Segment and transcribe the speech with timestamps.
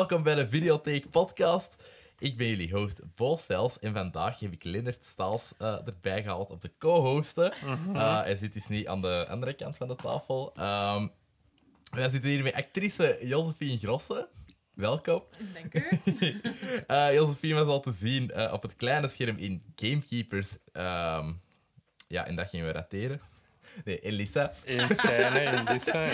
[0.00, 1.74] Welkom bij de Videotheek Podcast.
[2.18, 6.50] Ik ben jullie host Bo Stels en vandaag heb ik Lennart Staals eh, erbij gehaald
[6.50, 7.52] om te co-hosten.
[7.94, 10.52] Eh, hij zit dus niet aan de andere kant van de tafel.
[10.54, 11.06] Ehm
[11.90, 14.28] wij zitten hier met actrice Josephine Grosse.
[14.74, 15.22] Welkom.
[15.54, 16.40] Dank u.
[16.86, 20.58] Eh Josephine was al te zien eh, op het kleine scherm in Gamekeepers.
[20.72, 21.32] Ehm,
[22.08, 23.20] ja, en dat gingen we rateren.
[23.84, 24.52] Nee, Elisa.
[24.64, 26.04] Eén scène in Lissa,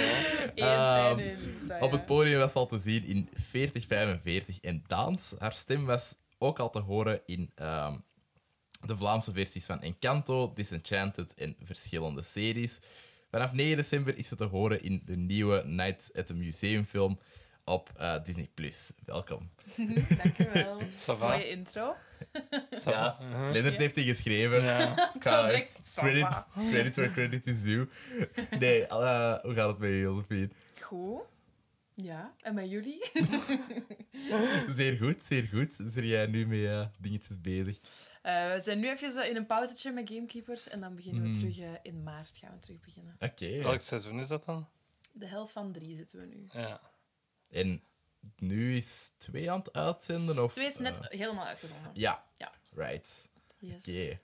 [0.54, 1.14] ja.
[1.14, 5.34] Lisa, Op het podium was ze al te zien in 4045 en Daans.
[5.38, 7.98] Haar stem was ook al te horen in ehm,
[8.86, 12.80] de Vlaamse versies van Encanto, Disenchanted en verschillende series.
[13.30, 17.18] Vanaf 9 december is ze te horen in de nieuwe Night at the Museum film
[17.64, 18.48] op eh, Disney+.
[19.04, 19.50] Welkom.
[20.22, 20.80] Dank u wel.
[20.80, 21.28] Ça va?
[21.28, 21.94] Mooie intro.
[22.84, 23.18] Ja?
[23.20, 23.52] Uh-huh.
[23.52, 24.62] Lennart heeft die geschreven.
[24.62, 25.12] Ja.
[25.14, 25.78] Ik zal direct...
[25.94, 26.26] Credit,
[26.70, 27.88] credit where credit is due.
[28.58, 30.48] Nee, eh, hoe gaat het met je, Josephine?
[30.80, 31.20] Goed.
[31.94, 33.10] Ja, en met jullie?
[34.76, 35.74] Zeer goed, zeer goed.
[35.86, 37.78] Zijn jij nu met eh, dingetjes bezig?
[38.22, 41.38] Eh, we zijn nu even in een pauzetje met Gamekeepers en dan beginnen we Mhm.
[41.38, 43.14] terug in maart gaan we terug beginnen.
[43.18, 43.62] Oké.
[43.62, 44.68] Welk seizoen is dat dan?
[45.12, 46.46] De helft van drie zitten we nu.
[46.52, 46.80] Ja.
[47.50, 47.82] En
[48.38, 50.42] nu is twee aan het uitzenden?
[50.44, 51.90] Of, Twee is net eh, helemaal uitgezonden.
[51.94, 52.24] ja.
[52.36, 52.50] Ja.
[52.74, 53.28] Right.
[53.58, 53.78] Yes.
[53.88, 54.18] Oké.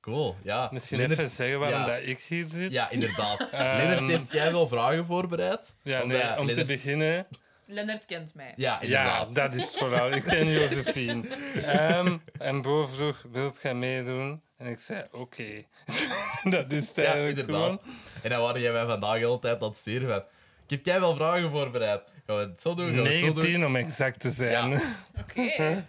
[0.00, 0.68] Cool, ja.
[0.72, 1.86] Misschien Lennart- even zeggen waarom ja.
[1.86, 2.72] dat ik hier zit.
[2.72, 3.40] Ja, inderdaad.
[3.50, 5.74] Ehm, Lennart heeft jij wel vragen voorbereid?
[5.82, 7.26] Ja, nee, om te beginnen.
[7.66, 8.52] Lennart kent mij.
[8.56, 9.34] Ja, Ja, inderdaad.
[9.34, 10.10] dat is vooral.
[10.10, 11.28] Ik ken Josephine.
[11.62, 14.42] Ehm, en Bo vroeg, wilt jij meedoen?
[14.56, 15.64] En ik zei, oké.
[16.50, 17.62] dat is het Ja, eigenlijk inderdaad.
[17.62, 17.80] gewoon.
[18.22, 20.18] En dan waren jij mij vandaag de hele tijd aan het sturen van...
[20.66, 22.02] Ik heb jij wel vragen voorbereid.
[22.26, 22.94] Gaan we het zo doen?
[22.94, 23.34] Gaan we het zo doen?
[23.34, 24.70] 19 om exact te zijn.
[24.70, 24.80] Ja.
[25.20, 25.40] Oké.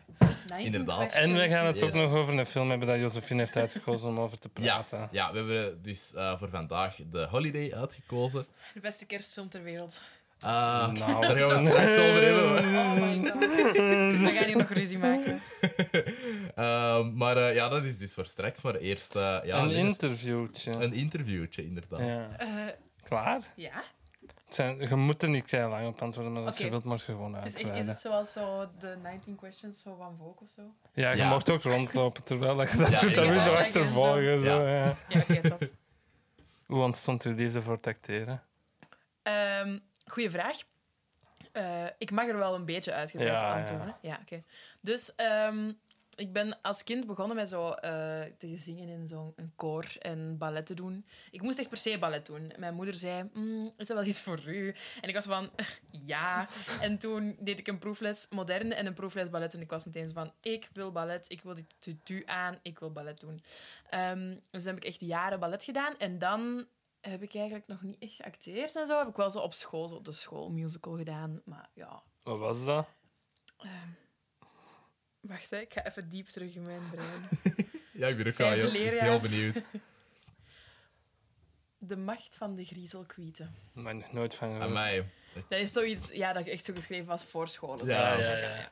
[0.48, 1.14] Nice Inderdaad.
[1.14, 1.84] En we gaan het Yes.
[1.88, 5.08] ook nog over een film hebben dat Josephine heeft uitgekozen om over te Ja, praten.
[5.12, 8.46] ja, we hebben dus eh, voor vandaag de Holiday uitgekozen.
[8.74, 10.02] De beste kerstfilm ter wereld.
[10.40, 10.50] Eh,
[10.92, 10.96] Nou,
[11.28, 12.44] daar gaan we het straks over hebben.
[12.58, 13.40] Oh my god.
[14.26, 15.42] We gaan hier nog ruzie maken.
[16.56, 18.62] Ehm, maar eh, ja, dat is dus voor straks.
[18.62, 20.72] Maar eerst eh, ja, een interviewtje.
[20.72, 22.00] een interviewtje, inderdaad.
[22.00, 22.30] Ja.
[22.38, 22.48] Eh,
[23.04, 23.42] Klaar?
[23.56, 23.84] ja.
[24.54, 26.64] Zijn, je moet er niet heel lang op antwoorden, maar als Oké.
[26.64, 30.16] je wilt, mag je gewoon Het is, het zoals zo de 19 questions zo van
[30.18, 30.62] Vogue of zo?
[30.94, 31.30] Ja, je Ja.
[31.30, 33.16] mocht ook rondlopen terwijl je dat Ja, doet.
[33.16, 33.66] Dan moet je zo inderdaad.
[33.66, 34.44] achtervolgen.
[34.44, 34.96] Zo, ja.
[35.10, 35.70] Ja, oké, top.
[36.68, 38.44] Hoe ontstond uw liefde voor het acteren?
[39.24, 40.58] Ehm goeie vraag.
[41.52, 43.60] Eh, ik mag er wel een beetje uitgebreid op ja.
[43.60, 43.96] antwoorden.
[44.02, 44.44] Ja, oké.
[44.82, 45.72] Dus ehm,
[46.16, 50.38] ik ben als kind begonnen met zo eh, te zingen in zo'n een koor en
[50.38, 51.06] ballet te doen.
[51.32, 52.52] Ik moest echt per se ballet doen.
[52.58, 54.76] Mijn moeder zei, "Mm, is dat wel iets voor u?
[55.02, 55.50] En ik was van,
[56.06, 56.48] ja.
[56.82, 59.54] En toen deed ik een proefles moderne en een proefles ballet.
[59.54, 62.80] En ik was meteen zo van, ik wil ballet, ik wil die tutu aan, ik
[62.80, 63.44] wil ballet doen.
[63.90, 65.98] Ehm, dus dan heb ik echt jaren ballet gedaan.
[65.98, 66.66] En dan
[67.02, 68.98] heb ik eigenlijk nog niet echt geacteerd en zo.
[68.98, 71.42] Heb ik wel zo op school, zo de schoolmusical gedaan.
[71.46, 72.88] Maar ja, Wat was dat?
[75.24, 77.22] Wacht hè, ik ga even diep terug in mijn brein.
[77.94, 79.56] Ja, ik ben ook wel Vijfde heel, benieuwd.
[81.78, 83.56] De macht van de griezelkwieten.
[83.76, 84.68] Ik nog nooit van gehoord.
[84.70, 85.10] Aan mij.
[85.50, 87.86] Dat is zoiets ja, dat ik echt zo geschreven was voor school.
[87.86, 88.70] Ja, ja.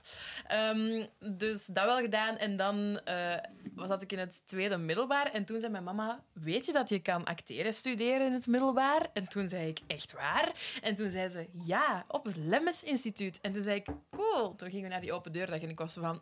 [0.47, 1.05] Ehm,
[1.37, 2.37] dus dat wel gedaan.
[2.37, 3.37] En dan eh,
[3.75, 5.31] was dat ik in het tweede middelbaar.
[5.31, 9.09] En toen zei mijn mama, weet je dat je kan acteren studeren in het middelbaar?
[9.13, 10.51] En toen zei ik, echt waar?
[10.81, 13.39] En toen zei ze, ja, op het Lemmes Instituut.
[13.41, 14.55] En toen zei ik, cool.
[14.55, 16.21] Toen gingen we naar die open deurdag en ik was van...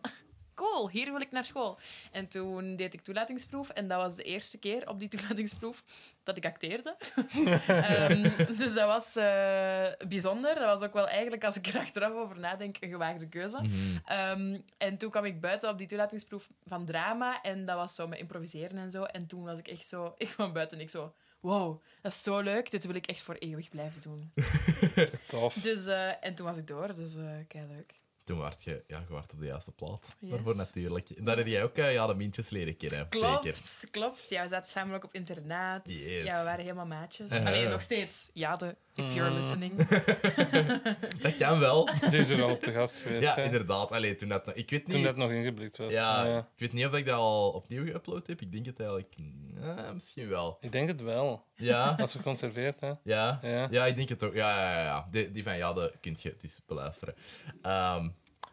[0.60, 1.80] Cool, hier wil ik naar school.
[2.12, 3.70] En toen deed ik toelatingsproef.
[3.70, 5.84] En dat was de eerste keer op die toelatingsproef
[6.24, 6.96] dat ik acteerde.
[7.68, 10.56] Ehm, dus dat was eh, bijzonder.
[10.56, 13.62] Dat was ook wel eigenlijk, als ik er achteraf over nadenk, een gewaagde keuze.
[13.62, 13.98] Mhm.
[14.06, 17.42] Ehm, en toen kwam ik buiten op die toelatingsproef van drama.
[17.42, 19.04] En dat was zo met improviseren en zo.
[19.04, 20.14] En toen was ik echt zo...
[20.18, 21.14] Ik kwam buiten en ik zo...
[21.40, 22.72] Wow, dat is zo leuk.
[22.72, 24.34] Dit wil ik echt voor eeuwig blijven doen.
[25.28, 25.54] Tof.
[25.54, 26.96] Dus, eh, en toen was ik door.
[26.96, 27.94] Dus uh, kei leuk.
[28.30, 30.10] Toen werd je, ja, je werd op de juiste plaats.
[30.20, 30.30] Yes.
[30.30, 31.10] Daarvoor natuurlijk.
[31.10, 33.10] En daar heb jij ook eh, ja, de mintjes leren kennen.
[33.10, 33.92] Klopt, Zeker.
[33.92, 34.30] klopt.
[34.30, 35.82] Ja, we zaten samen ook op internaat.
[35.84, 36.08] Yes.
[36.08, 37.32] Ja, we waren helemaal maatjes.
[37.32, 37.48] Uh-huh.
[37.48, 38.30] Alleen nog steeds.
[38.34, 39.38] Ja, de if you're Mm.
[39.38, 39.74] listening.
[41.22, 41.90] Dat kan wel.
[42.10, 43.24] Die is er al op de gast geweest.
[43.24, 43.44] Ja, hè?
[43.44, 43.92] inderdaad.
[43.92, 44.96] Allee, toen dat, nog- ik weet niet...
[44.96, 45.92] Toen dat nog ingeblikt was.
[45.94, 46.38] ja, Ja.
[46.40, 48.42] ik weet niet of ik dat al opnieuw geüpload heb.
[48.42, 49.14] Ik denk het eigenlijk...
[49.62, 50.58] eh, misschien wel.
[50.62, 51.46] Ik denk het wel.
[51.56, 51.96] Ja.
[52.00, 52.92] Als geconserveerd, hè?
[53.04, 53.40] Ja.
[53.42, 53.68] Ja.
[53.72, 54.34] Ja, ik denk het ook.
[54.34, 54.84] Ja, ja, ja.
[54.84, 55.08] ja.
[55.12, 57.16] Die, die van ja, dat kun je dus beluisteren.
[57.62, 58.10] Ehm,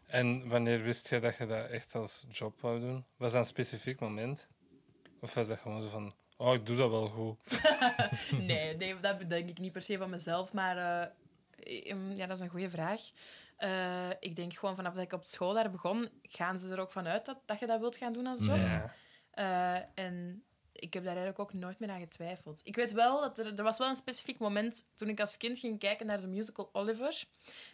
[0.06, 3.05] En wanneer wist je dat je dat echt als job wou doen?
[3.17, 4.49] Was dat een specifiek moment?
[5.20, 7.61] Of was dat gewoon zo van, oh, ik doe dat wel goed?
[8.47, 10.53] Nee, nee, dat bedenk ik niet per se van mezelf.
[10.53, 13.00] Maar eh, ehm, ja, dat is een goede vraag.
[13.56, 16.93] Eh, ik denk gewoon vanaf dat ik op school daar begon, gaan ze er ook
[16.93, 18.56] vanuit dat, dat je dat wilt gaan doen als job.
[18.56, 18.94] Ja.
[19.31, 22.61] Eh, en ik heb daar eigenlijk ook nooit meer aan getwijfeld.
[22.64, 25.58] Ik weet wel dat er, er was wel een specifiek moment toen ik als kind
[25.58, 27.25] ging kijken naar de musical Oliver,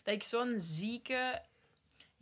[0.02, 1.42] dat ik zo'n zieke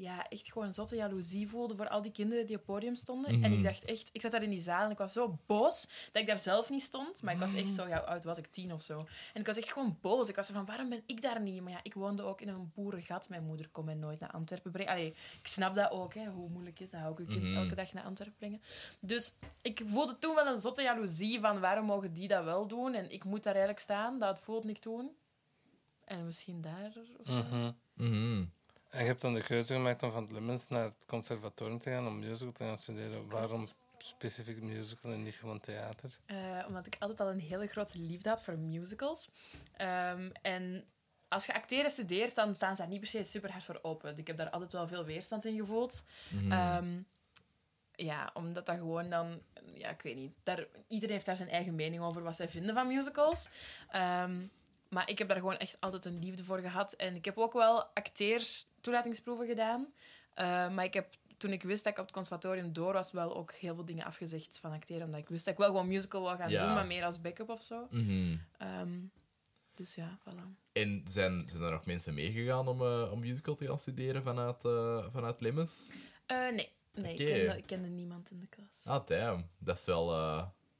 [0.00, 2.94] ja, echt gewoon een zotte jaloezie voelde voor al die kinderen die op het podium
[2.94, 3.30] stonden.
[3.30, 3.52] En Mhm.
[3.52, 6.22] ik dacht echt, ik zat daar in die zaal en ik was zo boos dat
[6.22, 7.22] ik daar zelf niet stond.
[7.22, 8.46] Maar ik was echt zo, ja, oud was ik?
[8.46, 8.98] Tien of zo.
[9.34, 10.28] En ik was echt gewoon boos.
[10.28, 11.62] Ik was van, waarom ben ik daar niet?
[11.62, 13.28] Maar ja, ik woonde ook in een boerengat.
[13.28, 14.92] Mijn moeder kon mij nooit naar Antwerpen brengen.
[14.92, 15.08] Allee,
[15.40, 17.04] ik snap dat ook, hè, hoe moeilijk is dat?
[17.06, 17.56] Ook je kind Mhm.
[17.56, 18.60] elke dag naar Antwerpen brengen.
[19.00, 22.94] Dus ik voelde toen wel een zotte jaloezie van, waarom mogen die dat wel doen?
[22.94, 24.18] En ik moet daar eigenlijk staan.
[24.18, 25.10] Dat voelde ik toen.
[26.04, 27.42] En misschien daar of zo.
[27.42, 27.70] Mhm.
[27.94, 28.44] Mhm.
[28.90, 31.90] En je hebt dan de keuze gemaakt om van het Lemens naar het conservatorium te
[31.90, 33.28] gaan om musical te gaan studeren.
[33.28, 36.18] Waarom specifiek musical en niet gewoon theater?
[36.26, 39.30] Eh, omdat ik altijd al een hele grote liefde had voor musicals.
[39.76, 40.84] Ehm, en
[41.28, 44.18] als je acteren studeert, dan staan ze daar niet per se super hard voor open.
[44.18, 46.04] Ik heb daar altijd wel veel weerstand in gevoeld.
[46.30, 46.52] Mhm.
[46.52, 47.02] Ehm,
[47.94, 49.42] ja, omdat dat gewoon dan...
[49.74, 50.32] Ja, ik weet niet.
[50.42, 53.50] Daar, iedereen heeft daar zijn eigen mening over wat zij vinden van musicals.
[53.88, 54.46] Ehm,
[54.88, 56.92] maar ik heb daar gewoon echt altijd een liefde voor gehad.
[56.92, 59.86] En ik heb ook wel acteers toelatingsproeven gedaan.
[60.34, 61.06] Eh, maar ik heb,
[61.36, 64.04] toen ik wist dat ik op het conservatorium door was, wel ook heel veel dingen
[64.04, 65.04] afgezegd van acteren.
[65.06, 66.64] Omdat ik wist dat ik wel gewoon musical wil gaan Ja.
[66.66, 67.86] doen, maar meer als backup of zo.
[67.90, 68.36] Mhm.
[68.58, 68.90] Ehm,
[69.74, 70.58] dus ja, voilà.
[70.72, 74.64] En zijn, zijn er nog mensen meegegaan om, eh, om musical te gaan studeren vanuit,
[74.64, 75.88] eh vanuit Limmes?
[76.28, 78.84] Nee, nee ik, kende, ik kende niemand in de klas.
[78.84, 79.46] Ah, damn.
[79.58, 80.06] Dat is wel...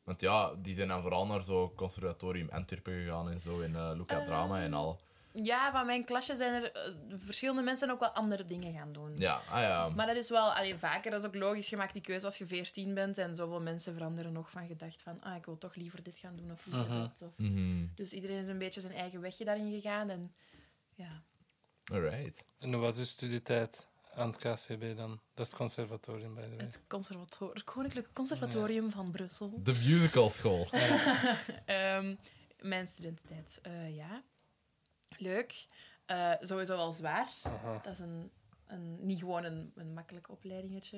[0.05, 3.91] want ja, die zijn dan vooral naar zo conservatorium Antwerpen gegaan en zo, in eh
[3.95, 5.01] Luca Drama en al.
[5.33, 9.17] Ja, van mijn klasje zijn er eh, verschillende mensen ook wel andere dingen gaan doen.
[9.17, 9.89] Ja, ah ja.
[9.89, 11.71] Maar dat is wel alleen vaker, dat is ook logisch.
[11.71, 15.03] Je maakt die keuze als je 14 bent en zoveel mensen veranderen nog van gedacht
[15.03, 17.23] van ah, ik wil toch liever dit gaan doen of liever dat.
[17.23, 17.33] Of...
[17.37, 17.87] Mhm.
[17.95, 20.11] Dus iedereen is een beetje zijn eigen wegje daarin gegaan.
[20.11, 20.35] En
[20.95, 21.23] ja,
[21.93, 22.45] Alright.
[22.59, 25.21] En hoe was uw studietijd aan het KCB dan?
[25.35, 26.65] Dat is het conservatorium, by the way.
[26.65, 29.61] het, conservator het Koninklijke Conservatorium van Brussel.
[29.63, 30.69] De musicalschool.
[31.65, 32.15] Ehm,
[32.61, 34.23] mijn studententijd, eh, ja.
[35.21, 35.67] Leuk.
[36.07, 37.29] Eh, sowieso wel zwaar.
[37.43, 37.81] Aha.
[37.83, 38.31] Dat is een,
[38.67, 40.97] een, niet gewoon een, een makkelijk opleidingetje.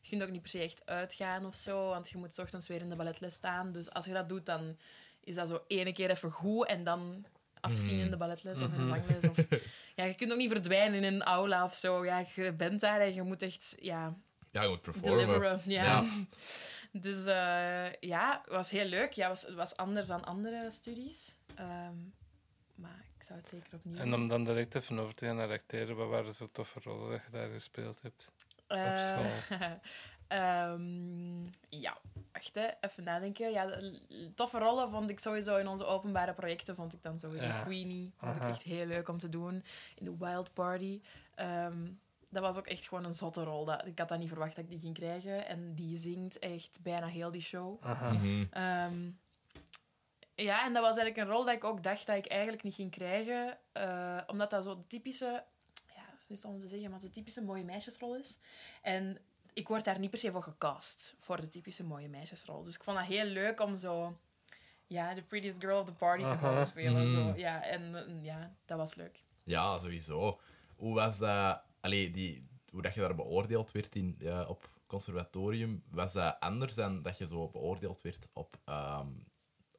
[0.00, 2.80] Je kunt ook niet per se echt uitgaan of zo, want je moet ochtends weer
[2.80, 3.72] in de balletles staan.
[3.72, 4.76] Dus als je dat doet, dan
[5.20, 7.24] is dat zo ene keer even goed en dan
[7.60, 9.28] afzien in de balletles of in de zangles.
[9.28, 9.46] Of,
[9.96, 12.04] ja, je kunt ook niet verdwijnen in een aula of zo.
[12.04, 14.16] Ja, je bent daar en je moet echt ja,
[14.50, 15.10] Ja, je moet performen.
[15.18, 15.60] deliveren.
[15.64, 15.84] Ja.
[15.84, 16.04] Ja.
[16.92, 19.12] Dus eh, ja, het was heel leuk.
[19.12, 21.34] Ja, het was, was anders dan andere studies.
[21.54, 21.94] Ehm,
[23.20, 25.96] ik zou het zeker opnieuw En om dan direct even over te gaan naar acteren,
[25.96, 28.32] wat waren zo toffe rollen dat je daar gespeeld hebt?
[28.66, 29.58] Eh, school.
[30.28, 31.98] ehm, ja,
[32.32, 33.50] wacht hè, even nadenken.
[33.50, 33.80] Ja,
[34.34, 36.74] toffe rollen vond ik sowieso in onze openbare projecten.
[36.74, 37.62] Vond ik dan sowieso Ja.
[37.62, 38.12] Queenie.
[38.16, 38.50] Vond ik Aha.
[38.50, 39.64] echt heel leuk om te doen.
[39.94, 41.00] In de Wild Party.
[41.34, 41.88] Ehm,
[42.30, 43.64] dat was ook echt gewoon een zotte rol.
[43.64, 45.46] Dat, ik had dat niet verwacht dat ik die ging krijgen.
[45.46, 47.84] En die zingt echt bijna heel die show.
[47.84, 48.12] Aha.
[48.12, 48.44] Mhm.
[50.42, 52.74] Ja, en dat was eigenlijk een rol dat ik ook dacht dat ik eigenlijk niet
[52.74, 53.58] ging krijgen.
[53.72, 55.44] eh, omdat dat zo de typische...
[55.94, 58.38] Ja, dat is niet om te zeggen, maar zo'n typische mooie meisjesrol is.
[58.82, 59.18] En
[59.52, 61.16] ik word daar niet per se voor gecast.
[61.20, 62.64] Voor de typische mooie meisjesrol.
[62.64, 64.18] Dus ik vond dat heel leuk om zo...
[64.86, 67.10] Ja, de prettiest girl of the party te mogen spelen.
[67.10, 67.32] Zo.
[67.36, 69.24] Ja, en eh, ja, dat was leuk.
[69.44, 70.40] Ja, sowieso.
[70.76, 71.62] Hoe was dat...
[71.80, 76.74] Allee, die, hoe dat je daar beoordeeld werd in, ja, op conservatorium, was dat anders
[76.74, 79.08] dan dat je zo beoordeeld werd op, ehm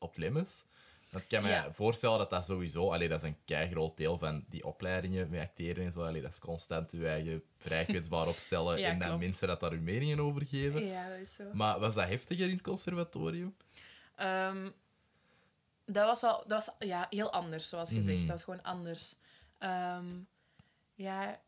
[0.01, 0.63] op Lemmes?
[1.09, 1.71] Want ik kan me Ja.
[1.73, 2.91] voorstellen dat dat sowieso...
[2.91, 6.01] Allee, dat is een keigroot deel van die opleidingen met acteren en zo.
[6.03, 9.23] Allee, dat is constant je eigen vrij kwetsbaar opstellen Ja, en dan klopt.
[9.23, 10.85] mensen dat daar hun meningen over geven.
[10.85, 11.43] Ja, dat is zo.
[11.53, 13.55] Maar was dat heftiger in het conservatorium?
[14.15, 14.69] Ehm,
[15.85, 18.17] dat was, al, dat was ja, heel anders, zoals gezegd.
[18.17, 18.27] Mhm.
[18.27, 19.15] Dat was gewoon anders.
[19.57, 20.05] Ehm,
[20.95, 21.41] ja,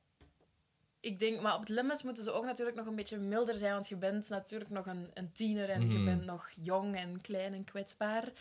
[1.04, 3.88] ik denk, maar op het moeten ze ook natuurlijk nog een beetje milder zijn, want
[3.88, 6.06] je bent natuurlijk nog een, een tiener en je Mhm.
[6.06, 8.32] bent nog jong en klein en kwetsbaar.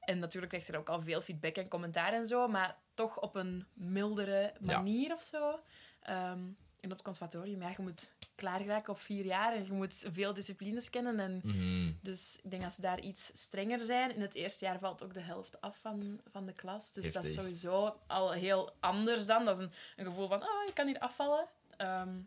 [0.00, 3.20] En natuurlijk krijg je er ook al veel feedback en commentaar en zo, maar toch
[3.20, 4.76] op een mildere Ja.
[4.76, 5.60] manier of zo.
[6.02, 6.38] Ehm,
[6.80, 9.94] en op het conservatorium, ja, je moet klaar geraken op vier jaar en je moet
[10.06, 11.92] veel disciplines kennen en Mhm.
[12.02, 14.14] dus ik denk dat ze daar iets strenger zijn.
[14.14, 16.92] In het eerste jaar valt ook de helft af van, van de klas.
[16.92, 19.44] Dus dat is sowieso al heel anders dan.
[19.44, 21.46] Dat is een, een gevoel van, oh, ik kan hier afvallen.
[21.78, 22.18] Ehm,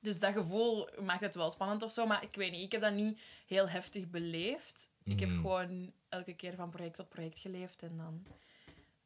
[0.00, 2.06] dus dat gevoel maakt het wel spannend of zo.
[2.06, 4.88] Maar ik weet niet, ik heb dat niet heel heftig beleefd.
[5.04, 5.40] Ik heb Mhm.
[5.40, 7.82] gewoon elke keer van project tot project geleefd.
[7.82, 8.26] En dan,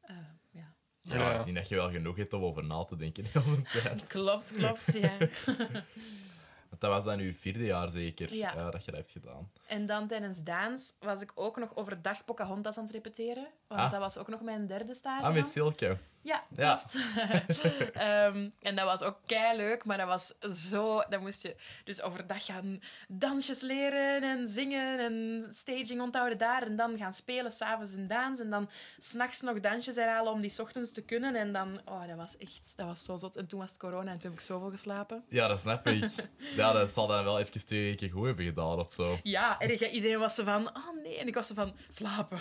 [0.01, 0.15] eh,
[0.51, 0.73] ja.
[1.01, 1.37] Ja, Ja.
[1.39, 4.07] ik denk dat je wel genoeg hebt om over na te denken heel de tijd.
[4.07, 5.17] Klopt, klopt, ja.
[6.69, 8.55] Want dat was dan uw vierde jaar zeker, Ja.
[8.55, 9.51] eh, dat je dat hebt gedaan.
[9.67, 13.47] En dan tijdens dans was ik ook nog overdag Pocahontas aan het repeteren.
[13.67, 13.91] Want Ah.
[13.91, 15.25] dat was ook nog mijn derde stage.
[15.25, 15.51] Ah, met dan.
[15.51, 15.97] Silke.
[16.23, 16.75] Ja, Ja.
[16.75, 17.05] klopt.
[17.93, 20.33] Ehm, en dat was ook kei leuk, maar dat was
[20.69, 21.01] zo.
[21.09, 26.63] Dan moest je dus overdag gaan dansjes leren en zingen en staging onthouden daar.
[26.63, 28.39] En dan gaan spelen, s'avonds in dans.
[28.39, 31.35] En dan s'nachts nog dansjes herhalen om die ochtends te kunnen.
[31.35, 33.35] En dan, oh, dat was echt, dat was zo zot.
[33.35, 35.23] En toen was het corona en toen heb ik zoveel geslapen.
[35.27, 36.09] Ja, dat snap ik.
[36.55, 39.19] Ja, dat zal dan wel even twee weken goed hebben gedaan of zo.
[39.23, 41.17] Ja, en ik- iedereen was zo van, oh nee.
[41.17, 42.37] En ik was zo van, slapen.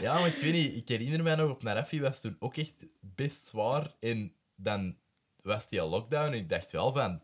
[0.00, 2.74] Ja, maar ik weet niet, ik herinner mij nog op Naraffi was toen ook echt
[3.14, 3.94] best zwaar.
[4.00, 4.96] En dan
[5.42, 7.20] was die lockdown en ik dacht wel van,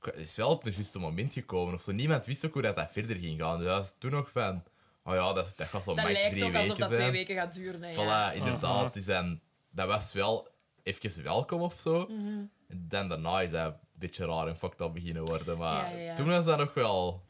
[0.00, 1.74] het is wel op een juiste moment gekomen.
[1.74, 1.92] Of zo.
[1.92, 3.58] Niemand wist ook hoe dat, dat verder ging gaan.
[3.58, 4.64] Dus dat was toen nog van,
[5.04, 7.10] oh ja, dat, dat gaat zo Dat max lijkt drie ook weken alsof dat twee
[7.10, 7.82] weken gaat duren.
[7.82, 8.32] Hè, ja.
[8.32, 8.94] Voilà, inderdaad.
[8.94, 10.48] Dus dan, dat was wel
[10.82, 12.06] even welkom of zo.
[12.08, 12.44] Mhm.
[12.68, 15.58] En dan daarna is dat een beetje raar en fucked up beginnen worden.
[15.58, 16.14] Maar Ja, ja, ja.
[16.14, 17.22] toen was dat nog wel...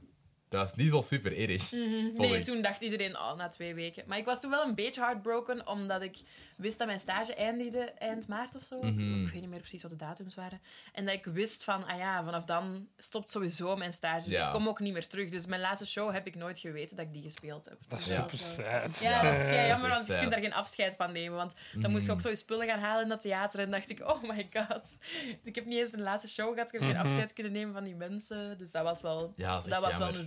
[0.52, 1.62] Dat was niet zo super erg.
[1.68, 2.44] vond Nee, ik.
[2.44, 4.02] toen dacht iedereen, oh, na twee weken.
[4.06, 6.16] Maar ik was toen wel een beetje heartbroken, omdat ik
[6.56, 8.78] wist dat mijn stage eindigde eind maart of zo.
[8.82, 9.24] Mhm.
[9.24, 10.60] Ik weet niet meer precies wat de datums waren.
[10.92, 14.28] En dat ik wist van, ah ja, vanaf dan stopt sowieso mijn stage.
[14.28, 14.46] Dus Ja.
[14.46, 15.28] ik kom ook niet meer terug.
[15.28, 17.78] Dus mijn laatste show heb ik nooit geweten dat ik die gespeeld heb.
[17.88, 18.20] Dat is Dus Ja.
[18.20, 18.98] super zo- sad.
[19.00, 21.36] Ja, dat is kei dat jammer, is want je kunt daar geen afscheid van nemen.
[21.36, 23.60] Want dan moest je ook zo je spullen gaan halen in dat theater.
[23.60, 24.96] En dacht ik, oh my god.
[25.42, 26.72] Ik heb niet eens mijn laatste show gehad.
[26.74, 28.58] Ik heb geen afscheid kunnen nemen van die mensen.
[28.58, 30.24] Dus dat was wel, Ja, dat is dat was wel een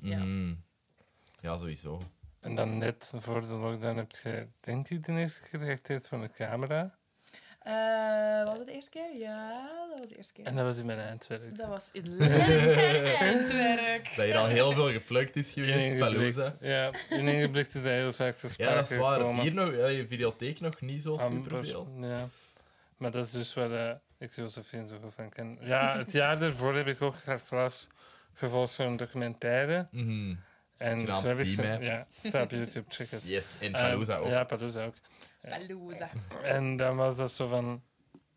[0.00, 0.18] Ja.
[0.18, 0.54] Mhm.
[1.40, 2.02] Ja, sowieso.
[2.40, 6.20] En dan net voor de lockdown heb je, denk ik, de eerste keer geacteerd voor
[6.20, 6.96] de camera.
[7.58, 9.16] Eh, was het de eerste keer?
[9.18, 10.44] Ja, dat was de eerste keer.
[10.46, 11.56] En dat was in mijn eindwerk.
[11.56, 14.04] Dat was in en eindwerk.
[14.16, 15.98] Dat hier al heel veel geplukt is geweest.
[15.98, 16.56] Palooza.
[16.60, 19.16] Ja, ineengeblikt is dat heel vaak te sprake Ja, dat is waar.
[19.18, 19.42] gekomen.
[19.42, 21.88] Hier nog, ja, je videotheek nog niet zo Amper, superveel.
[22.00, 22.28] Ja.
[22.96, 25.58] Maar dat is dus waar eh, ik Josephine zo goed van ken.
[25.60, 27.88] Ja, het jaar daarvoor heb ik ook haar klas
[28.38, 29.88] gevolgd voor een documentaire.
[29.90, 30.34] Mhm.
[30.76, 31.76] En Knap, zo heb ik zie ze...
[31.80, 33.22] Ja, staat op YouTube, check het.
[33.34, 34.28] Yes, en Palooza ook.
[34.28, 34.94] Ja, Palooza ook.
[35.40, 36.10] Palooza.
[36.42, 37.82] En dan was dat zo van...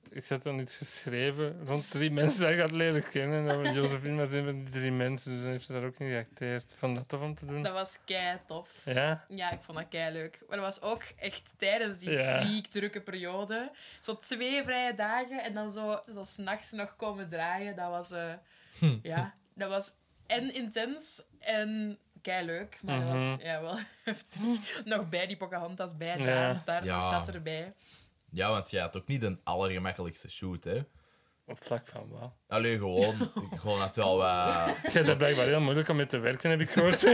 [0.09, 3.65] Ik had dan iets geschreven rond drie mensen die ik had leren kennen.
[3.65, 6.09] En Josephine was een van die drie mensen, dus dan heeft ze daar ook in
[6.09, 6.73] geacteerd.
[6.77, 7.61] Vond dat tof om te doen.
[7.63, 8.69] Dat was kei tof.
[8.85, 9.25] Ja?
[9.29, 10.43] Ja, ik vond dat kei leuk.
[10.47, 12.45] Maar dat was ook echt tijdens die Ja.
[12.45, 13.71] ziek drukke periode.
[13.99, 17.75] Zo twee vrije dagen en dan zo, zo s'nachts nog komen draaien.
[17.75, 18.33] Dat was, eh,
[18.79, 18.97] Hm.
[19.01, 19.93] ja, dat was
[20.25, 22.79] en intens en kei leuk.
[22.81, 23.41] Maar dat was Mhm.
[23.41, 24.41] ja, wel heftig.
[24.85, 26.25] Nog bij die Pocahontas, bij het Ja.
[26.65, 26.83] daar
[27.25, 27.73] dat erbij.
[28.29, 30.81] Ja, want jij had ook niet de allergemakkelijkste shoot, hè.
[31.51, 32.31] Op vlak van wat?
[32.47, 34.53] Allee, gewoon, gewoon dat wel wat...
[34.93, 37.01] Jij bent blijkbaar heel moeilijk om mee te werken, heb ik gehoord.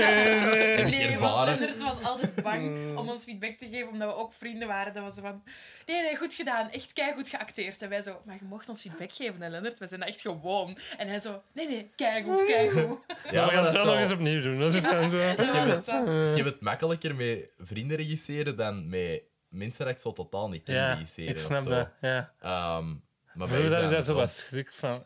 [0.88, 1.48] Nee, want.
[1.60, 4.94] Leonard was altijd bang om ons feedback te geven, omdat we ook vrienden waren.
[4.94, 5.44] Dat was zo van,
[5.86, 6.70] nee, nee, goed gedaan.
[6.72, 7.82] Echt keigoed geacteerd.
[7.82, 9.80] En wij zo, maar je mocht ons feedback geven, hè, Leonard.
[9.80, 10.78] We zijn dat echt gewoon.
[10.98, 13.00] En hij zo, nee, nee, keigoed, keigoed.
[13.32, 14.60] Ja, we gaan dat het wel nog wel- eens opnieuw doen.
[14.60, 15.18] Dat is dan zo.
[15.18, 16.30] Het.
[16.32, 20.64] Ik heb het makkelijker met vrienden regisseren dan met mensen dat ik zo totaal niet
[20.64, 21.30] ken Ja, regisseren.
[21.30, 21.70] ik snap of zo.
[21.70, 21.90] dat.
[22.02, 22.34] Ja.
[22.42, 22.94] Ehm,
[23.38, 25.04] maar Vroeger u had ik daar zo het wat schrik van.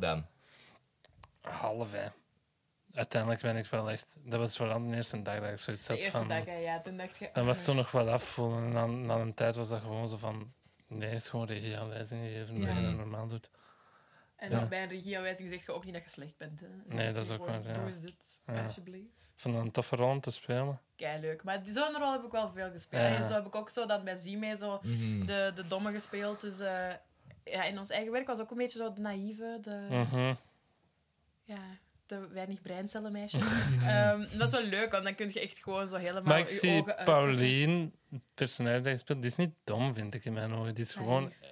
[0.00, 0.26] Dan.
[1.40, 2.06] Half, hè.
[2.94, 4.16] Uiteindelijk ben ik wel echt...
[4.24, 6.28] Dat was vooral de eerste dag dat ik zoiets De had eerste van...
[6.28, 7.30] dag, hè, ja, toen dacht je...
[7.32, 8.64] Dan was ah, het zo nog wat afvoelen.
[8.64, 10.52] En dan, na een tijd was dat gewoon zo van...
[10.86, 12.60] Nee, het is gewoon regieaanwijzingen geven.
[12.60, 12.66] Ja.
[12.66, 13.50] Dat je dat normaal doet.
[14.36, 14.66] En Ja.
[14.68, 16.60] bij een regieaanwijzing zeg je ook niet dat je slecht bent.
[16.60, 16.66] Hè.
[16.86, 17.72] Nee, zeg dat is ook waar, ja.
[17.72, 18.64] Doe eens dit, Ja.
[18.64, 19.06] alsjeblieft.
[19.34, 20.80] Ik vond het een toffe rol om te spelen.
[20.96, 21.42] Kei leuk.
[21.44, 23.02] Maar die- zo'n rol heb ik wel veel gespeeld.
[23.02, 23.16] Ja.
[23.16, 25.24] En zo heb ik ook zo dan bij Zime zo Mhm.
[25.26, 26.40] de, de domme gespeeld.
[26.40, 26.88] Dus eh,
[27.44, 30.34] ja, in ons eigen werk was ook een beetje zo de naïeve, de, Mhm.
[31.44, 31.60] ja,
[32.06, 33.38] de weinig breincellen meisje.
[33.86, 36.48] Ehm, dat is wel leuk, want dan kun je echt gewoon zo helemaal Maar ik
[36.48, 37.04] je zie ogen.
[37.04, 40.74] Pauline, het personage dat je speelt, die is niet dom, vind ik in mijn ogen.
[40.74, 41.48] Die is gewoon eh,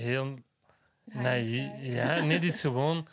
[0.00, 0.38] heel
[1.04, 1.70] naïef.
[1.80, 3.08] Ja, nee, die is gewoon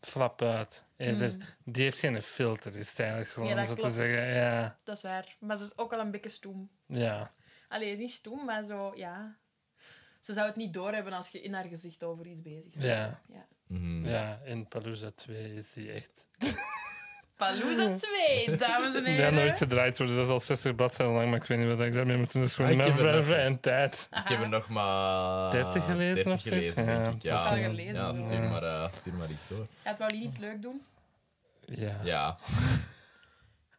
[0.00, 0.84] flap uit.
[0.96, 1.40] Eerder, Mm.
[1.72, 3.94] Die heeft geen filter, is het eigenlijk gewoon, Ja, om zo klopt.
[3.94, 4.26] te zeggen.
[4.34, 5.36] Ja, Dat is waar.
[5.40, 6.70] Maar ze is ook wel een beetje stoem.
[6.86, 7.32] ja.
[7.68, 9.36] Allee, niet stoem, maar zo, ja...
[10.22, 12.84] Ze zou het niet doorhebben als je in haar gezicht over iets bezig bent.
[12.84, 13.20] Ja.
[13.32, 13.46] ja.
[13.66, 14.06] Mhm.
[14.08, 16.26] ja in Palooza 2 is die echt...
[17.36, 19.24] Palooza 2, dames en Die heren.
[19.24, 21.80] had nooit gedraaid worden, dat is al 60 bladzijden lang, maar ik weet niet wat
[21.80, 22.40] ik daarmee moet doen.
[22.42, 24.08] Dat is gewoon Ah, ik mijn nog- vrije tijd.
[24.24, 25.50] Ik heb er nog maar...
[25.50, 27.22] 30 gelezen 30 of gelezen, denk Ja, ik.
[27.22, 27.36] Ja,
[27.66, 28.26] gelezen, ja zo.
[28.26, 29.66] stuur, maar, eh, stuur maar iets door.
[29.84, 30.82] Gaat Pauline iets leuk doen?
[31.64, 32.00] Ja.
[32.04, 32.38] Ja.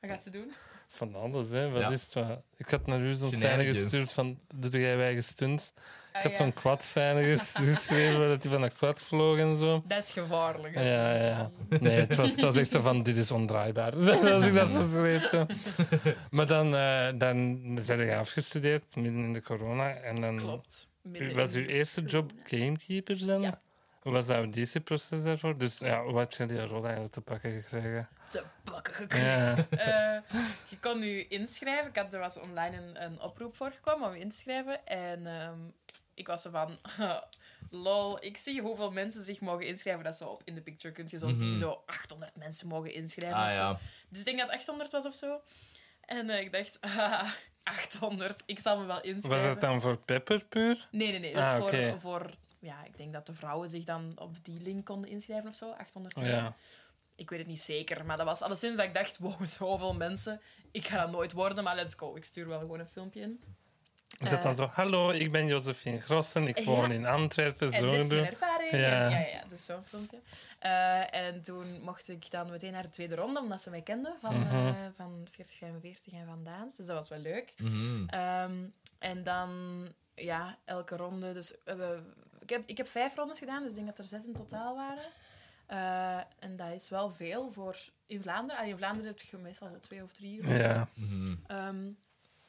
[0.01, 0.53] Wat gaat ze doen?
[0.89, 1.69] Van alles, hè.
[1.69, 1.89] Wat Ja.
[1.91, 2.13] is het?
[2.13, 2.41] Wat?
[2.57, 3.77] Ik had naar u zo'n scène Shenanigans.
[3.79, 4.39] gestuurd van...
[4.55, 5.73] Doe jij wij gestunts?
[6.13, 6.38] Ik Ah, had ja.
[6.38, 9.84] zo'n quad-scène ges- geschreven dat hij van een quad vloog en zo.
[9.88, 10.74] Dat is gevaarlijk.
[10.74, 11.27] Ja, hè.
[11.27, 11.51] ja, ja.
[11.79, 13.91] Nee, het was, het was echt zo van, dit is ondraaibaar.
[14.05, 15.24] dat ik dat zo schreef.
[15.24, 15.46] Zo.
[16.32, 19.93] Maar dan, eh dan zijn je afgestudeerd, midden in de corona.
[19.93, 20.89] En dan Klopt.
[21.34, 23.41] Was uw eerste job gamekeeper zijn?
[23.41, 23.62] Ja.
[24.01, 25.58] Hoe was het auditieproces daarvoor?
[25.58, 28.10] Dus ja, hoe heb je die rol eigenlijk te pakken gekregen?
[28.29, 29.27] Te pakken gekregen.
[29.29, 29.55] Ja.
[29.70, 30.38] Eh,
[30.70, 31.89] je kon je inschrijven.
[31.89, 34.86] Ik had, er was online een, een oproep voor gekomen om je in te schrijven.
[34.88, 35.58] En ehm,
[36.13, 36.77] ik was zo van...
[37.70, 40.03] Lol, ik zie hoeveel mensen zich mogen inschrijven.
[40.03, 41.38] Dat zo op in de picture kun je zo Mhm.
[41.38, 41.58] zien.
[41.58, 43.38] Zo 800 mensen mogen inschrijven.
[43.39, 43.79] Ah ja.
[44.10, 45.41] Dus ik denk dat het 800 was of zo.
[46.01, 47.32] En eh, ik dacht, ah,
[47.63, 49.48] 800, ik zal me wel Was inschrijven.
[49.48, 50.88] dat dan voor Pepper puur?
[50.91, 51.34] Nee, nee, nee.
[51.34, 52.36] Dat Ah, is voor, voor...
[52.60, 55.70] Ja, ik denk dat de vrouwen zich dan op die link konden inschrijven of zo.
[55.72, 56.43] 800 Oh, mensen.
[56.43, 56.55] ja.
[57.15, 60.41] Ik weet het niet zeker, maar dat was alleszins dat ik dacht, wow, zoveel mensen.
[60.72, 62.15] Ik ga dat nooit worden, maar let's go.
[62.15, 63.41] Ik stuur wel gewoon een filmpje in.
[64.17, 64.65] Is dat dan zo?
[64.72, 66.96] Hallo, ik ben Josephine Grossen, ik woon Ja.
[66.96, 67.72] in Antwerpen.
[67.72, 68.72] En Zo dit is mijn ervaring.
[68.72, 68.77] Ja.
[69.05, 70.20] En, ja, ja, dus zo'n filmpje.
[70.60, 74.13] Eh, en toen mocht ik dan meteen naar de tweede ronde, omdat ze mij kenden
[74.22, 74.55] van, Mhm.
[74.67, 76.75] eh, van 4045 en van Daans.
[76.75, 77.53] Dus dat was wel leuk.
[77.58, 78.05] Mhm.
[78.08, 78.53] Ehm,
[79.00, 79.51] en dan,
[80.15, 81.34] ja, elke ronde.
[81.34, 81.51] Dus,
[82.39, 84.75] ik, heb, ik heb vijf rondes gedaan, dus ik denk dat er zes in totaal
[84.75, 85.03] waren.
[85.65, 87.75] Eh, en dat is wel veel voor
[88.08, 88.62] in Vlaanderen.
[88.62, 90.60] Ah, in Vlaanderen heb je meestal zo twee of drie rondes.
[90.60, 90.88] Ja.
[90.93, 91.36] Mhm.
[91.48, 91.89] Ehm,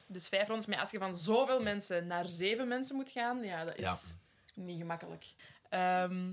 [0.07, 0.67] dus vijf rondes.
[0.67, 3.97] Maar als je van zoveel mensen naar zeven mensen moet gaan, ja, dat is Ja.
[4.63, 5.27] niet gemakkelijk.
[5.69, 6.33] Ehm,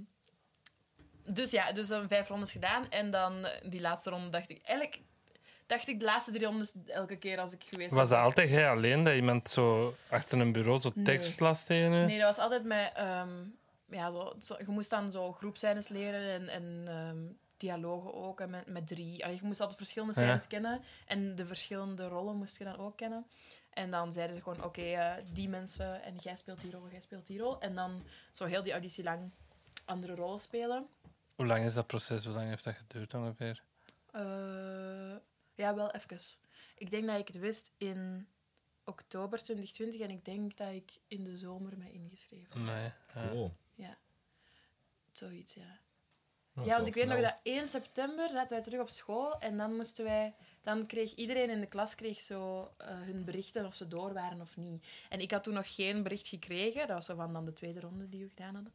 [1.25, 2.89] dus ja, dus een vijf rondes gedaan.
[2.89, 4.61] En dan eh, die laatste ronde dacht ik...
[4.63, 5.01] Eigenlijk
[5.65, 8.69] dacht ik de laatste drie rondes elke keer als ik geweest Was dat altijd jij
[8.69, 11.05] alleen dat iemand zo achter een bureau zo Nee.
[11.05, 12.05] tekst las tegen je?
[12.05, 12.91] Nee, dat was altijd met...
[12.95, 13.29] ehm,
[13.85, 17.17] ja, zo, zo- je moest dan zo groepscènes leren en, en ehm,
[17.57, 18.39] dialogen ook.
[18.41, 19.23] En met, met drie...
[19.23, 20.21] Allee, je moest altijd verschillende Ja.
[20.25, 20.81] scènes kennen.
[21.05, 23.25] En de verschillende rollen moest je dan ook kennen.
[23.71, 26.03] En dan zeiden ze gewoon, oké, eh, die mensen...
[26.03, 27.59] En jij speelt die rol, jij speelt die rol.
[27.59, 29.31] En dan zo heel die auditie lang
[29.85, 30.87] andere rollen spelen.
[31.35, 32.25] Hoe lang is dat proces?
[32.25, 33.63] Hoe lang heeft dat geduurd ongeveer?
[34.11, 35.15] Eh,
[35.55, 36.19] ja, wel even.
[36.75, 38.27] Ik denk dat ik het wist in
[38.85, 40.01] oktober 2020.
[40.01, 42.75] En ik denk dat ik in de zomer mij ingeschreven heb.
[42.75, 42.91] Nee.
[43.13, 43.29] ja.
[43.29, 43.53] Cool.
[45.11, 45.79] Zoiets, ja.
[46.53, 49.39] Dat Ja, is want ik weet nog dat 1 september zaten wij terug op school
[49.39, 50.35] en dan moesten wij...
[50.63, 54.41] Dan kreeg iedereen in de klas kreeg zo eh, hun berichten of ze door waren
[54.41, 54.85] of niet.
[55.09, 56.87] En ik had toen nog geen bericht gekregen.
[56.87, 58.73] Dat was zo van dan de tweede ronde die we gedaan hadden.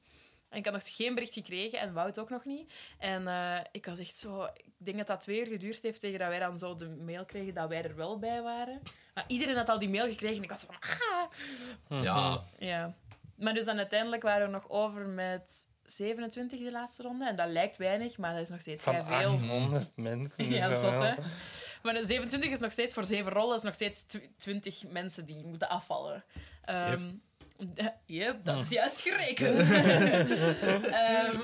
[0.48, 2.72] En ik had nog geen bericht gekregen en Wout ook nog niet.
[2.98, 4.44] En eh, ik was echt zo...
[4.44, 7.24] Ik denk dat dat twee uur geduurd heeft tegen dat wij dan zo de mail
[7.24, 8.82] kregen dat wij er wel bij waren.
[9.14, 10.98] Maar iedereen had al die mail gekregen en ik was zo van...
[11.08, 12.02] Ah!
[12.02, 12.42] Ja.
[12.58, 12.94] Ja.
[13.36, 17.26] Maar dus dan uiteindelijk waren we nog over met 27 de laatste ronde.
[17.26, 19.30] En dat lijkt weinig, maar dat is nog steeds Van vrij veel.
[19.30, 20.44] 800 mensen.
[20.48, 21.14] is Ja, zot, hè?
[21.86, 25.24] Maar de 27 is nog steeds voor zeven rollen, is nog steeds tw- 20 mensen
[25.26, 26.24] die moeten afvallen.
[27.74, 29.70] D- Yep, dat is juist gerekend.
[30.92, 31.40] Ehm,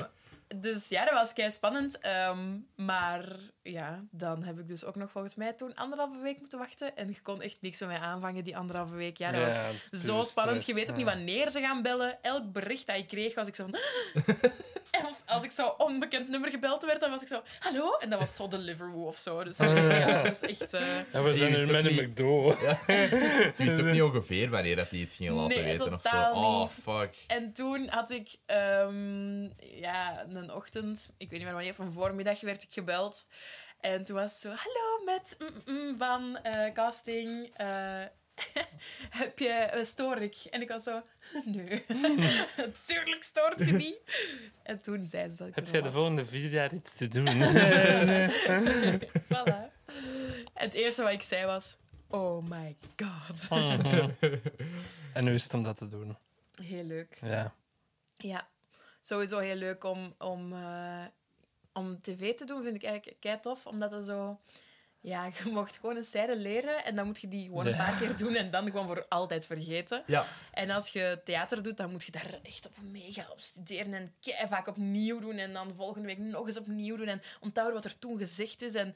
[0.57, 1.98] dus ja, dat was kei spannend.
[1.98, 3.24] Ehm, maar
[3.62, 6.96] ja, dan heb ik dus ook nog volgens mij toen anderhalve week moeten wachten.
[6.96, 9.16] En je kon echt niks met mij aanvangen die anderhalve week.
[9.18, 9.57] Ja, dat was
[10.05, 10.66] zo spannend.
[10.66, 12.22] Je weet ook niet wanneer ze gaan bellen.
[12.22, 13.78] Elk bericht dat ik kreeg, was ik zo van...
[15.10, 17.42] Of als ik zo onbekend nummer gebeld werd, dan was ik zo...
[17.58, 17.96] Hallo?
[17.96, 19.44] En dat was zo Deliveroo of zo.
[19.44, 20.74] Dus ja, dat is echt...
[20.74, 22.46] eh, Ja, we zijn wist met ook een niet- McDo.
[22.86, 26.30] Je wist ook niet ongeveer wanneer dat hij iets ging laten Nee, weten of zo.
[26.32, 27.10] Oh, fuck.
[27.26, 29.42] En toen had ik ehm,
[29.80, 33.26] ja, een ochtend, ik weet niet meer wanneer, van voormiddag werd ik gebeld.
[33.80, 37.50] En toen was het zo, hallo, met mm, mm, van eh, casting.
[37.56, 38.00] eh,
[39.20, 40.37] heb je, eh, stoor ik?
[40.50, 41.02] En ik was zo,
[41.44, 41.85] nee,
[42.57, 43.96] natuurlijk stoort je niet.
[44.62, 45.92] En toen zei ze dat ik Heb jij de was.
[45.94, 47.26] volgende vier jaar iets te doen?
[49.28, 49.70] Voilà.
[50.55, 51.76] En het eerste wat ik zei was,
[52.09, 53.48] oh my god.
[55.12, 56.16] En nu is het om dat te doen.
[56.62, 57.18] Heel leuk.
[57.22, 57.55] Ja.
[58.16, 58.48] Ja,
[59.00, 61.05] sowieso heel leuk om, om, eh,
[61.72, 63.66] om tv te doen, vind ik eigenlijk kei tof.
[63.66, 64.40] Omdat dat zo...
[65.02, 67.98] Ja, je mocht gewoon een scène leren en dan moet je die gewoon een paar
[67.98, 70.02] keer doen en dan gewoon voor altijd vergeten.
[70.06, 70.26] Ja.
[70.52, 74.48] En als je theater doet, dan moet je daar echt op mega op studeren en
[74.48, 77.98] vaak opnieuw doen en dan volgende week nog eens opnieuw doen en onthouden wat er
[77.98, 78.74] toen gezegd is.
[78.74, 78.94] En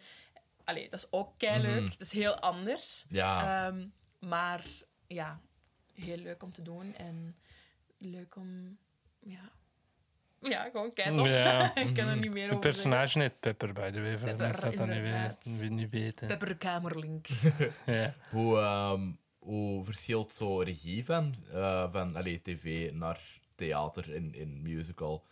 [0.64, 1.80] allee, dat is ook kei leuk.
[1.80, 1.90] Mhm.
[1.90, 3.04] Het is heel anders.
[3.08, 3.66] Ja.
[3.66, 3.86] Ehm,
[4.18, 4.64] maar
[5.06, 5.40] ja,
[5.92, 7.36] heel leuk om te doen en
[7.98, 8.78] leuk om.
[9.18, 9.50] Ja,
[10.50, 11.28] ja gewoon kei tof.
[11.28, 11.74] Ja.
[11.76, 12.20] Ik kan er Mhm.
[12.20, 12.58] niet meer over zeggen.
[12.60, 15.38] personage heet Pepper, by the way, voor de Pepper, mensen dat niet, inderdaad.
[15.44, 16.26] weet, wie niet weten.
[16.28, 17.26] Pepper Kamerlink.
[17.86, 18.14] Ja.
[18.30, 23.20] Hoe, ehm, hoe verschilt zo regie van, eh, van allee, tv naar
[23.54, 25.24] theater in, in musical?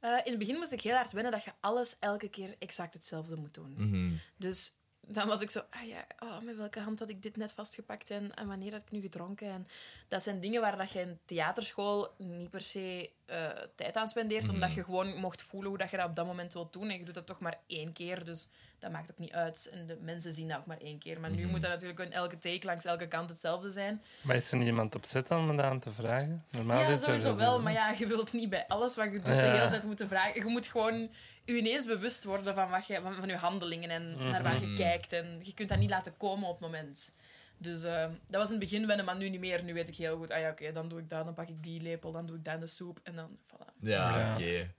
[0.00, 2.94] Eh, in het begin moest ik heel hard wennen dat je alles elke keer exact
[2.94, 3.74] hetzelfde moet doen.
[3.76, 4.12] Mhm.
[4.36, 4.72] Dus
[5.08, 8.10] dan was ik zo, ah ja, oh, met welke hand had ik dit net vastgepakt
[8.10, 9.48] en, en wanneer had ik nu gedronken?
[9.48, 9.68] En
[10.08, 14.48] dat zijn dingen waar dat je in theaterschool niet per se eh, tijd aan spendeert,
[14.48, 16.90] omdat je gewoon mocht voelen hoe dat je dat op dat moment wilt doen.
[16.90, 19.68] En je doet dat toch maar één keer, dus dat maakt ook niet uit.
[19.72, 21.20] En de mensen zien dat ook maar één keer.
[21.20, 24.02] Maar nu moet dat natuurlijk in elke take langs elke kant hetzelfde zijn.
[24.22, 26.44] Maar is er niemand op zet dan om dat aan te vragen?
[26.50, 27.60] Normaal ja, is sowieso wel.
[27.60, 30.34] Maar ja, je wilt niet bij alles wat je doet de hele tijd moeten vragen.
[30.34, 31.10] Je moet gewoon
[31.46, 34.66] je ineens bewust worden van, wat je, van, van je handelingen en naar waar je
[34.66, 34.76] Mhm.
[34.76, 35.12] kijkt.
[35.12, 37.12] En je kunt dat niet laten komen op het moment.
[37.58, 39.64] Dus eh, dat was in het begin wennen, maar nu niet meer.
[39.64, 41.62] Nu weet ik heel goed, ah ja, oké, dan doe ik dat, dan pak ik
[41.62, 43.72] die lepel, dan doe ik dat in de soep en dan, voilà.
[43.80, 44.32] Ja, Ja.
[44.32, 44.70] oké.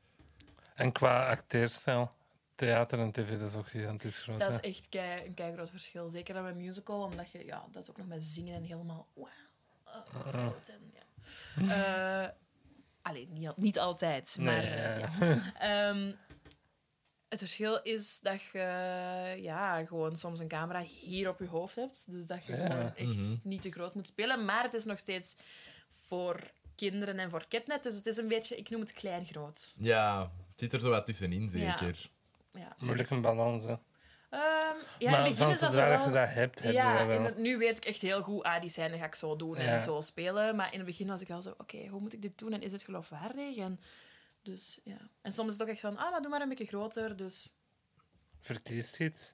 [0.76, 2.12] En qua acteerstijl,
[2.56, 4.40] theater en tv, dat is ook gigantisch groot.
[4.40, 6.10] Dat is echt kei, een kei groot verschil.
[6.10, 9.08] Zeker dan met musical, omdat je, ja, dat is ook nog met zingen en helemaal,
[9.14, 9.28] wauw,
[9.88, 12.26] uh, groot en ja.
[12.26, 12.30] Eh,
[13.02, 15.10] allee, niet, niet altijd, maar Nee, eh, ja.
[15.20, 15.54] ja.
[15.90, 16.12] Ehm,
[17.30, 18.60] het verschil is dat je
[19.42, 22.06] ja, gewoon soms een camera hier op je hoofd hebt.
[22.12, 22.66] Dus dat je Ja.
[22.66, 23.36] gewoon echt Mhm.
[23.44, 24.46] niet te groot moet spelen.
[24.46, 25.36] Maar het is nog steeds
[25.90, 26.40] voor
[26.76, 27.84] kinderen en voor Ketnet.
[27.84, 29.74] Dus het is een beetje, ik noem het klein-groot.
[29.78, 31.78] Ja, het zit er zo wat tussenin, Ja.
[31.78, 32.10] zeker.
[32.52, 32.76] Ja.
[32.80, 33.76] Moeilijke balans, hè.
[34.30, 35.98] Ehm, ja, in maar het begin van is dat zodra wel...
[35.98, 37.34] dat je dat hebt, heb ja, je dat in wel.
[37.38, 39.62] nu weet ik echt heel goed, ah, die scène ga ik zo doen Ja.
[39.62, 40.56] en zo spelen.
[40.56, 42.62] Maar in het begin was ik wel zo, oké, hoe moet ik dit doen en
[42.62, 43.58] is het geloofwaardig?
[43.58, 43.80] En,
[44.48, 45.10] dus, ja.
[45.22, 47.16] en soms is het ook echt van, ah, maar doe maar een beetje groter.
[47.16, 47.50] Dus
[48.40, 49.34] Verkiest iets?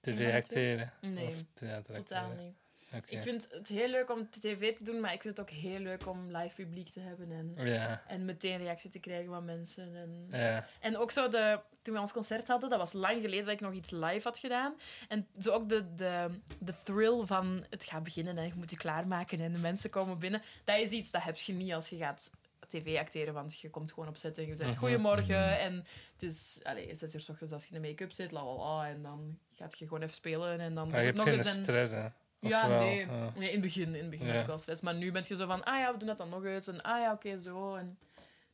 [0.00, 0.92] TV acteren?
[1.00, 2.44] Nee, Of theater totaal acteren?
[2.46, 2.56] niet.
[2.92, 3.16] Oké.
[3.16, 5.78] Ik vind het heel leuk om tv te doen, maar ik vind het ook heel
[5.78, 9.96] leuk om live publiek te hebben en, Ja, en meteen reactie te krijgen van mensen.
[9.96, 10.68] En, ja.
[10.80, 13.60] en ook zo, de, toen we ons concert hadden, dat was lang geleden dat ik
[13.60, 14.74] nog iets live had gedaan.
[15.08, 16.26] En zo ook de, de,
[16.58, 20.18] de thrill van het gaat beginnen en je moet je klaarmaken en de mensen komen
[20.18, 20.42] binnen.
[20.64, 22.30] Dat is iets dat heb je niet als je gaat
[22.68, 24.78] tv acteren, want je komt gewoon op set en je zegt Mhm.
[24.78, 28.30] goedemorgen en het is allee, zes uur s ochtends als je in de make-up zit,
[28.30, 31.28] la la la, en dan gaat je gewoon even spelen en dan je hebt het
[31.28, 31.56] geen nog eens.
[31.56, 32.04] En, stress, hè?
[32.40, 32.78] Of ja, wel?
[32.80, 32.98] nee.
[33.06, 33.32] Ja.
[33.36, 33.46] nee.
[33.48, 34.32] In het begin, in het begin Ja.
[34.32, 34.80] had ik wel stress.
[34.82, 36.66] Maar nu ben je zo van, ah ja, we doen dat dan nog eens.
[36.68, 37.74] En ah ja, oké, zo.
[37.74, 37.98] En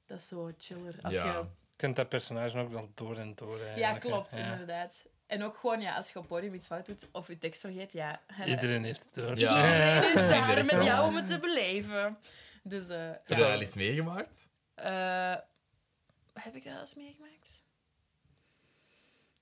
[0.06, 0.94] dat is zo chiller.
[1.02, 1.24] Als Ja.
[1.38, 1.44] je,
[1.76, 3.58] kent dat personage ook wel door en door.
[3.58, 5.06] ja, eigenlijk, klopt, inderdaad.
[5.26, 7.92] En ook gewoon, ja, als je op podium iets fout doet of je tekst vergeet,
[7.92, 8.20] ja.
[8.46, 9.38] Iedereen is het door.
[9.38, 9.56] Ja.
[9.56, 12.18] Iedereen is daar met jou om het te beleven.
[12.66, 13.40] Dus, eh Heb je ja.
[13.40, 14.48] dat al eens meegemaakt?
[14.74, 15.36] Eh,
[16.32, 17.64] heb ik dat eens meegemaakt?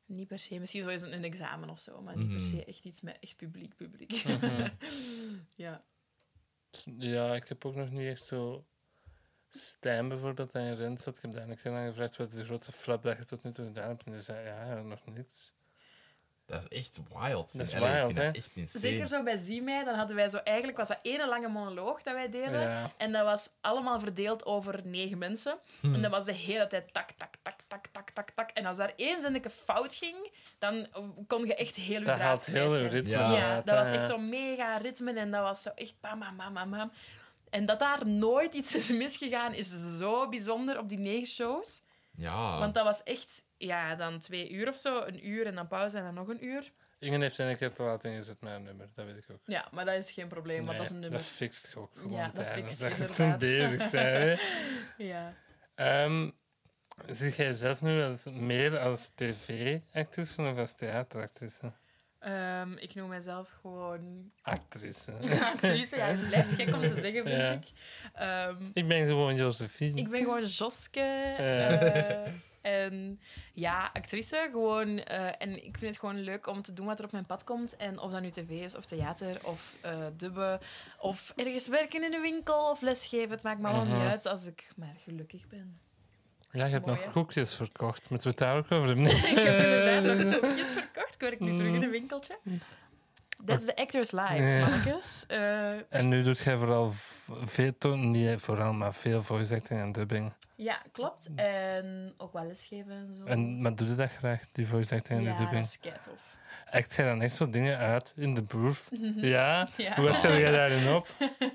[0.06, 0.58] Niet per se.
[0.58, 2.46] Misschien zo eens een, een examen of zo, maar niet per Mhm.
[2.48, 4.24] se echt iets met echt publiek, publiek.
[4.24, 4.68] Mhm.
[5.54, 5.84] ja.
[6.98, 8.66] Ja, ik heb ook nog niet echt zo...
[9.48, 12.16] Stijn bijvoorbeeld, en Rens, dat ik heb daar niks aan gevraagd.
[12.16, 14.04] Wat is de grootste flap dat je tot nu toe gedaan hebt?
[14.04, 15.54] En die zei, ja, nog niks.
[16.52, 17.50] Dat is echt wild.
[17.52, 18.30] Dat is Allee, wild, hè?
[18.30, 18.50] echt.
[18.66, 20.36] Zeker zo bij Zie mij, dan hadden wij zo...
[20.36, 22.60] Eigenlijk was dat ene lange monoloog dat wij deden.
[22.60, 22.92] Ja.
[22.96, 25.58] En dat was allemaal verdeeld over negen mensen.
[25.80, 25.94] Hm.
[25.94, 28.50] En dat was de hele tijd tak, tak, tak, tak, tak, tak, tak.
[28.50, 30.86] En als daar één zinnetje fout ging, dan
[31.26, 33.36] kon je echt heel je Dat haalt heel ritme Ja.
[33.36, 36.54] Ja, dat was echt zo'n mega ritme en dat was zo echt bam, bam, bam,
[36.54, 36.92] bam, bam.
[37.50, 41.82] En dat daar nooit iets is misgegaan, is zo bijzonder op die negen shows.
[42.16, 42.58] Ja.
[42.58, 45.02] Want dat was echt, ja, dan twee uur of zo.
[45.02, 46.72] Een uur en dan pauze en dan nog een uur.
[46.98, 49.40] Ingen heeft zijn een keer te laat ingezet met een nummer, dat weet ik ook.
[49.46, 51.18] Ja, maar dat is geen probleem, want dat is een nummer.
[51.18, 54.36] Dat fixt ook gewoon Ja, dat tijdens fixt dat je toen bezig hè.
[55.12, 55.34] Ja.
[55.74, 56.30] Ehm,
[57.06, 61.72] zie jij jezelf nu als, meer als tv-actrice of als theateractrice?
[62.22, 65.12] Ehm, ik noem mezelf gewoon Actrice.
[65.52, 65.96] actrice.
[65.96, 67.50] Ja, het blijft gek om te zeggen, vind Ja.
[67.50, 67.64] ik.
[68.14, 70.00] Ehm, ik ben gewoon Josephine.
[70.00, 71.00] ik ben gewoon Joske.
[71.38, 71.68] Ja.
[71.80, 73.20] eh, en
[73.52, 74.48] ja, actrice.
[74.50, 77.26] Gewoon, eh, en ik vind het gewoon leuk om te doen wat er op mijn
[77.26, 77.76] pad komt.
[77.76, 80.58] En of dat nu tv is, of theater, of eh dubben,
[80.98, 83.30] of ergens werken in een winkel, of lesgeven.
[83.30, 83.98] Het maakt me allemaal Mhm.
[83.98, 85.80] niet uit als ik maar gelukkig ben.
[86.52, 87.12] Ja, je hebt Mooi, nog hè?
[87.12, 88.10] koekjes verkocht.
[88.10, 89.04] Moeten we het daar ook over hebben?
[89.04, 89.14] Nee.
[89.14, 91.14] ik heb inderdaad nog koekjes verkocht.
[91.14, 92.38] Ik werk nu terug in een winkeltje.
[93.44, 94.58] That's the actor's life, Ja.
[94.60, 95.24] mannetjes.
[95.28, 96.90] Eh, En nu doet jij vooral
[97.42, 100.32] veel, niet vooral, maar veel voice acting en dubbing.
[100.54, 101.30] Ja, klopt.
[101.34, 103.24] En ook wel lesgeven en zo.
[103.24, 105.64] En, maar doe je dat graag, die voice acting en ja, die dat dubbing?
[105.64, 106.20] is keitof.
[106.70, 108.88] Act jij dan echt zo dingen uit in de booth?
[109.16, 109.68] Ja?
[109.76, 109.94] Ja.
[109.94, 111.06] Hoe ga je daarin op?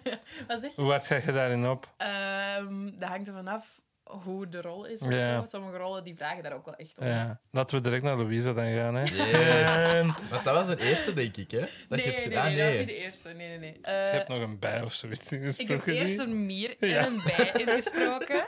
[0.48, 0.82] Wat zeg je?
[0.82, 1.94] Hoe hard ga je daarin op?
[1.98, 3.82] Ehm, dat hangt er vanaf
[4.24, 5.00] hoe de rol is.
[5.00, 5.40] of Ja.
[5.40, 5.46] zo.
[5.50, 7.06] Sommige rollen die vragen daar ook wel echt om.
[7.08, 7.40] Ja.
[7.52, 9.02] Laten we direct naar Louisa dan gaan, hè?
[9.02, 10.06] Yes.
[10.30, 11.60] Want dat was de eerste, denk ik, hè?
[11.60, 12.46] Dat nee, je hebt nee, gedaan.
[12.46, 13.28] nee, dat was niet de eerste.
[13.30, 13.80] Nee, nee, nee.
[13.82, 15.76] Eh, je hebt nog een bij of zoiets ik ingesproken.
[15.76, 17.06] heb eerst een mier en Ja.
[17.06, 18.44] een bij ingesproken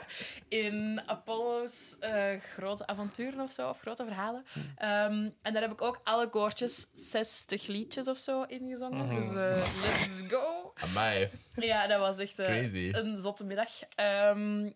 [0.48, 4.44] in Apollo's eh, grote avonturen of zo, of grote verhalen.
[4.52, 4.58] Hm.
[4.76, 9.06] Ehm, en daar heb ik ook alle koortjes, 60 liedjes of zo ingezongen.
[9.06, 9.14] Mhm.
[9.14, 10.72] Dus eh, let's go!
[10.74, 11.28] Amai.
[11.54, 12.88] Ja, dat was echt eh, Crazy.
[12.92, 13.70] een zotte middag.
[13.94, 14.68] Ehm,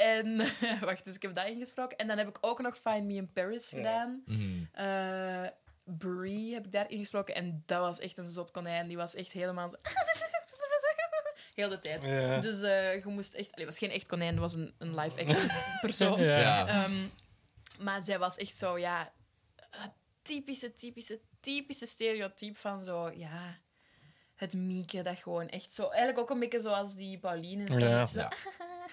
[0.00, 0.36] en
[0.80, 1.96] wacht, dus ik heb dat ingesproken.
[1.98, 4.22] En dan heb ik ook nog Find Me in Paris gedaan.
[4.26, 4.64] Mhm.
[4.72, 5.46] Eh,
[5.84, 7.34] Brie heb ik daar ingesproken.
[7.34, 8.88] En dat was echt een zot konijn.
[8.88, 9.70] Die was echt helemaal...
[9.70, 9.76] zo-
[11.54, 12.04] Heel de tijd.
[12.04, 12.40] Ja.
[12.40, 13.48] Dus eh, je moest echt...
[13.50, 15.48] Het was geen echt konijn, het was een, een live-action
[15.80, 16.20] persoon.
[16.22, 16.66] Ja.
[16.68, 17.06] Ehm,
[17.78, 19.12] maar zij was echt zo, ja...
[19.70, 19.90] Het
[20.22, 23.58] typische, typische, typische stereotype van zo, ja...
[24.34, 25.82] Het mieke, dat gewoon echt zo...
[25.88, 27.66] Eigenlijk ook een beetje zoals die Pauline.
[27.72, 28.06] Zo, Ja.
[28.06, 28.30] zo- Ja.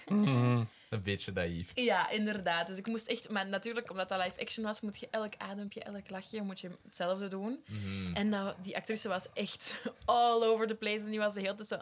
[0.06, 0.64] Mhm.
[0.90, 1.72] Een beetje naïef.
[1.74, 2.68] ja, inderdaad.
[2.68, 3.30] Dus ik moest echt...
[3.30, 6.70] Maar natuurlijk, omdat dat live action was, moet je elk adempje, elk lachje, moet je
[6.86, 7.64] hetzelfde doen.
[7.68, 8.14] Mhm.
[8.16, 9.76] En nou, die actrice was echt
[10.06, 10.98] all over the place.
[11.00, 11.78] En die was de hele tijd zo...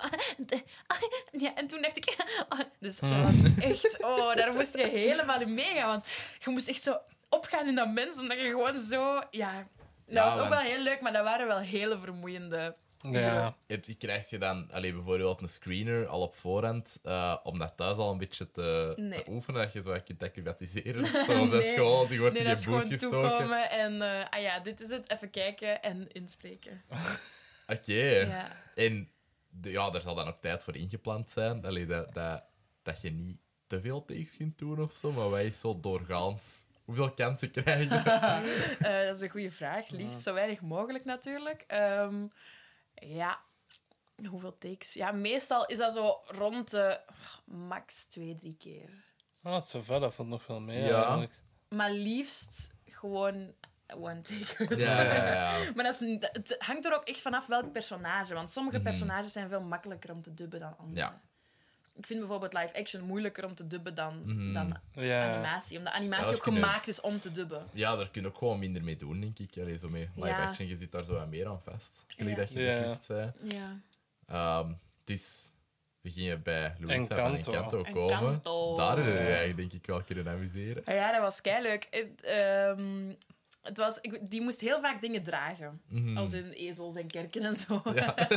[1.32, 2.16] Ja, en toen dacht ik...
[2.80, 4.04] Dus dat was echt...
[4.04, 5.88] Oh, daar moest je helemaal in meegaan.
[5.90, 6.06] Want
[6.40, 6.98] je moest echt zo
[7.30, 9.22] opgaan in dat mens, omdat je gewoon zo...
[9.32, 12.76] Ja, dat Ja, was ook wel heel leuk, maar dat waren wel hele vermoeiende...
[13.12, 13.56] Ja.
[13.82, 17.98] Die krijg je dan allee, bijvoorbeeld een screener al op voorhand, eh, om dat thuis
[17.98, 19.24] al een beetje te, Nee.
[19.24, 21.06] te oefenen, dat je zo kunt acclimatiseren.
[21.28, 21.76] Zo, dat is Nee.
[21.78, 23.30] gewoon, die wordt Nee, in je boot gestoken.
[23.30, 24.02] toekomen en...
[24.02, 25.12] eh, ah ja, dit is het.
[25.12, 26.84] Even kijken en inspreken.
[27.68, 27.94] Oké.
[28.04, 28.52] Ja.
[28.76, 29.10] En
[29.50, 31.66] de, ja, er zal dan ook tijd voor ingepland zijn.
[31.66, 32.46] Allee, dat, dat,
[32.82, 36.66] dat je niet te veel takes kunt doen of zo, maar wij zo doorgaans.
[36.86, 37.96] Hoeveel kansen krijg je?
[38.88, 39.90] Eh, dat is een goede vraag.
[39.90, 41.64] Liefst zo weinig mogelijk natuurlijk.
[41.68, 42.26] Ehm,
[43.00, 43.40] ja,
[44.30, 44.94] hoeveel takes?
[44.94, 47.00] Ja, meestal is dat zo rond de
[47.46, 48.90] max twee, drie keer.
[49.44, 50.84] Ah, zo ver, dat valt nog wel mee.
[50.84, 50.96] Ja.
[51.04, 51.32] eigenlijk.
[51.70, 53.54] Maar liefst gewoon
[53.94, 54.82] one takers.
[54.82, 55.72] Ja, ja, ja.
[55.76, 58.34] Maar dat is, het hangt er ook echt vanaf welk personage.
[58.34, 58.86] Want sommige Mhm.
[58.86, 61.00] personages zijn veel makkelijker om te dubben dan andere.
[61.00, 61.22] Ja.
[61.98, 64.54] Ik vind bijvoorbeeld live action moeilijker om te dubben dan, Mhm.
[64.54, 65.34] dan Ja.
[65.34, 65.78] animatie.
[65.78, 67.68] Omdat animatie ook kunnen- gemaakt is om te dubben.
[67.74, 69.58] Ja, daar kun je ook gewoon minder mee doen, denk ik.
[69.58, 70.48] Allee, zo mee live Ja.
[70.48, 72.04] action, je zit daar zo wat meer aan vast.
[72.08, 72.42] Gelijk Ja.
[72.44, 72.66] dat je Ja.
[72.72, 73.32] juist zei.
[73.48, 73.80] Ja.
[74.28, 74.72] Ehm,
[75.04, 75.52] dus
[76.02, 77.52] we gingen bij Louisa van Encanto.
[77.52, 78.42] Encanto Encanto.
[78.42, 78.78] komen.
[78.78, 80.84] Daar hebben we eigenlijk denk ik wel kunnen amuseren.
[80.86, 81.88] Ah Ja, dat was keileuk.
[81.90, 83.14] Het, ehm,
[83.68, 85.82] het was, ik, die moest heel vaak dingen dragen.
[85.90, 86.18] Mhm.
[86.18, 87.82] Als in ezels en kerken en zo.
[87.94, 88.16] Ja.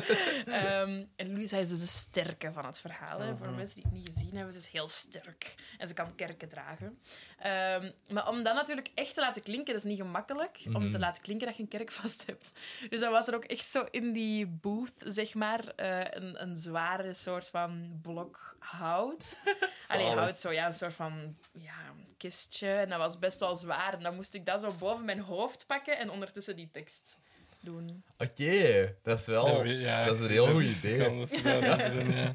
[0.47, 3.37] Ehm, en Louisa is dus de sterke van het verhaal.
[3.37, 3.57] Voor Mhm.
[3.57, 5.55] mensen die het niet gezien hebben, ze is heel sterk.
[5.79, 6.99] En ze kan kerken dragen.
[7.39, 10.61] Ehm, maar om dat natuurlijk echt te laten klinken, dat is niet gemakkelijk.
[10.67, 10.91] Om Mhm.
[10.91, 12.53] te laten klinken dat je een kerk vast hebt.
[12.91, 16.57] Dus dan was er ook echt zo in die booth, zeg maar, eh, een, een
[16.57, 19.41] zware soort van blok hout.
[19.89, 20.19] Allee, Zalig.
[20.19, 21.75] hout, zo ja, een soort van ja,
[22.17, 22.69] kistje.
[22.73, 23.93] En dat was best wel zwaar.
[23.93, 27.19] En dan moest ik dat zo boven mijn hoofd pakken en ondertussen die tekst
[27.61, 28.05] doen.
[28.19, 29.45] Oké, dat is wel...
[29.45, 31.27] Dat we- ja, dat is een heel goed ik idee.
[31.27, 32.33] ze ja.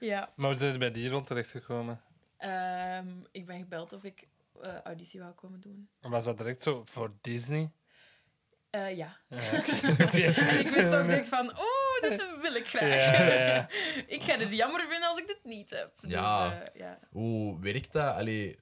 [0.08, 0.32] Ja.
[0.36, 2.00] Maar hoe zijn je bij die rond terechtgekomen?
[2.36, 4.26] Ehm, ik ben gebeld of ik
[4.62, 5.88] eh, auditie wou komen doen.
[6.00, 7.70] Was dat direct zo voor Disney?
[8.70, 9.16] Eh, ja.
[9.28, 12.82] En ik wist ook direct van, oeh, dit wil ik graag.
[12.82, 13.68] Ja, ja.
[14.16, 15.92] ik ga het jammer vinden als ik dit niet heb.
[16.00, 16.60] Dus, Ja.
[16.62, 16.98] eh, ja.
[17.10, 18.14] Hoe werkt dat?
[18.14, 18.58] Allee,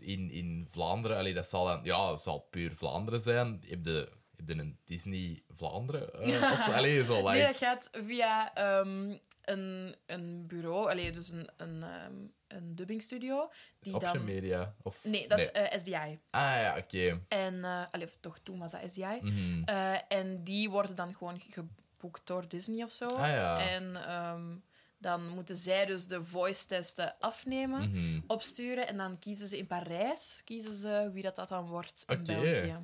[0.00, 3.62] in, in Vlaanderen, allee, dat zal, dan, ja, dat zal puur Vlaanderen zijn.
[3.66, 6.12] Heb je, heb je een Disney Vlaanderen?
[6.22, 6.70] eh, of zo?
[6.70, 11.82] Allee, zo, like, Nee, dat gaat via ehm, een, een bureau, allee, dus een, een,
[11.82, 12.14] ehm,
[12.48, 13.50] een dubbingstudio.
[13.80, 14.24] Die Option dan...
[14.24, 14.74] Media?
[14.82, 16.18] Of, Nee, dat is eh, SDI.
[16.30, 17.20] Ah ja, oké.
[17.28, 19.20] En, allee, of toch toen was dat SDI.
[19.64, 23.06] Eh, en die worden dan gewoon geboekt door Disney of zo.
[23.06, 23.68] Ah ja.
[23.68, 24.56] En ehm,
[25.04, 28.20] dan moeten zij dus de voice-testen afnemen, Mhm.
[28.26, 28.86] opsturen.
[28.88, 32.24] En dan kiezen ze in Parijs kiezen ze wie dat, dat dan wordt in Oké.
[32.24, 32.76] België.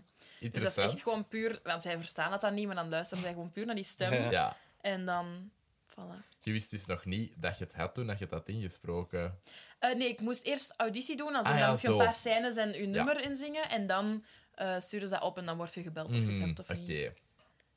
[0.50, 1.61] Dus dat is echt gewoon puur...
[1.62, 4.12] Want zij verstaan dat dan niet, maar dan luisteren zij gewoon puur naar die stem.
[4.12, 4.30] Ja.
[4.40, 4.56] Ja.
[4.80, 5.50] En dan...
[5.90, 6.28] Voilà.
[6.40, 9.38] Je wist dus nog niet dat je het had toen dat je het had ingesproken.
[9.78, 11.35] Eh, nee, ik moest eerst auditie doen.
[11.35, 11.98] Als Ah, in, ja, dan moet je zo.
[11.98, 13.68] een paar scènes en je nummer inzingen.
[13.68, 16.30] En dan eh, sturen ze dat op en dan word je gebeld of je het
[16.30, 16.78] Mhm, hebt of Oké.
[16.78, 17.12] niet.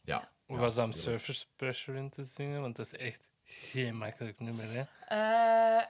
[0.04, 0.32] Ja.
[0.46, 2.62] Hoe was dat om Surface Pressure in te zingen?
[2.62, 4.84] Want dat is echt geen makkelijk nummer, hè?
[5.08, 5.86] Eh,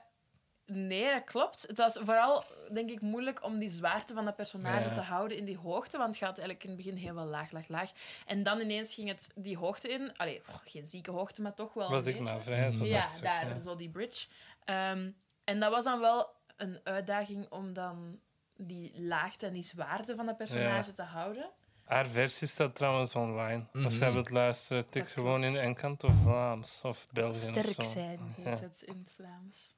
[0.66, 1.62] nee, dat klopt.
[1.68, 4.94] Het was vooral, denk ik, moeilijk om die zwaarte van dat personage Ja.
[4.94, 5.98] te houden in die hoogte.
[5.98, 7.92] Want het gaat eigenlijk in het begin heel wel laag, laag, laag.
[8.26, 10.18] En dan ineens ging het die hoogte in.
[10.18, 11.90] Allee, geen zieke hoogte, maar toch wel.
[11.90, 13.60] Was ik maar vrij, zo Ja, dacht daar, ja.
[13.60, 14.28] zo die bridge.
[14.64, 15.12] Ehm,
[15.44, 18.20] en dat was dan wel een uitdaging om dan
[18.56, 20.94] die laagte en die zwaarte van dat personage Ja.
[20.96, 21.50] te houden.
[21.84, 23.66] Haar versie staat trouwens online.
[23.74, 24.04] Als Mhm.
[24.04, 25.66] jij wilt luisteren, tik gewoon in klopt.
[25.66, 27.92] Encanto Vlaams of België Sterk of zo.
[27.92, 28.66] zijn, heet Ja.
[28.66, 29.74] het in het Vlaams.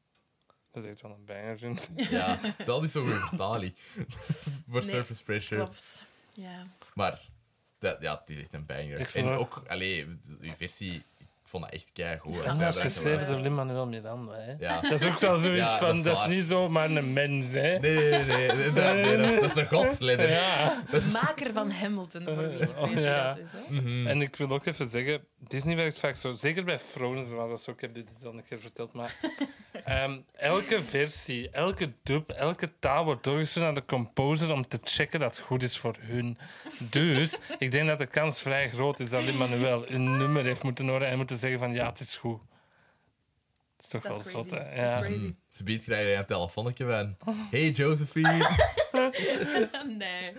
[0.72, 1.90] Dat is echt wel een banger, vind.
[1.96, 3.76] Ja, het is wel niet zo'n goede vertaling
[4.70, 5.62] voor Nee, Surface Pressure.
[5.64, 6.06] Klopt.
[6.34, 6.64] Ja.
[6.94, 7.22] Maar
[7.80, 9.16] dat, ja, het is echt een banger.
[9.16, 10.06] En ook, allee,
[10.40, 11.04] uw versie,
[11.56, 12.44] vond dat echt keigoed.
[12.44, 14.34] En dat is geschreven door Lin-Manuel Miranda.
[14.34, 14.54] Hè.
[14.60, 14.82] Ja.
[14.82, 17.52] Dat is ook zo zoiets Ja, van, dat is dat is niet zomaar een mens,
[17.52, 17.80] hè.
[17.80, 18.52] Nee, nee, nee.
[18.52, 20.30] nee, nee, nee, dat, is, dat is een god, Lennon.
[20.30, 20.84] Ja.
[21.14, 23.28] Maker van Hamilton, voor wie het Oh, ja.
[23.28, 23.52] dat is.
[23.52, 23.74] Hè?
[23.82, 24.08] Mhm.
[24.08, 27.62] En ik wil ook even zeggen, Disney werkt vaak zo, zeker bij Frozen was dat
[27.62, 29.16] zo, ik heb dit al een keer verteld, maar
[29.86, 35.20] ehm, elke versie, elke dub, elke taal wordt doorgestuurd naar de composer om te checken
[35.20, 36.38] dat het goed is voor hun.
[36.90, 40.88] Dus ik denk dat de kans vrij groot is dat Lin-Manuel een nummer heeft moeten
[40.88, 42.40] horen en moeten zeggen van ja, het is goed.
[43.76, 44.64] Dat is toch Dat wel zot, crazy.
[44.66, 44.76] hè?
[44.82, 45.00] Dat is Ja.
[45.02, 45.24] crazy.
[45.26, 45.32] Mhm.
[45.50, 47.36] Ze biedt krijg je een telefoontje van...
[47.52, 48.50] Hey Josephine.
[49.98, 50.32] nee.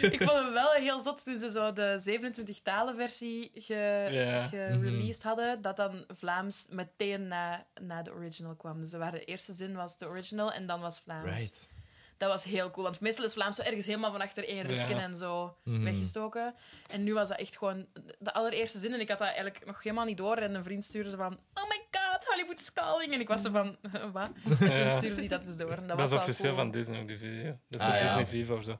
[0.00, 4.46] Ik vond hem wel heel zot toen ze zo de 27 talen versie ge, Ja.
[4.46, 8.80] gereleased hadden, dat dan Vlaams meteen na, na de original kwam.
[8.80, 11.38] Dus waren de eerste zin was de original en dan was Vlaams.
[11.38, 11.68] Right.
[12.16, 14.88] Dat was heel cool, want meestal is Vlaams zo ergens helemaal van achter één Ja.
[15.00, 15.82] en zo Mhm.
[15.84, 16.54] weggestoken.
[16.90, 17.86] En nu was dat echt gewoon
[18.18, 20.36] de allereerste zin en ik had dat eigenlijk nog helemaal niet door.
[20.36, 23.12] En een vriend stuurde ze van, oh my god, Hollywood is calling.
[23.12, 23.76] En ik was zo van,
[24.12, 24.30] wat?
[24.44, 25.70] En toen stuurde hij dat dus door.
[25.70, 26.62] En dat, Dat was is officieel cool.
[26.62, 27.58] van Disney ook, die video.
[27.68, 28.02] Dat is Ah, ja.
[28.02, 28.78] Disney Viva of zo.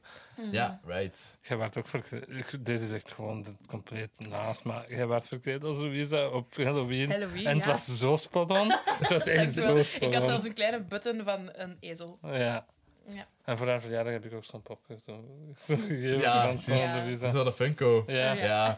[0.50, 1.38] Ja, right.
[1.42, 2.64] Jij werd ook verkleed.
[2.66, 7.10] Deze is echt gewoon het compleet naast, maar jij werd verkleed als Louisa op Halloween.
[7.10, 7.70] Halloween, en het ja.
[7.70, 8.70] was zo spot on.
[8.84, 10.28] Het was echt zo spot Ik had on.
[10.28, 12.18] zelfs een kleine button van een ezel.
[12.22, 12.66] Ja.
[13.08, 13.26] Ja.
[13.44, 15.24] En voor haar verjaardag heb ik ook zo'n popcorn zo,
[15.58, 16.94] zo gegeven Ja, van, van ja.
[16.96, 17.30] Louisa.
[17.30, 18.04] Zo'n Funko.
[18.06, 18.32] Ja.
[18.32, 18.76] Ja.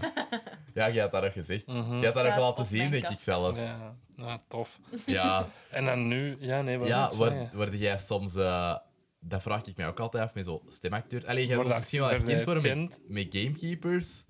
[0.74, 0.86] Ja.
[0.86, 1.66] Je had dat nog gezegd.
[1.66, 3.60] Je had dat Staat laten zien, denk ik zelfs.
[3.60, 4.78] Ja, nou, tof.
[5.06, 6.36] Ja, En dan nu...
[6.40, 8.34] Ja, nee, wat ja is word, word jij soms...
[8.34, 8.76] eh,
[9.20, 11.26] dat vraag ik mij ook altijd af met zo'n stemacteur.
[11.26, 14.24] Allee, jij je misschien wel herkend worden met, met gamekeepers.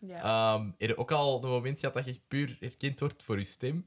[0.00, 0.22] Ja.
[0.22, 3.38] Ehm heb je ook al een moment gehad dat je echt puur herkend wordt voor
[3.38, 3.86] je stem?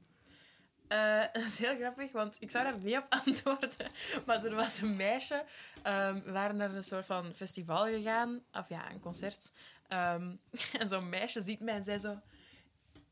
[0.88, 3.90] Eh, dat is heel grappig, want ik zou daar niet op antwoorden.
[4.26, 5.44] Maar er was een meisje.
[5.82, 8.40] ehm, we waren naar een soort van festival gegaan.
[8.52, 9.52] Of ja, een concert.
[9.88, 10.34] Ehm,
[10.80, 12.20] en zo'n meisje ziet mij en zij zo...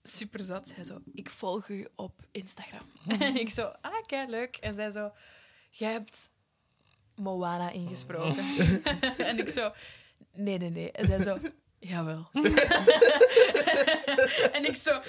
[0.03, 0.69] Super zat.
[0.69, 1.01] Zij zo...
[1.13, 2.91] Ik volg u op Instagram.
[3.21, 3.73] en ik zo...
[3.81, 4.57] Ah, kei leuk.
[4.57, 5.13] En zij zo...
[5.71, 6.33] Jij hebt
[7.15, 8.45] Moana ingesproken.
[9.19, 9.73] en ik zo...
[10.33, 10.93] Nee, nee, nee.
[10.93, 11.39] En zij zo...
[11.87, 12.29] Jawel.
[14.57, 15.01] en ik zo...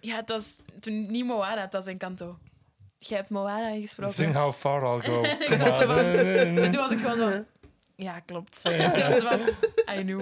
[0.00, 2.38] Ja, het was toen niet Moana, het was Encanto.
[2.98, 4.14] Jij hebt Moana ingesproken.
[4.14, 5.22] Sing How Far I'll Go.
[6.62, 7.44] En toen was ik gewoon zo...
[7.96, 8.62] Ja, klopt.
[8.62, 9.40] Het was van...
[9.96, 10.20] I knew.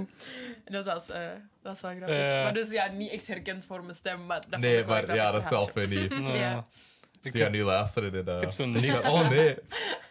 [0.64, 1.26] En dat was, eh,
[1.62, 2.16] dat was wel grappig.
[2.16, 5.44] Maar dus ja, niet echt herkend voor mijn stem, maar dat nee, maar ja, dat
[5.44, 6.08] is wel verhaaltje.
[6.08, 6.36] funny.
[6.38, 6.66] Ja.
[7.22, 9.50] Ik Die gaan heb, nu luisteren eh, heb zo'n Oh nee.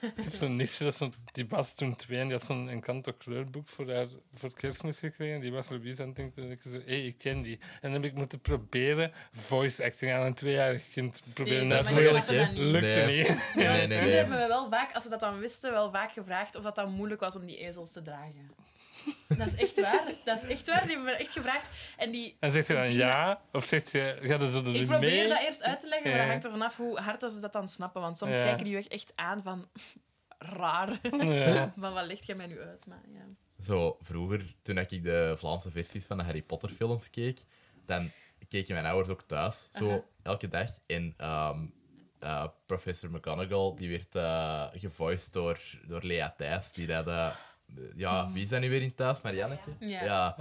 [0.01, 2.69] ik heb zo'n nichtje, dat is zo'n- die was toen twee en die had zo'n
[2.69, 5.39] Encanto kleurboek voor, haar, voor kerstmis gekregen.
[5.41, 7.59] Die was Louise aan het denken en ik zo, hé, hey, ik ken die.
[7.61, 11.87] En dan heb ik moeten proberen voice acting aan een tweejarig kind proberen Nee, uit
[11.89, 12.55] dat te leggen.
[12.55, 12.63] dat.
[12.63, 13.17] Lukte Nee.
[13.17, 13.51] niet.
[13.55, 16.63] Nee, nee, hebben we wel vaak, als we dat dan wisten, wel vaak gevraagd of
[16.63, 18.51] dat dan moeilijk was om die ezels te dragen.
[19.37, 20.03] Dat is echt waar.
[20.25, 20.81] Dat is echt waar.
[20.87, 21.69] Die hebben we echt gevraagd.
[21.97, 23.41] En die En zegt je dan ja?
[23.51, 25.27] Of zegt je, gaat het zo Ik er probeer mee?
[25.29, 26.21] dat eerst uit te leggen, maar Ja.
[26.23, 28.01] dat hangt er vanaf hoe hard dat ze dat dan snappen.
[28.01, 28.43] Want soms Ja.
[28.43, 29.67] kijken die je echt aan van...
[30.37, 30.99] Raar.
[31.23, 31.73] Ja.
[31.77, 32.85] Van wat legt jij mij nu uit?
[32.87, 33.25] Maar, ja.
[33.63, 37.39] Zo, vroeger, toen ik de Vlaamse versies van de Harry Potter films keek,
[37.85, 38.11] dan
[38.49, 40.01] keken mijn ouders ook thuis, zo Aha.
[40.23, 40.69] elke dag.
[40.87, 41.65] En ehm,
[42.19, 47.05] eh, professor McGonagall, die werd eh gevoiced door, door Lea Thijs, die dat...
[47.95, 49.21] ja, wie is dat nu weer in thuis?
[49.21, 49.69] Marianneke?
[49.79, 50.35] Ja.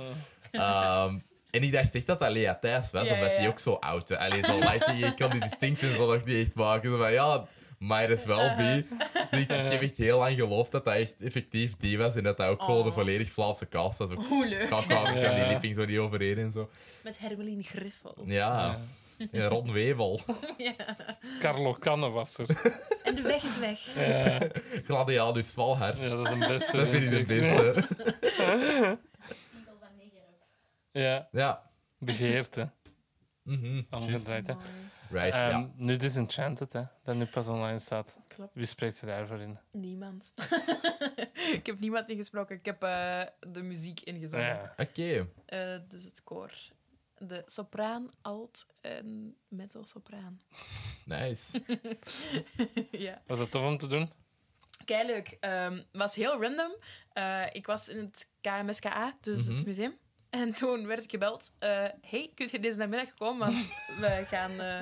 [0.50, 1.18] Ehm,
[1.50, 3.48] en ik dacht echt dat dat Lea Thijs was, Ja, omdat ja, die ja.
[3.48, 4.18] ook zo oud was.
[4.18, 6.90] Allee, zo like, je kon die distinctions wel nog niet echt maken.
[6.90, 7.46] Zo van, ja,
[7.78, 8.84] might as well be.
[9.30, 12.22] Dus ik, ik heb echt heel lang geloofd dat dat echt effectief die was en
[12.22, 12.94] dat dat ook gewoon de Oh.
[12.94, 14.10] volledig Vlaamse cast was.
[14.10, 14.68] Hoe leuk.
[14.70, 14.82] Ja.
[14.82, 16.70] kan die lipping zo niet overeen en zo.
[17.02, 18.22] Met Hermeline Griffel.
[18.26, 18.78] Ja,
[19.32, 20.20] en Ron Wevel.
[21.40, 22.46] Carlo Canne was er.
[23.04, 23.94] En de weg is weg.
[23.94, 24.38] Ja,
[24.84, 25.98] Gladiatus Valhard.
[25.98, 26.76] ja, dat is een beste.
[26.76, 28.98] Dat vind ik de beste.
[30.92, 31.70] Ja, Ja.
[31.98, 32.70] begeerte.
[33.42, 33.82] Mhm.
[33.90, 34.54] Omgedraaid, hè.
[34.54, 34.66] Mooi.
[35.10, 35.70] Right, Ehm, ja.
[35.76, 38.16] Nu Disenchanted, hè, dat nu pas online staat.
[38.28, 38.50] Klopt.
[38.54, 39.58] Wie spreekt er daarvoor in?
[39.72, 40.32] Niemand.
[41.52, 42.56] ik heb niemand ingesproken.
[42.56, 44.46] Ik heb eh, de muziek ingezongen.
[44.46, 44.74] Ja.
[44.76, 45.28] Oké.
[45.46, 46.52] Eh, dus het koor.
[47.18, 50.40] De sopraan, alt en mezzo-sopraan.
[51.04, 51.62] Nice.
[52.90, 53.22] ja.
[53.26, 54.10] Was dat tof om te doen?
[54.84, 55.36] Kei leuk.
[55.40, 56.76] Het was heel random.
[57.12, 59.56] Eh, ik was in het KMSKA, dus Mhm.
[59.56, 59.96] het museum.
[60.30, 61.52] En toen werd ik gebeld.
[61.58, 63.38] eh, hey, kun je deze namiddag komen?
[63.38, 63.56] Want
[64.00, 64.80] we gaan eh,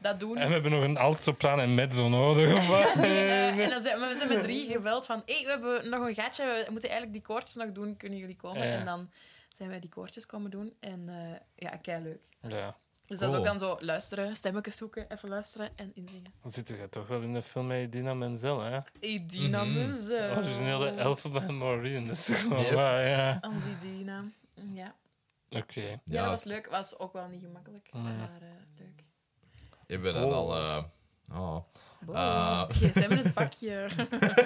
[0.00, 0.36] dat doen.
[0.36, 2.56] En we hebben nog een alt-sopraan en mezzo nodig.
[2.56, 2.94] Of wat?
[3.04, 5.22] Nee, en dan zijn, maar we zijn met drie gebeld van...
[5.26, 6.44] Hey, we hebben nog een gaatje.
[6.66, 7.96] We moeten eigenlijk die koortjes nog doen.
[7.96, 8.66] Kunnen jullie komen?
[8.66, 8.72] Ja.
[8.74, 9.10] En dan
[9.56, 10.74] zijn wij die koortjes komen doen.
[10.80, 12.20] En eh, ja, kei leuk.
[12.40, 16.32] Ja, Dus dat is ook dan zo luisteren, stemmetjes zoeken, even luisteren en inzingen.
[16.42, 18.78] dan zit je toch wel in de film met Dina Menzel, hè?
[19.00, 19.74] Idina Mhm.
[19.74, 20.36] Menzel.
[20.36, 22.06] Originele elfen bij Maureen.
[22.06, 22.72] Dat is toch wel Yep.
[22.72, 23.38] waar, ja.
[23.40, 23.70] Anzi
[24.72, 24.94] Ja.
[25.50, 25.80] Oké.
[25.80, 26.66] ja, Ja, dat was leuk.
[26.70, 28.02] Was ook wel niet gemakkelijk, Mhm.
[28.18, 29.02] maar eh, leuk.
[30.02, 30.32] We dat Oh.
[30.32, 30.54] al...
[30.56, 30.84] eh,
[31.32, 31.56] oh.
[32.06, 32.16] Wow.
[32.16, 32.70] Ah.
[32.70, 33.86] gsm in het bakje.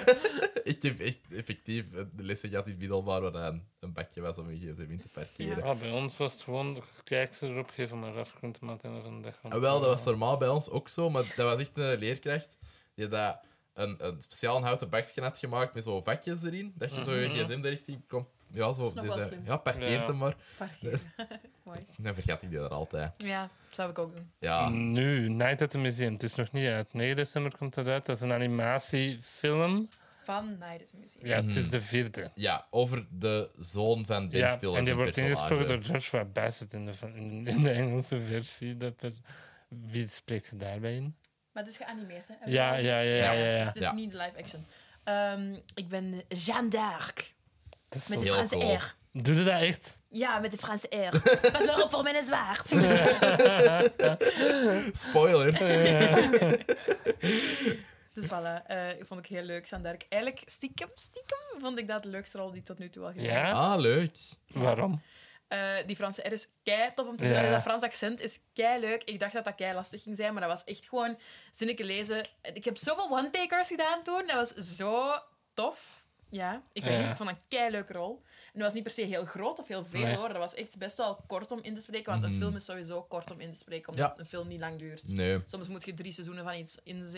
[0.63, 4.37] Ik heb echt effectief de lessen gehad in het middelbaar waar een, een bakje was
[4.37, 5.63] om een gsm in te parkeren.
[5.63, 8.59] Ah, bij ons was het gewoon, je kijkt erop, geef hem maar af, je kunt
[8.59, 10.89] hem aan het einde van de dag Ah, wel, dat was normaal bij ons ook
[10.89, 12.57] zo, maar dat was echt een leerkracht
[12.95, 13.39] die dat
[13.73, 17.27] een, een speciaal houten bakje had gemaakt met zo vakjes erin, dat je zo je
[17.27, 17.35] Mhm.
[17.45, 18.27] gsm de richting kon...
[18.51, 19.41] Ja, zo, dus, slim.
[19.45, 20.05] ja, parkeert Ja.
[20.07, 20.35] hem maar.
[20.57, 20.99] Parkeren.
[21.63, 21.85] Mooi.
[21.97, 23.11] Dan vergat ik die er altijd.
[23.17, 24.31] Ja, dat zou ik ook doen.
[24.39, 26.13] Ja, Nu, Night at the Museum.
[26.13, 26.93] Het is nog niet uit.
[26.93, 28.05] 9 december komt dat uit.
[28.05, 29.87] Dat is een animatiefilm.
[30.23, 31.25] Van Night at the Museum.
[31.25, 31.57] Ja, het Mhm.
[31.57, 32.31] is de vierde.
[32.35, 34.77] ja, over de zoon van Ben Ja, Stiller.
[34.77, 38.77] en die wordt ingesproken door Joshua Bassett in de, in, in de Engelse versie.
[38.77, 39.11] Dat per-
[39.67, 41.15] Wie spreekt je daarbij in?
[41.53, 42.33] Maar het is geanimeerd, hè?
[42.45, 43.57] Ja, ja, ja, ja, ja, ja.
[43.57, 43.91] Dus het is Ja.
[43.93, 44.65] niet live action.
[45.03, 47.33] Ehm, ik ben Jeanne d'Arc.
[47.89, 48.75] Dat is Met de Heel Franse cool.
[48.75, 48.95] R.
[49.11, 49.99] Doe je dat echt?
[50.09, 51.21] Ja, met de Franse R.
[51.51, 52.67] Pas wel op voor mijn zwaard.
[55.07, 55.53] Spoiler.
[58.13, 60.05] Dus voilà, eh, ik vond ik heel leuk, Jeanne d'Arc.
[60.09, 63.11] Eigenlijk, stiekem, stiekem, vond ik dat de leukste rol die ik tot nu toe al
[63.11, 63.45] gedaan heb.
[63.45, 63.51] Ja?
[63.51, 64.17] Ah, leuk.
[64.47, 65.01] Waarom?
[65.47, 67.33] Eh, die Franse R is kei tof om te doen.
[67.33, 67.51] Ja.
[67.51, 69.03] Dat Frans accent is kei leuk.
[69.03, 71.17] Ik dacht dat dat kei lastig ging zijn, maar dat was echt gewoon
[71.51, 72.27] zinnetje lezen.
[72.53, 74.23] Ik heb zoveel one-takers gedaan toen.
[74.27, 75.13] Dat was zo
[75.53, 75.98] tof.
[76.31, 78.21] Ja, ik, weet niet, ik vond dat een kei leuke rol.
[78.25, 80.15] En dat was niet per se heel groot of heel veel Nee.
[80.15, 80.27] hoor.
[80.27, 82.11] Dat was echt best wel kort om in te spreken.
[82.11, 82.31] Want Mhm.
[82.33, 84.19] een film is sowieso kort om in te spreken, omdat Ja.
[84.19, 85.07] een film niet lang duurt.
[85.07, 85.41] Nee.
[85.45, 86.77] Soms moet je drie seizoenen van iets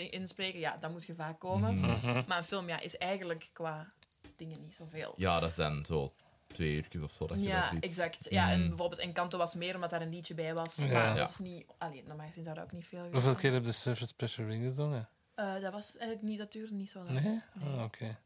[0.10, 0.60] inspreken.
[0.60, 1.76] Ja, dat moet je vaak komen.
[1.76, 2.24] Mhm.
[2.28, 3.88] Maar een film ja, is eigenlijk qua
[4.36, 5.14] dingen niet zoveel.
[5.16, 6.14] Ja, dat zijn zo
[6.48, 7.84] twee uurtjes of zo dat je Ja, zit.
[7.84, 8.28] exact.
[8.30, 8.68] Ja, en Mhm.
[8.68, 10.76] bijvoorbeeld Encanto was meer omdat daar een liedje bij was.
[10.76, 10.86] Ja.
[10.88, 11.66] Maar dat is niet...
[11.78, 14.64] Allee, normaal gezien zou dat ook niet veel Hoeveel keer heb je Surface Special Ring
[14.64, 15.10] gezongen?
[15.36, 16.38] Eh, dat was eigenlijk niet...
[16.40, 17.10] Dat duurde niet zo lang.
[17.22, 17.42] Nee?
[17.54, 17.70] Nee.
[17.78, 18.18] Ah, oké.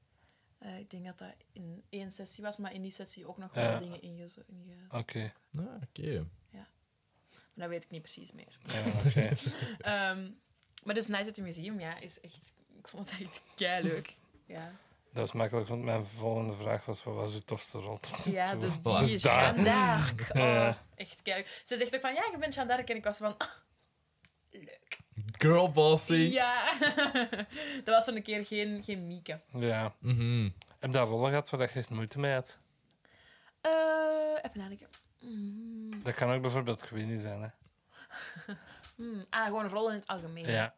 [0.65, 3.55] Eh, ik denk dat dat in één sessie was, maar in die sessie ook nog
[3.55, 3.61] Ja.
[3.69, 4.29] wel dingen inge...
[4.47, 5.33] inge- Oké.
[5.57, 6.27] Ah, Oké.
[7.55, 8.57] Dat weet ik niet precies meer.
[8.65, 9.29] Ja, oké.
[9.79, 10.31] Ehm,
[10.83, 12.53] maar dus Night at the Museum, ja, is echt...
[12.79, 14.17] Ik vond het echt kei leuk.
[14.45, 14.71] Ja.
[15.11, 18.49] Dat was makkelijk, want mijn volgende vraag was: wat was uw tofste rol tot Ja,
[18.49, 18.59] toe?
[18.59, 20.19] dus die Dus daar- Jeanne d'Arc.
[20.29, 20.85] Oh, Ja.
[20.95, 22.89] echt kei Ze zegt ook van, ja, je bent Jeanne d'Arc.
[22.89, 23.35] En ik was van,
[24.51, 24.97] leuk.
[25.37, 26.33] Girlbossing.
[26.33, 26.73] Ja.
[27.83, 29.39] dat was zo'n keer geen, geen Mieke.
[29.53, 29.93] Ja.
[29.99, 30.43] Mhm.
[30.79, 32.59] Heb je daar rollen gehad waar je echt moeite mee had?
[33.61, 33.71] Eh,
[34.41, 34.87] even nadenken.
[35.21, 37.47] Mm, Dat kan ook bijvoorbeeld Queenie zijn, hè?
[39.03, 40.47] mm, ah, gewoon rollen in het algemeen.
[40.47, 40.73] Ja.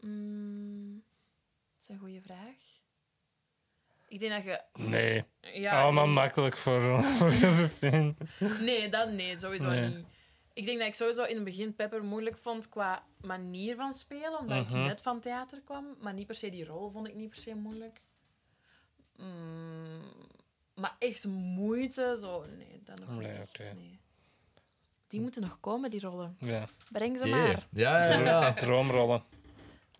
[0.00, 1.02] Mm,
[1.74, 2.78] dat is een goede vraag.
[4.08, 4.60] Ik denk dat je...
[4.88, 5.24] Nee.
[5.40, 6.14] Ja, Allemaal nee.
[6.14, 8.14] makkelijk voor, voor Josephine.
[8.60, 9.88] Nee, dat nee, sowieso Nee.
[9.88, 10.06] niet.
[10.52, 14.38] Ik denk dat ik sowieso in het begin Pepper moeilijk vond qua manier van spelen,
[14.38, 14.76] omdat Mhm.
[14.80, 15.96] ik net van theater kwam.
[16.00, 18.00] Maar niet per se die rol vond ik niet per se moeilijk.
[19.16, 20.00] Mm,
[20.74, 23.72] maar echt moeite, zo, nee, dat nog Nee, niet echt, oké.
[23.74, 24.00] nee.
[25.06, 26.36] Die moeten nog komen, die rollen.
[26.38, 26.64] Ja.
[26.90, 27.66] Breng ze maar.
[27.70, 28.52] Ja, ja, ja.
[28.62, 29.22] Droomrollen.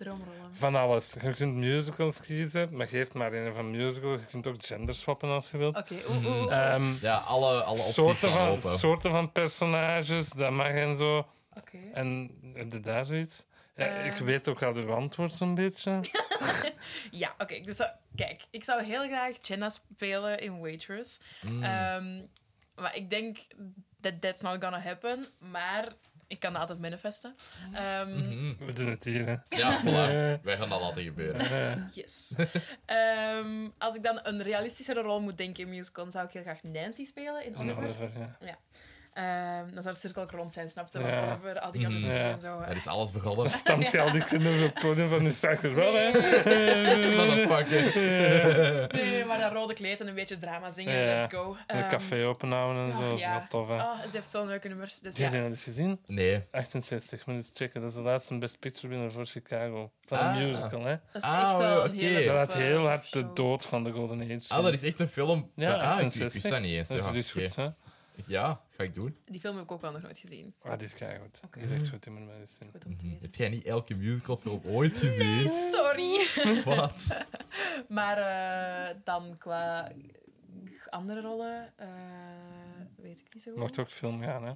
[0.04, 0.48] Droomrollen.
[0.56, 1.16] Van alles.
[1.22, 4.20] Je kunt musicals kiezen, maar geef maar een van musicals.
[4.20, 5.76] Je kunt ook gender swappen als je wilt.
[5.76, 6.72] Oké, oeh, oeh, oeh.
[6.72, 8.78] Ehm, Ja, alle, alle opties soorten, van, open.
[8.78, 11.26] soorten van personages, dat mag en zo.
[11.58, 11.78] Oké.
[11.92, 13.44] En heb je daar zoiets?
[13.74, 14.06] Ja, Eh.
[14.06, 16.00] ik weet ook al uw antwoord zo'n beetje.
[17.10, 17.60] Ja, oké.
[17.60, 17.76] dus
[18.14, 21.20] kijk, ik zou heel graag Jenna spelen in Waitress.
[21.42, 21.62] Mm.
[21.62, 22.22] Ehm,
[22.74, 23.38] maar ik denk
[24.00, 25.26] that that's not gonna happen.
[25.38, 25.88] Maar
[26.30, 27.34] ik kan dat altijd manifesten.
[27.74, 28.64] Ehm, Mhm.
[28.66, 29.56] We doen het hier, hè.
[29.56, 30.40] Ja, voilà.
[30.42, 31.90] Wij gaan dat laten gebeuren.
[31.94, 32.34] Yes.
[32.86, 36.42] Ehm, als ik dan een realistischere rol moet denken in musical, dan zou ik heel
[36.42, 37.56] graag Nancy spelen in.
[37.56, 38.10] Oliver,
[38.40, 38.58] ja.
[39.12, 41.00] Ehm, dan zou de cirkel ook rond zijn, snapte?
[41.02, 41.22] Want Ja.
[41.22, 42.30] Oliver, al die andere dingen Ja.
[42.30, 42.60] en zo.
[42.60, 43.50] Er is alles begonnen.
[43.50, 46.10] Stamt je al die kinderen op het podium van de zakken wel, hè?
[47.16, 48.00] Motherfucker.
[48.94, 51.04] Nee, maar dat rode kleed en een beetje drama zingen, Ja.
[51.20, 51.56] let's go.
[51.66, 53.74] Een Ehm, café openhouden en ah, zo, dat is tof, hè.
[53.74, 54.98] Oh, ze heeft zo'n leuke nummers.
[55.00, 55.30] Dus Die ja.
[55.30, 56.00] heb je dat eens gezien?
[56.06, 56.42] Nee.
[56.50, 57.80] 68 minuten checken.
[57.80, 59.90] Dat is de laatste Best Picture winnaar voor Chicago.
[60.04, 60.36] Van Ah.
[60.36, 60.96] een musical, hè.
[61.12, 61.98] Dat is Ah, echt wel een oké.
[61.98, 64.40] hele Dat laat toffe- heel hard de dood van de Golden Age.
[64.48, 65.50] Ah, dat is echt een film.
[65.54, 66.32] Ja, ah, ik, ik 68.
[66.32, 66.88] wist dat niet eens.
[66.88, 67.40] Dat is Ja, dus oké.
[67.46, 67.68] goed, hè.
[68.26, 69.16] Ja, ga ik doen.
[69.24, 70.54] Die film heb ik ook wel nog nooit gezien.
[70.62, 70.94] Ah, die is.
[71.44, 71.58] Oké.
[71.58, 72.70] Die is echt goed, zien.
[72.72, 73.08] Goed om te Mhm.
[73.12, 73.22] weten.
[73.26, 75.48] Heb jij niet elke musicalfilm ooit gezien?
[75.48, 76.26] Sorry.
[76.76, 77.16] Wat?
[77.88, 79.88] Maar eh, dan qua
[80.90, 81.88] andere rollen eh,
[82.96, 83.60] weet ik niet zo goed.
[83.60, 84.52] Mocht ook film gaan, hè.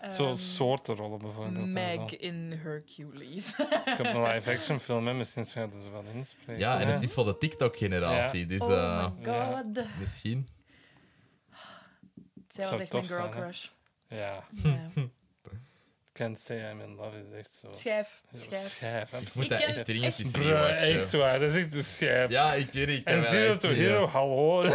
[0.00, 1.56] Ehm, Zo soorten rollen bijvoorbeeld.
[1.56, 2.16] en Meg zo.
[2.18, 3.58] in Hercules.
[3.58, 5.14] Ik heb een live-action film, hè.
[5.14, 6.58] Misschien zouden ze wel inspreken.
[6.62, 6.92] Ja, en hè.
[6.92, 9.98] het is voor de TikTok-generatie, dus oh eh, my god.
[10.00, 10.46] misschien.
[12.56, 13.40] Zij was echt mijn girl zijn, hè?
[13.40, 13.68] crush.
[14.08, 14.44] Ja.
[14.62, 14.88] Ja.
[16.16, 17.68] Can't Say I'm in Love is echt zo...
[17.72, 19.12] Schijf, schijf.
[19.12, 20.76] Ik moet dat ken echt dringend eens rewatchen.
[20.78, 21.38] echt waar.
[21.38, 22.30] Dat is echt een schijf.
[22.30, 22.98] Ja, ik weet het.
[22.98, 24.06] ik En ken Zero dat to Hero, ja.
[24.06, 24.62] hallo.
[24.62, 24.72] Ik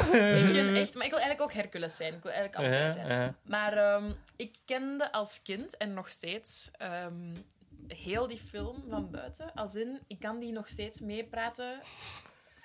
[0.54, 2.14] ken echt, maar ik wil eigenlijk ook Hercules zijn.
[2.14, 3.36] Ik wil eigenlijk Ja, zijn.
[3.46, 7.36] Maar ehm, ik kende als kind en nog steeds ehm,
[7.88, 9.54] heel die film van buiten.
[9.54, 11.80] Als in, ik kan die nog steeds meepraten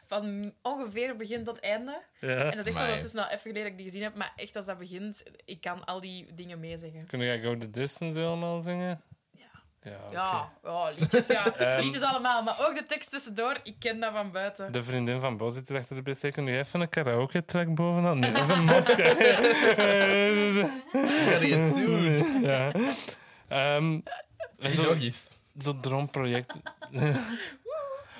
[0.07, 1.99] van ongeveer begin tot einde.
[2.21, 2.29] Ja.
[2.29, 2.87] En dat is echt Amai.
[2.87, 4.15] ondertussen al even geleden dat ik die gezien heb.
[4.15, 7.07] Maar echt, als dat begint, ik kan al die dingen meezeggen.
[7.07, 9.01] Kun jij Go the Distance helemaal zingen?
[9.31, 9.45] Ja.
[9.81, 10.13] Ja, oké.
[10.13, 11.53] Ja, ja liedjes, ja.
[11.57, 11.83] Ehm.
[11.83, 12.43] liedjes allemaal.
[12.43, 14.73] Maar ook de tekst tussendoor, ik ken dat van buiten.
[14.73, 16.33] De vriendin van Bos zit achter de pc.
[16.33, 18.19] Kun je even een karaoke-track bovenaan?
[18.19, 19.05] Nee, dat is een mopje.
[20.93, 22.41] Ik ga die het doen.
[22.41, 22.73] ja.
[23.49, 24.01] Ehm,
[24.59, 24.97] en Niet zo,
[25.59, 26.55] zo'n droomproject.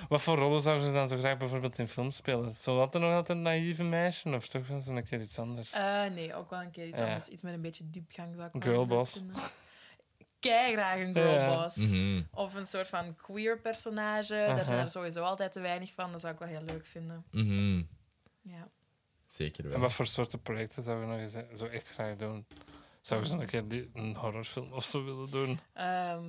[0.09, 2.53] Wat voor rollen zou ze dan zo graag bijvoorbeeld in films spelen?
[2.53, 5.73] Zou dat er nog altijd een naïeve meisje of toch wel zo'n keer iets anders?
[5.73, 7.05] Eh, nee, ook wel een keer iets Ja.
[7.07, 7.29] anders.
[7.29, 9.23] Iets met een beetje diepgang zou ik Girlboss.
[10.39, 11.13] Kei graag een Ja.
[11.13, 11.77] girlboss.
[11.77, 12.23] Mhm.
[12.31, 14.35] Of een soort van queer personage.
[14.35, 16.11] Daar zijn er sowieso altijd te weinig van.
[16.13, 17.25] Dat zou ik wel heel leuk vinden.
[17.31, 17.83] Mhm.
[18.43, 18.69] Ja.
[19.27, 19.81] Zeker En wel.
[19.81, 22.47] wat voor soorten projecten zou je nog eens eh, zo echt graag doen?
[23.01, 25.61] Zou je zo een keer die- een horrorfilm of zo willen doen?
[25.73, 26.25] Ehm,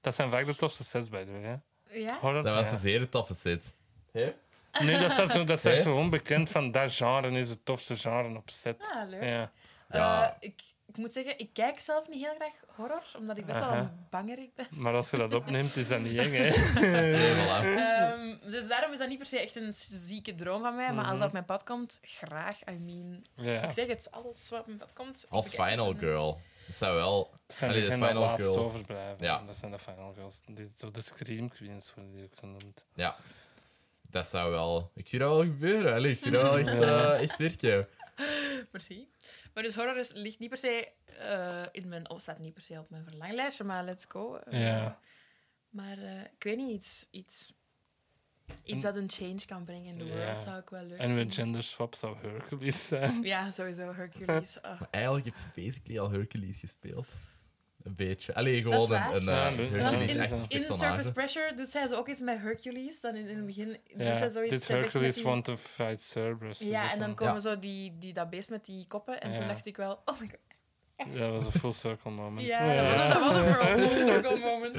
[0.00, 1.56] Dat zijn vaak de tofste sets bij de way, hè?
[1.94, 2.32] Ja?
[2.32, 2.72] Dat was Ja.
[2.72, 3.74] een zeer toffe set.
[4.12, 4.32] Hé?
[4.80, 8.36] Nee, dat staat zo, dat staat zo onbekend van dat genre is het tofste genre
[8.36, 8.90] op set.
[8.94, 9.22] Ah, leuk.
[9.22, 9.50] Ja.
[9.90, 10.28] Ja.
[10.28, 13.60] Eh, ik, ik moet zeggen, ik kijk zelf niet heel graag horror, omdat ik best
[13.60, 14.66] wel een bangerik ben.
[14.70, 16.48] Maar als je dat opneemt, is dat niet eng, hè?
[16.90, 17.78] Nee, voilà.
[17.78, 20.92] Ehm, dus daarom is dat niet per se echt een zieke droom van mij.
[20.92, 21.16] Maar als Mhm.
[21.18, 22.58] dat op mijn pad komt, graag.
[22.72, 23.62] I mean, Ja.
[23.62, 25.26] ik zeg het, alles wat op mijn pad komt.
[25.28, 26.40] Als final girl.
[26.66, 27.30] Dat zou wel...
[27.46, 28.58] Dat zijn Allee, de final laatst girl.
[28.64, 29.24] overblijven.
[29.26, 29.38] Ja.
[29.38, 30.40] Dat zijn de final girls.
[30.46, 32.86] Die, zo de scream queens worden die ook genoemd.
[32.94, 33.16] Ja.
[34.02, 34.90] Dat zou wel...
[34.94, 35.94] Ik zie dat wel gebeuren.
[35.94, 37.88] Allee, ik zie dat wel echt, eh, echt werken.
[38.72, 39.08] Merci.
[39.54, 40.88] Maar dus horror is, ligt niet per se
[41.18, 42.10] eh, in mijn...
[42.10, 44.36] Of staat niet per se op mijn verlanglijstje, maar let's go.
[44.36, 44.98] Eh, Ja.
[45.68, 47.06] Maar eh, ik weet niet, iets...
[47.10, 47.52] Iets,
[48.64, 51.16] iets dat een change kan brengen in de world zou ik wel leuk En met
[51.18, 51.32] vinden.
[51.32, 53.22] gender swap zou Hercules zijn.
[53.22, 54.58] Ja, sowieso Hercules.
[54.62, 54.80] Ah.
[54.80, 57.06] Maar eigenlijk heeft je basically al Hercules gespeeld.
[57.82, 58.34] Een beetje.
[58.34, 59.14] Allee, Dat gewoon is waar.
[59.14, 60.62] een, een Ja, eh, dat- Want Hercules in, een een in.
[60.62, 63.00] Surface Pressure doet zij zo ook iets met Hercules.
[63.00, 63.78] Dan in, in het begin doet
[64.18, 64.52] zij zoiets.
[64.52, 66.58] met Hercules die- want to fight Cerberus.
[66.58, 67.14] Ja, en dan dan?
[67.14, 67.40] komen Ja.
[67.40, 69.20] zo die, die, dat beest met die koppen.
[69.20, 70.53] En toen dacht ik wel, oh my god.
[70.96, 72.46] Ja, dat was een full circle moment.
[72.46, 74.74] Ja, dat was, dat was een full circle moment.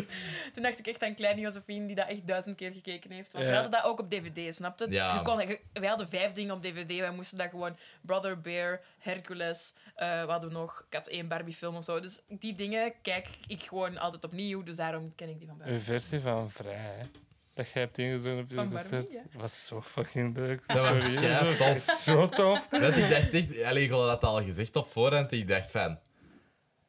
[0.53, 3.31] Toen dacht ik echt aan kleine Josephine, die dat echt duizend keer gekeken heeft.
[3.33, 3.51] Want Ja.
[3.51, 4.85] wij hadden dat ook op DVD, snapte?
[4.89, 5.13] Ja.
[5.13, 5.37] Je kon,
[5.73, 6.99] wij hadden vijf dingen op DVD.
[6.99, 7.77] Wij moesten dat gewoon...
[8.01, 10.85] Brother Bear, Hercules, eh wat hadden we nog?
[10.87, 11.99] Ik had één Barbie-film of zo.
[11.99, 14.63] Dus die dingen kijk ik gewoon altijd opnieuw.
[14.63, 15.77] Dus daarom ken ik die van buiten.
[15.77, 17.05] Een versie van Vrij, hè,
[17.53, 19.39] dat jij hebt ingezongen op je Barbie, cassette, ja.
[19.39, 20.63] was zo fucking leuk.
[20.67, 21.97] Dat was tof.
[21.99, 22.67] Zo tof.
[22.81, 23.63] Dat ik dacht echt...
[23.63, 25.31] Allee, ik had dat al gezegd op voorhand.
[25.31, 25.99] Ik dacht van...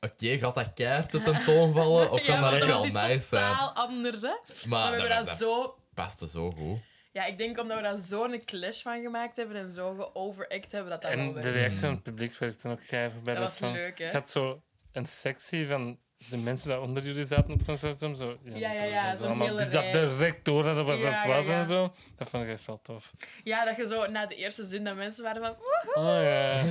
[0.00, 2.10] Oké, gaat dat keihard te tentoonvallen?
[2.12, 3.20] Of kan dat echt wel nice zijn?
[3.20, 4.28] totaal anders, hè?
[4.28, 5.78] Maar, Maar we hebben dat dat zo...
[5.94, 6.78] paste zo goed.
[7.12, 10.90] Ja, ik denk omdat we daar zo'n clash van gemaakt hebben en zo geoveract hebben,
[10.90, 13.58] dat dat wel En de reactie van het publiek werkte ook keihard bij Dat dat
[13.58, 14.04] was leuk, hè?
[14.04, 18.14] Je had zo een sectie van de mensen die onder jullie zaten op het consortium.
[18.14, 21.46] Zo, Ja, ja, ja, zo allemaal die dat direct door hadden wat Ja, dat was
[21.46, 21.60] ja.
[21.60, 21.94] en zo.
[22.16, 23.12] Dat vond ik echt wel tof.
[23.44, 25.56] Ja, dat je zo na de eerste zin dat mensen waren van...
[25.94, 26.64] Oh ja.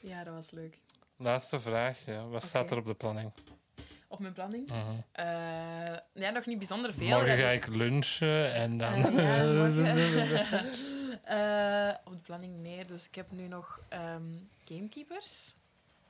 [0.00, 0.78] Ja, dat was leuk.
[1.16, 2.04] Laatste vraag.
[2.04, 2.26] Ja.
[2.26, 3.32] Wat staat er op de planning?
[4.08, 4.70] Op mijn planning?
[5.12, 5.24] Eh,
[6.12, 7.08] ja, nog niet bijzonder veel.
[7.08, 8.92] Morgen ga is- ik lunchen en dan...
[9.18, 10.64] Eh, ja.
[11.26, 14.22] Eh, op de planning nee, dus ik heb nu nog ehm,
[14.64, 15.54] Gamekeepers.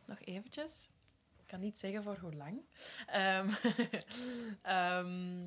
[0.04, 0.88] Nog eventjes.
[1.40, 2.60] Ik kan niet zeggen voor hoe lang.
[3.06, 3.48] Ehm,
[4.62, 5.44] ehm,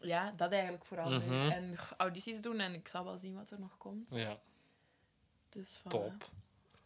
[0.00, 1.10] ja, dat eigenlijk vooral.
[1.10, 1.50] Mhm.
[1.50, 4.10] En audities doen en ik zal wel zien wat er nog komt.
[4.14, 4.38] Ja,
[5.48, 5.88] Dus voilà.
[5.88, 6.30] top.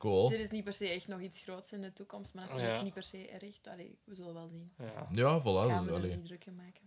[0.04, 0.28] Cool.
[0.28, 2.82] Dit is niet per se echt nog iets groots in de toekomst, maar natuurlijk Ja.
[2.82, 3.56] niet per se erg.
[3.72, 4.72] Allee, we zullen wel zien.
[4.78, 4.84] Ja.
[5.12, 5.84] Ja, Ik ga voilà.
[5.84, 6.16] me er Allee.
[6.16, 6.82] niet druk in maken.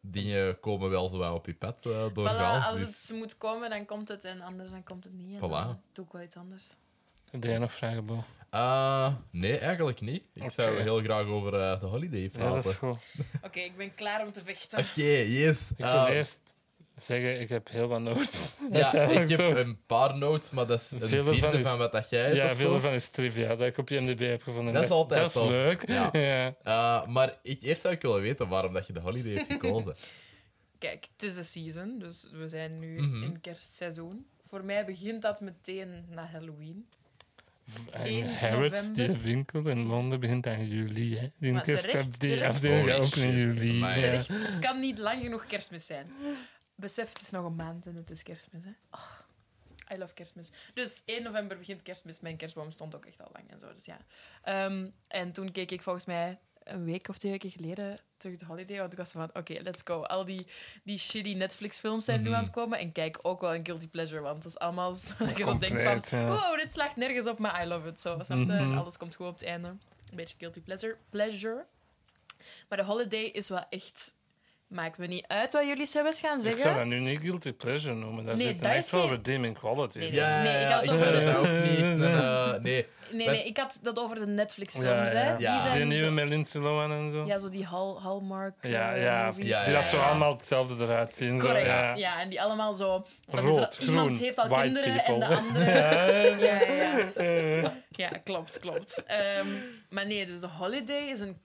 [0.00, 2.66] Dingen komen wel zo wel op je pad eh Voilà, doorgaans.
[2.66, 4.24] als dus- het moet komen, dan komt het.
[4.24, 5.32] En anders, dan komt het niet.
[5.40, 5.52] En Voilà.
[5.52, 6.66] dan doe ik wel iets anders.
[7.30, 8.24] Heb jij nog vragen, Bo?
[8.50, 10.24] Ah, nee, eigenlijk niet.
[10.32, 12.54] Ik zou heel graag over eh, de holiday Ja, praten.
[12.54, 12.96] dat is goed.
[13.42, 14.78] Oké, ik ben klaar om te vechten.
[14.78, 15.70] Oké, yes.
[15.70, 16.56] Ik wil Ah, eerst
[17.02, 18.54] zeggen, ik heb heel wat notes.
[18.72, 19.58] ja, ik heb toch.
[19.58, 22.36] een paar notes, maar dat is een Veel vierde is- van wat dat jij hebt
[22.36, 24.72] Ja, veel ervan is trivia dat ik op je MDB heb gevonden.
[24.74, 25.48] Dat is altijd Dat is tof.
[25.48, 25.88] leuk.
[25.88, 26.08] Ja.
[26.20, 26.54] Ja.
[26.62, 29.94] Ah, maar ik, eerst zou ik willen weten waarom dat je de holiday hebt gekozen.
[30.78, 33.22] Kijk, het is de season, dus we zijn nu Mhm.
[33.22, 34.26] in kerstseizoen.
[34.48, 36.86] Voor mij begint dat meteen na Halloween.
[37.92, 41.16] En Harrods, die winkel in Londen, begint aan juli.
[41.16, 41.30] Hè.
[41.38, 42.50] Die Maar kerst terecht, heeft die terecht.
[42.52, 43.70] afdeling Holy gaat open in juli.
[43.76, 43.94] Amai.
[44.00, 44.06] Ja.
[44.06, 46.06] Terecht, het kan niet lang genoeg kerstmis zijn.
[46.80, 48.64] Besef, het is nog een maand en het is kerstmis.
[48.64, 48.70] Hè?
[48.90, 49.10] Oh,
[49.94, 50.50] I love kerstmis.
[50.74, 52.20] Dus 1 november begint kerstmis.
[52.20, 53.72] Mijn kerstboom stond ook echt al lang en zo.
[53.72, 53.98] Dus ja.
[54.42, 58.44] Ehm, en toen keek ik volgens mij een week of twee weken geleden terug de
[58.46, 58.78] holiday.
[58.78, 60.02] Want ik was van, oké, let's go.
[60.02, 60.46] Al die,
[60.84, 62.36] die shitty Netflix-films zijn nu Mhm.
[62.36, 62.78] aan het komen.
[62.78, 64.20] En kijk ook wel een guilty pleasure.
[64.20, 66.18] Want het is allemaal zo dat je zo denkt van...
[66.20, 66.26] ja.
[66.28, 68.00] Wow, dit slaagt nergens op, maar I love it.
[68.00, 68.38] Zo, snap?
[68.38, 68.76] Mhm.
[68.78, 69.68] Alles komt goed op het einde.
[69.68, 70.96] Een beetje guilty pleasure.
[71.10, 71.66] pleasure.
[72.68, 74.14] Maar de holiday is wel echt...
[74.70, 76.60] Maakt me niet uit wat jullie zelfs gaan Ik zeggen.
[76.60, 78.24] zou dat nu niet guilty pleasure noemen.
[78.24, 80.00] Daar Nee, zitten dat echt is wel geen- redeeming qualities.
[80.00, 80.14] Nee, in.
[80.16, 82.02] Ja, Nee, ik had ik het over dat de- ook niet.
[82.02, 82.86] eh, nee.
[83.12, 84.86] Nee, ik had dat over de Netflix-films.
[85.10, 85.34] Ja.
[85.36, 85.60] Die Ja.
[85.60, 87.24] zijn Die nieuwe zo, met Lindsay Lohan en zo.
[87.26, 89.48] ja, zo die Hall, Hallmark Ja, eh, ja, movies.
[89.48, 91.40] Ja, die dat zo allemaal hetzelfde eruit zien.
[91.40, 91.94] Zo, Correct, ja.
[91.94, 92.20] ja.
[92.20, 93.06] En die allemaal zo...
[93.30, 93.78] Rood?
[93.78, 95.64] Iemand groen, heeft al kinderen en de andere...
[95.70, 96.04] Ja.
[96.04, 96.60] Ja,
[97.22, 97.72] ja, ja.
[97.90, 99.02] Ja, klopt, klopt.
[99.06, 99.46] Ehm,
[99.88, 101.38] maar nee, dus The Holiday is een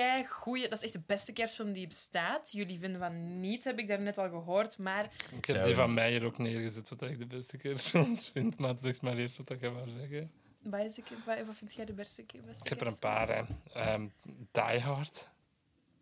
[0.00, 0.68] kei goeie.
[0.68, 2.52] Dat is echt de beste kerstfilm die bestaat.
[2.52, 4.78] Jullie vinden van niet, heb ik daarnet al gehoord.
[4.78, 8.58] Maar Ik heb die van mij hier ook neergezet, wat ik de beste kerstfilms vind.
[8.58, 10.30] Maar zeg maar eerst wat ik wou zeggen.
[10.62, 13.26] wat, is de, wat, wat vind jij de beste, beste Ik heb er een kerstfilm?
[13.26, 13.46] paar.
[13.72, 13.80] Hè.
[13.80, 14.06] Ehm,
[14.52, 15.28] Die Hard.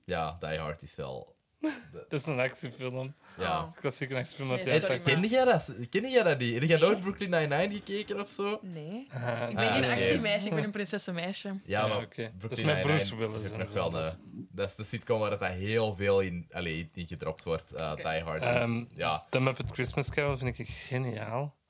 [0.05, 1.34] Ja, Die Hard is wel...
[2.08, 3.14] Dat is een actiefilm.
[3.38, 3.72] Ja.
[3.80, 5.12] Klassieke actiefilm uit de Nee, jaren 80.
[5.14, 5.72] Ken jij dat?
[5.90, 6.54] Ken jij dat niet?
[6.54, 8.58] Heb jij nooit Brooklyn Nine-Nine gekeken of zo?
[8.62, 9.08] Nee.
[9.12, 11.48] Ah, Ik ben Ah, geen actiemeisje, ik ben een prinsessenmeisje.
[11.48, 12.22] Ja, Ja, maar oké.
[12.22, 14.12] Dat Brooklyn is met Nine-Nine Bruce Willis is wel dus.
[14.12, 17.72] een- Dat is de sitcom waar dat heel veel in, allee, in gedropt wordt.
[17.72, 18.10] eh, Oké.
[18.10, 18.42] Die Hard.
[18.42, 19.26] Ehm, ja.
[19.30, 21.54] The Muppet Christmas Carol vind ik geniaal.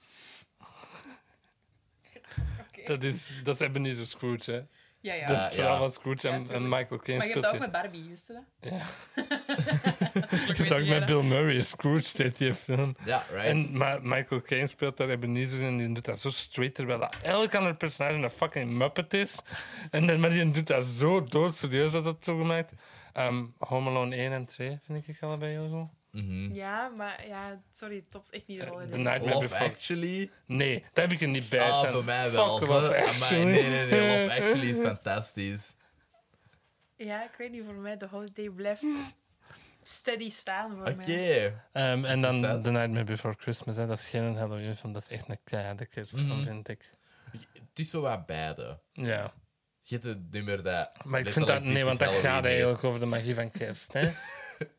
[2.87, 4.61] Dat is, dat is Ebenezer Scrooge, hè.
[5.03, 5.27] Ja, ja.
[5.27, 6.69] Dat is Ja, het verhaal van Scrooge Ja, en.
[6.69, 8.71] Michael Caine maar je hebt speelt dat ook met Barbie, wist je dat?
[8.73, 8.79] Ja.
[10.47, 11.05] Je hebt ook met.
[11.07, 12.97] Bill Murray, Scrooge deed die film.
[13.05, 13.47] ja, right.
[13.49, 17.17] En Ma- Michael Caine speelt daar Ebenezer en die doet dat zo straight, terwijl dat
[17.23, 19.39] elk ander personage een fucking Muppet is.
[19.91, 22.73] En dan, maar die doet dat zo doodserieus dat dat zo gemaakt.
[23.13, 26.01] Ehm, Home Alone 1 en 2 vind ik allebei heel goed.
[26.13, 26.55] Mhm.
[26.55, 28.99] Ja, maar ja, sorry, het topt echt niet de The Holiday.
[29.01, 29.65] Nightmare Love Before...
[29.71, 30.31] Actually.
[30.47, 31.93] Nee, daar heb ik er niet bij staan.
[31.93, 32.61] voor mij Fuck wel.
[32.61, 32.93] Love zo.
[32.93, 33.41] Actually.
[33.43, 34.21] Amai, nee, nee, nee.
[34.29, 35.75] Love Actually is fantastisch.
[36.97, 38.85] Ja, ik weet niet, voor mij de Holiday blijft
[39.83, 40.95] steady staan voor Oké.
[40.97, 41.55] mij.
[41.73, 42.63] Ehm, en dan.
[42.63, 43.87] The Nightmare Before Christmas, hè.
[43.87, 46.43] dat is geen Halloween film, dat is echt een keiharde kerstfilm, Mhm.
[46.45, 46.91] vind ik.
[47.53, 48.81] Het is zo wat beide.
[48.93, 49.33] Ja.
[49.81, 51.05] Je hebt het nummer dat...
[51.05, 51.63] Maar ik vind dat...
[51.63, 54.11] Nee, want dat gaat eigenlijk over de magie van kerst, hè.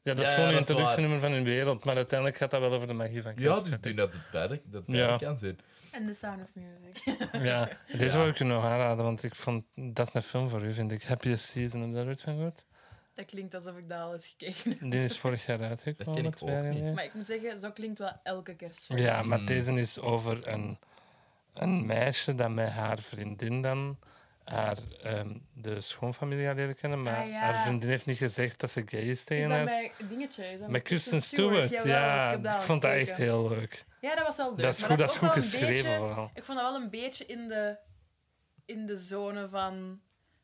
[0.03, 2.51] Ja, dat is Ja, gewoon een dat is introductienummer van hun wereld, maar uiteindelijk gaat
[2.51, 3.55] dat wel over de magie van kerst.
[3.57, 5.05] Ja, dus ik denk dat het beide, dat het Ja.
[5.05, 5.59] beide kan zijn.
[5.91, 7.17] En The Sound of Music.
[7.49, 8.17] Ja, deze Ja.
[8.23, 9.65] wil ik je nog aanraden, want ik vond...
[9.75, 11.03] Dat is een film voor u, vind ik.
[11.03, 12.65] Happiest Season, heb je daar ooit van gehoord?
[13.15, 14.91] Dat klinkt alsof ik dat al eens gekeken heb.
[14.91, 16.15] Die is vorig jaar uitgekomen.
[16.21, 16.73] ken ik twee ook jaar niet.
[16.73, 16.95] geleden.
[16.95, 18.99] Maar ik moet zeggen, zo klinkt wel elke kerstfilm.
[18.99, 19.45] Ja, maar Mm.
[19.45, 20.77] deze is over een,
[21.53, 23.97] een meisje dat met haar vriendin dan
[24.43, 27.03] haar, ehm, de schoonfamilie gaat leren kennen.
[27.03, 27.39] Maar Ah, ja.
[27.39, 29.65] haar vriendin heeft niet gezegd dat ze gay is Is tegen dat haar.
[29.65, 30.45] bij Dingetje?
[30.45, 32.31] Is dat Met Kristen Stewart, ja.
[32.33, 33.85] Ik vond dat echt heel leuk.
[34.01, 34.61] Ja, dat was wel leuk.
[34.61, 36.31] Dat is maar goed, dat is goed wel een geschreven beetje- vooral.
[36.33, 37.77] Ik vond dat wel een beetje in de,
[38.65, 39.99] in de zone van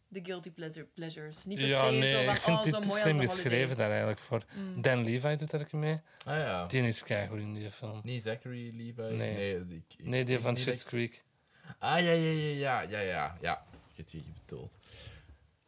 [0.08, 1.46] de guilty pleasure, pleasures.
[1.46, 3.20] Niet per Ja, se zo nee, van, ik vind oh, dit zo te mooi slim
[3.20, 4.44] geschreven daar eigenlijk voor.
[4.56, 4.82] Mm.
[4.82, 6.02] Dan Levi doet daar ook mee.
[6.26, 6.66] Ah ja.
[6.66, 8.00] Die is keigoed in die film.
[8.04, 9.16] Niet Zachary Levi?
[9.16, 9.56] Nee.
[9.56, 11.24] ik, ik- Nee, die ik van Schitt's Creek.
[11.80, 13.64] Ah, ja, ja, ja, ja, ja, ja,
[14.00, 14.78] weet wie je bedoelt.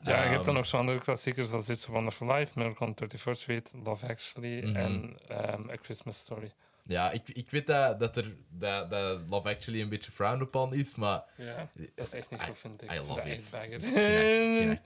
[0.03, 2.85] Ja, je hebt Ehm, dan nog zo'n andere klassiekers als It's a Wonderful Life, Miracle
[2.87, 4.75] on 31st Street, Love Actually Mhm.
[4.75, 6.51] en ehm, A Christmas Story.
[6.85, 10.73] Ja, ik, ik weet dat, dat, er, dat, dat Love Actually een beetje frowned upon
[10.73, 12.91] is, maar Ja, dat is echt niet goed, vind ik.
[12.91, 13.25] I Ik love it.
[13.27, 14.85] ik vind dat- ik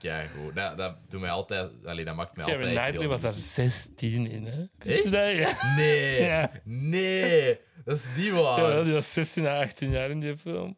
[0.76, 1.70] dat doet mij altijd...
[1.84, 4.64] Allee, dat maakt mij Kevin altijd Knightley heel was daar 16 in, hè?
[4.78, 5.10] Echt?
[5.10, 5.74] Ja.
[5.76, 6.50] Nee, Ja.
[6.64, 8.60] nee, dat is niet waar.
[8.76, 10.76] Ja, die was 16 à 18 jaar in die film.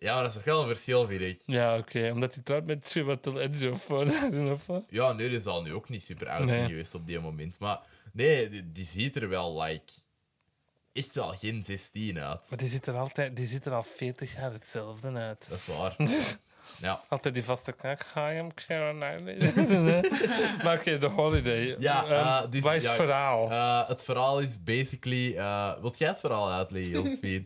[0.00, 1.40] Maar dat is toch wel een verschil, vind ik.
[1.46, 2.10] Ja, oké.
[2.12, 4.06] Omdat hij trouwt met Chiwetel Ejiofor.
[4.52, 4.84] of wat?
[4.88, 6.68] Ja, nee, die zal nu ook niet super oud zijn Nee.
[6.68, 7.58] geweest op die moment.
[7.58, 7.80] Maar
[8.12, 9.92] nee, die, die ziet er wel, like...
[10.92, 12.40] Echt wel geen 16 uit.
[12.48, 15.48] Maar die ziet, er altijd, die ziet er al 40 jaar hetzelfde uit.
[15.48, 15.96] Dat is waar.
[16.80, 17.02] Ja.
[17.08, 18.06] Altijd die vaste knak.
[18.14, 19.36] Hi, I'm Knightley.
[20.64, 21.76] maar oké, The Holiday.
[21.78, 22.12] Ja, Ehm,
[22.44, 23.50] eh, dus- wat is ja, het verhaal?
[23.50, 25.36] Eh, het verhaal is basically...
[25.36, 27.44] eh wilt jij het verhaal uitleggen, Josephine?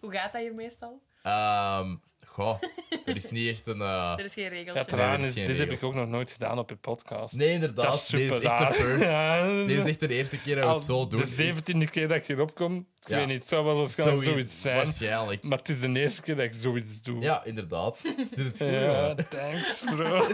[0.00, 1.02] Hoe gaat dat hier meestal?
[1.24, 2.00] Ehm
[2.34, 2.60] goh,
[3.06, 3.80] er is niet echt een...
[3.80, 4.72] eh, Er is geen regeltje.
[4.74, 5.74] ja, het raar is dit heb regel.
[5.74, 7.34] ik ook nog nooit gedaan op je podcast.
[7.34, 7.84] Nee, inderdaad.
[7.84, 8.72] dat is Deze super is echt de raar.
[8.74, 9.02] first.
[9.10, 11.20] Ja, Deze is echt de eerste keer dat we het zo doen.
[11.20, 13.16] De zeventiende keer dat ik hierop kom, ik Ja.
[13.16, 14.76] weet niet, het zou wel waarschijnlijk zoiets zijn.
[14.76, 15.42] Waarschijnlijk.
[15.42, 17.20] Maar het is de eerste keer dat ik zoiets doe.
[17.22, 18.02] Ja, inderdaad.
[18.30, 18.66] Het goed, Ja,
[19.06, 19.14] ja.
[19.14, 20.26] thanks, bro.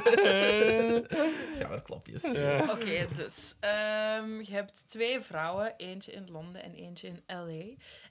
[1.55, 2.22] Schouderklapjes.
[2.32, 2.59] ja.
[2.70, 7.64] Oké, dus ehm, je hebt twee vrouwen, eentje in Londen en eentje in LA.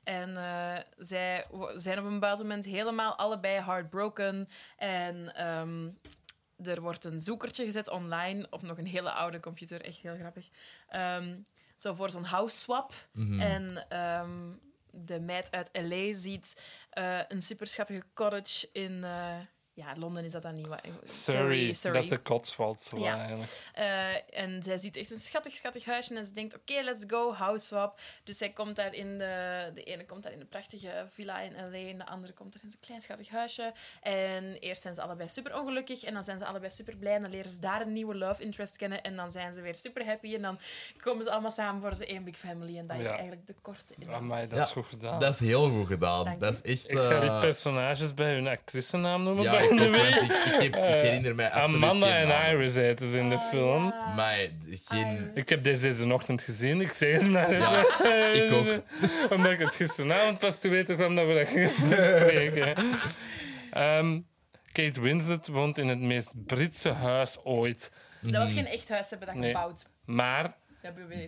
[0.04, 4.50] En eh, zij zijn op een bepaald moment helemaal allebei heartbroken.
[4.78, 5.90] En ehm,
[6.68, 10.50] er wordt een zoekertje gezet online op nog een hele oude computer, echt heel grappig.
[10.88, 11.38] Ehm,
[11.76, 12.94] zo voor zo'n house swap.
[13.12, 13.40] Mhm.
[13.40, 14.52] En ehm,
[14.92, 19.38] de meid uit LA ziet eh, een superschattige cottage in, eh,
[19.80, 20.68] Ja, Londen is dat dan niet.
[20.68, 21.94] wat- Surrey, Surrey.
[21.94, 22.90] dat is de Cotswolds.
[22.90, 23.18] zo Ja.
[23.20, 23.52] eigenlijk.
[23.74, 27.34] Eh, en zij ziet echt een schattig, schattig huisje en ze denkt, oké, let's go,
[27.34, 28.00] house swap.
[28.24, 29.72] Dus zij komt daar in de...
[29.74, 31.90] De ene komt daar in een prachtige villa in L.A.
[31.90, 33.74] en de andere komt er in zo'n klein, schattig huisje.
[34.02, 37.22] En eerst zijn ze allebei super ongelukkig en dan zijn ze allebei super blij en
[37.22, 40.06] dan leren ze daar een nieuwe love interest kennen en dan zijn ze weer super
[40.06, 40.60] happy en dan
[40.98, 43.94] komen ze allemaal samen voor ze één big family en dat is eigenlijk de korte
[44.00, 44.14] in.
[44.14, 45.20] Amai, dat Ja, is goed gedaan.
[45.20, 46.26] Dat is heel goed gedaan.
[46.26, 46.90] Dank dat is echt...
[46.90, 49.44] Ik ga die eh, personages bij hun actricenaam noemen.
[49.44, 52.52] Ja, ik, ik, ik, heb, ik herinner mij absoluut Amanda geen en.
[52.52, 53.84] Iris heten ze in de Ah, film.
[53.86, 54.14] ja.
[54.16, 54.38] Maar
[54.84, 55.32] geen...
[55.34, 56.82] Ik heb deze deze ochtend gezien.
[56.82, 57.80] Ik zeg het maar Ja,
[58.34, 58.84] ik ook.
[59.36, 62.76] Omdat ik het gisteravond pas te weten kwam dat we dat gingen bespreken.
[63.72, 64.20] Ehm,
[64.72, 67.92] Kate Winslet woont in het meest Britse huis ooit.
[68.22, 69.54] Dat was geen echt huis, ze hebben dat Nee.
[69.54, 69.86] gebouwd.
[70.06, 70.56] Maar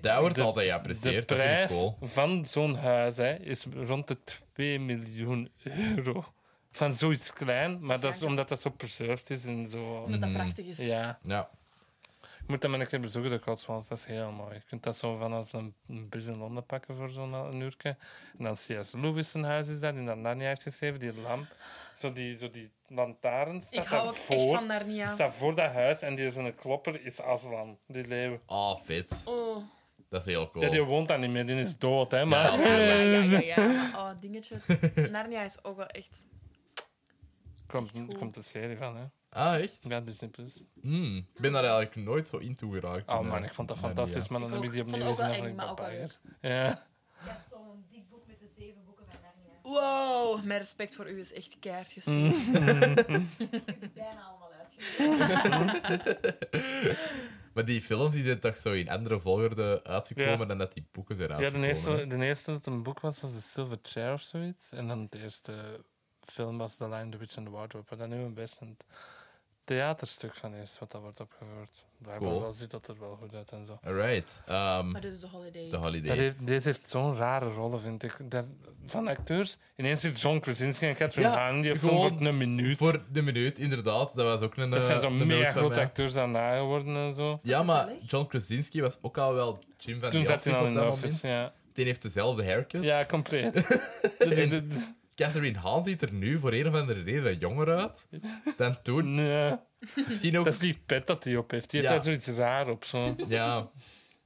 [0.02, 1.32] Dat wordt De- altijd de geapprecieerd.
[1.32, 1.98] Ik prijs cool.
[2.02, 4.18] van zo'n huis hè, is rond de
[4.54, 5.52] 2 miljoen
[5.96, 6.34] euro.
[6.72, 9.84] Van zoiets klein, maar dat is omdat dat zo preserved is en zo.
[10.06, 10.78] Omdat dat prachtig is.
[10.88, 11.50] Ja, Ja.
[12.22, 13.88] je moet dat maar een keer bezoeken, de Cotswolds.
[13.88, 14.54] Dat is heel mooi.
[14.54, 17.90] Je kunt dat zo vanaf een een bus in Londen pakken voor zo'n een uurtje.
[18.38, 18.92] En dan C.S.
[18.94, 21.46] Lewis zijn huis is daar, die dat Narnia heeft geschreven, die lamp.
[21.96, 25.14] Zo die, zo die lantaarn staat Ik hou ook echt van Die Narnia.
[25.14, 28.40] staat voor dat huis en die is een klopper, is Aslan, die leeuw.
[28.46, 29.22] Oh, vet.
[29.26, 29.58] Oh.
[30.10, 30.64] Dat is heel cool.
[30.64, 32.26] Ja, die woont daar niet meer, die is dood, hè.
[32.26, 32.60] Maar...
[32.60, 34.56] Ja, Ja, ja, Oh, dingetje.
[34.96, 36.26] Narnia is ook wel echt...
[37.72, 39.04] Komt, komt de serie van, hè.
[39.30, 39.78] Ah, echt?
[39.88, 40.30] Ja, Disney+.
[40.30, 40.64] Plus.
[40.82, 41.18] Hmm.
[41.34, 43.10] Ik ben daar eigenlijk nooit zo in toegeraakt.
[43.10, 45.80] Oh man, eh, ik vond dat fantastisch, maar dan heb ik die opnieuw gezien vond
[45.80, 46.20] ik.
[46.42, 46.86] Ja.
[47.14, 49.60] Heb zo'n dik boek met de zeven boeken van Narnia.
[49.82, 52.32] Wow, mijn respect voor u is echt keihard Mm.
[52.34, 52.92] gestegen.
[53.38, 56.20] Ik heb die bijna allemaal uitgelezen.
[57.54, 60.46] Maar die films die zijn toch zo in andere volgorde uitgekomen Ja.
[60.46, 61.68] dan dat die boeken zijn Ja, uitgekomen.
[61.68, 64.70] de eerste, de eerste dat een boek was, was The Silver Chair of zoiets.
[64.72, 65.84] En dan de eerste
[66.26, 67.86] film was The Lion, the Witch and the Wardrobe.
[67.90, 68.78] Wat dat nu een best een
[69.64, 71.86] theaterstuk van is, wat dat wordt opgevoerd.
[71.98, 72.42] Blijkbaar Cool.
[72.42, 73.80] wel ziet dat er wel goed uit en zo.
[73.84, 74.42] Alright.
[74.46, 75.64] Ehm Maar dit is de holiday.
[75.64, 76.18] de Dat Holiday.
[76.18, 78.18] heeft, deze heeft zo'n rare rollen, vind ik.
[78.32, 78.46] Dat,
[78.86, 82.78] van acteurs, ineens zit John Krasinski en Catherine Ja, Hahn, die gewoon voor een minuut.
[82.78, 84.12] Voor de minuut, inderdaad.
[84.16, 85.84] Dat was ook een dat eh, zijn zo'n een mega noot van grote mij.
[85.84, 87.40] acteurs daarna geworden en zo.
[87.44, 88.10] Ja, maar Gezellig.
[88.12, 90.80] John Krasinski was ook al wel Jim van Toen The zat hij al in de
[90.80, 91.42] dat office, moment.
[91.44, 91.54] ja.
[91.74, 92.84] Die heeft dezelfde haircut.
[92.84, 93.54] Ja, compleet.
[93.64, 94.94] De- de- de- de-
[95.26, 98.08] Catherine Hahn ziet er nu voor een of andere reden jonger uit
[98.58, 99.16] dan toen.
[99.16, 99.56] Nee,
[99.96, 100.46] Misschien ook...
[100.46, 101.70] dat is die pet dat hij op heeft.
[101.70, 102.84] Die heeft daar zoiets raar op.
[102.84, 103.16] Zo.
[103.28, 103.70] Ja,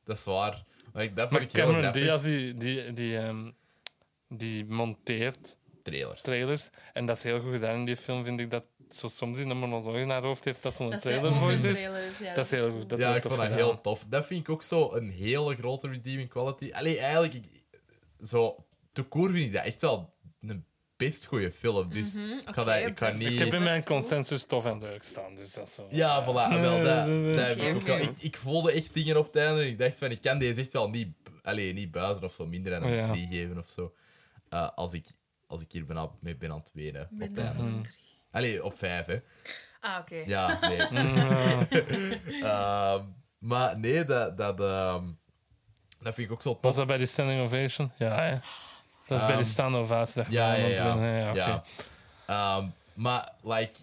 [0.04, 0.64] dat is waar.
[0.94, 1.92] Maar ik, dat Maar ik Cameron.
[1.92, 3.52] Diaz die, die, die, ehm,
[4.30, 6.22] die monteert Trailers.
[6.22, 6.70] trailers.
[6.94, 8.52] En dat is heel goed gedaan in die film, vind ik.
[8.52, 11.56] Dat zo soms in de monoloog in haar hoofd heeft dat zo'n Dat trailer mooie
[11.56, 11.62] is.
[11.62, 12.90] trailers, ja, Dat is heel goed.
[12.90, 13.70] Dat is ja, heel ik tof vond dat gedaan.
[13.72, 14.04] heel tof.
[14.10, 16.72] Dat vind ik ook zo een hele grote redeeming quality.
[16.74, 17.46] Allee, eigenlijk, ik,
[18.28, 20.66] zo, te koer vind ik dat echt wel een
[20.98, 21.90] best goede film.
[21.94, 23.30] Dus Mhm, ik ga, dat, ik ga niet...
[23.30, 25.36] Ik heb in mijn consensus tof en leuk staan.
[25.36, 25.88] Dus dat is zo.
[25.90, 26.62] Ja, voilà.
[26.62, 29.62] Wel, dat, dat heb ik, voelde echt dingen op het einde.
[29.62, 31.08] en Ik dacht van, ik kan deze echt wel niet,
[31.44, 33.08] allee, niet buizen of zo, minder dan een Ja.
[33.08, 33.94] 3 geven of zo.
[34.50, 35.06] Eh, als, ik,
[35.48, 37.10] als ik hier ben mee ben aan het wenen.
[37.12, 37.82] Op het einde.
[37.82, 37.96] drie.
[38.32, 39.20] Allee, op 5, hè.
[39.80, 40.16] Ah, oké.
[40.26, 40.78] Ja, nee.
[42.44, 43.04] Ehm,
[43.38, 45.04] maar nee, dat, dat, ehm,
[46.00, 46.76] dat vind ik ook zo Was tof.
[46.76, 47.92] dat bij die standing ovation?
[47.98, 48.42] Ja?
[49.08, 50.24] Dat is bij die staande ovatie.
[50.24, 51.64] dat Ja, ja, ja.
[52.26, 53.80] Ehm, maar, like,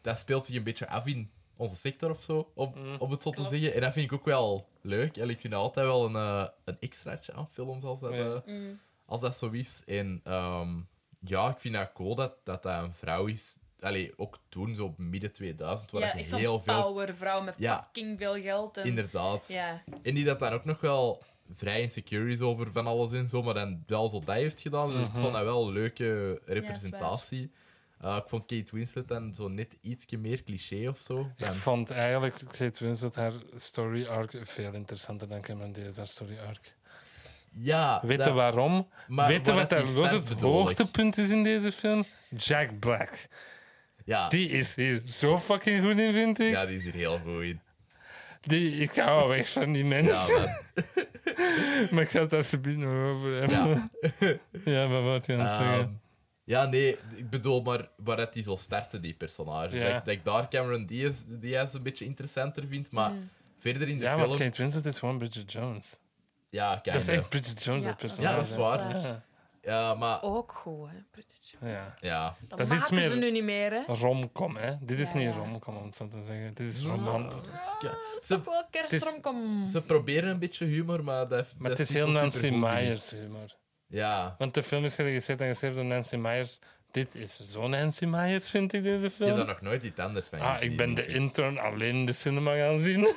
[0.00, 2.96] dat speelt zich een beetje af in onze sector of zo, om, Mm.
[2.98, 3.74] om het zo te zeggen.
[3.74, 5.16] En dat vind ik ook wel leuk.
[5.16, 8.18] En ik vind dat altijd wel een, eh, een extraatje aan films als dat, Ja.
[8.34, 8.80] eh, Mm.
[9.06, 9.82] als dat zo is.
[9.86, 10.68] En ehm,
[11.20, 13.56] ja, ik vind dat cool dat dat, dat een vrouw is.
[13.80, 16.82] Allee, ook toen, zo midden 2000, waar Ja, je heel veel...
[16.82, 17.82] powervrouw met Ja.
[17.82, 18.76] fucking veel geld.
[18.76, 18.84] En...
[18.84, 19.48] Inderdaad.
[19.48, 19.82] Ja.
[20.02, 21.22] En die dat dan ook nog wel
[21.54, 24.90] vrij insecure is over van alles en zo, maar dan wel zo dat heeft gedaan.
[24.90, 27.50] Dus ik vond dat wel een leuke representatie.
[28.00, 31.30] Eh, ik vond Kate Winslet dan zo net ietsje meer cliché of zo.
[31.36, 36.38] Ik vond eigenlijk Kate Winslet haar story arc veel interessanter dan Cameron Diaz haar story
[36.48, 36.74] arc.
[37.58, 38.88] ja, Weet je dat- waarom?
[39.08, 42.04] maar Weet je waar wat daar los het hoogtepunt is in deze film?
[42.36, 43.26] Jack Black.
[44.04, 46.50] Ja, Die is hier zo fucking goed in, vind ik.
[46.50, 47.60] ja, die is er heel goed in.
[48.42, 50.34] Die, ik ga wel weg van die Ja, mensen.
[50.40, 50.72] maar,
[51.90, 53.90] maar ik ga het alsjeblieft nog over hebben.
[54.18, 54.36] ja.
[54.72, 56.00] Ja, maar wat je aan het Ehm, zeggen?
[56.44, 59.78] ja, nee, ik bedoel maar waar dat die zo starten, die personages.
[59.78, 59.84] Ja.
[59.84, 63.28] Dat, ik- dat ik daar Cameron Diaz, Diaz een beetje interessanter vind, maar Mm.
[63.58, 64.38] verder in de Ja, want film...
[64.50, 65.98] Kate Winslet is gewoon Bridget Jones.
[66.50, 68.30] Ja, Dat is echt Bridget Jones, Ja, dat personage.
[68.30, 69.22] Ja, dat is waar.
[69.62, 69.94] Ja.
[69.94, 70.22] Maar...
[70.22, 70.96] Ook goed, hè.
[71.72, 71.94] Ja.
[72.00, 73.82] Ja, Dat, Dat is iets maken ze meer- nu niet meer, hè.
[73.86, 74.72] Romcom, hè?
[74.80, 75.34] Dit is Ja, niet ja.
[75.36, 76.54] romcom, om het zo te zeggen.
[76.54, 77.22] Dit is roman.
[77.80, 77.88] ja.
[77.90, 79.64] Toch Ze, wel kerstromkom.
[79.66, 82.68] ze proberen een beetje humor, maar dat Maar dat het is heel zo Nancy supergoed,
[82.68, 82.74] ik.
[82.74, 83.56] Myers humor.
[83.86, 86.58] Ja, Want de film is geregisseerd en geschreven door Nancy Myers,
[86.90, 89.28] dit is zo Nancy Myers, vind ik, deze Ik film.
[89.28, 92.06] heb daar nog nooit iets anders van Ah, gezien, ik ben de intern alleen in
[92.06, 93.00] de cinema gaan zien.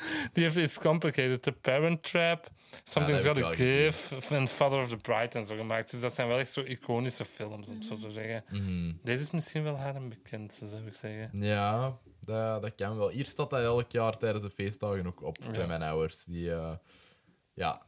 [0.32, 2.50] Die heeft It's Complicated, The Parent Trap,
[2.84, 5.90] Something's Gotta ik wel Give en Father of the Bride en zo gemaakt.
[5.90, 8.44] Dus dat zijn wel echt zo iconische films, om zo te zeggen.
[8.50, 8.92] Mhm.
[9.02, 11.30] Deze is misschien wel haar bekendste, zou ik zeggen.
[11.42, 13.08] Ja, dat, dat kan wel.
[13.08, 15.66] Hier staat dat elk jaar tijdens de feestdagen ook op bij Ja.
[15.66, 16.24] mijn ouders.
[16.24, 16.72] Die, eh,
[17.54, 17.82] ja.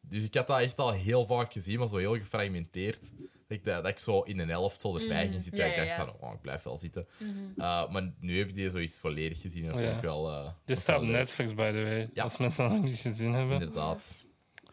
[0.00, 3.00] Dus ik had dat echt al heel vaak gezien, maar zo heel gefragmenteerd.
[3.54, 5.60] Dat ik, dat, dat ik zo in een helft zo erbij ging zitten.
[5.60, 5.96] Ja, en ik dacht ja.
[6.06, 7.06] van, oh, ik blijf wel zitten.
[7.56, 9.64] Eh, maar nu heb ik die zoiets volledig gezien.
[9.64, 10.30] En dat ik wel...
[10.30, 11.08] eh, Dit dat staat op.
[11.08, 12.10] Netflix, by the way.
[12.14, 12.22] Ja.
[12.22, 13.60] Als mensen dat nog niet gezien hebben.
[13.60, 14.24] Inderdaad.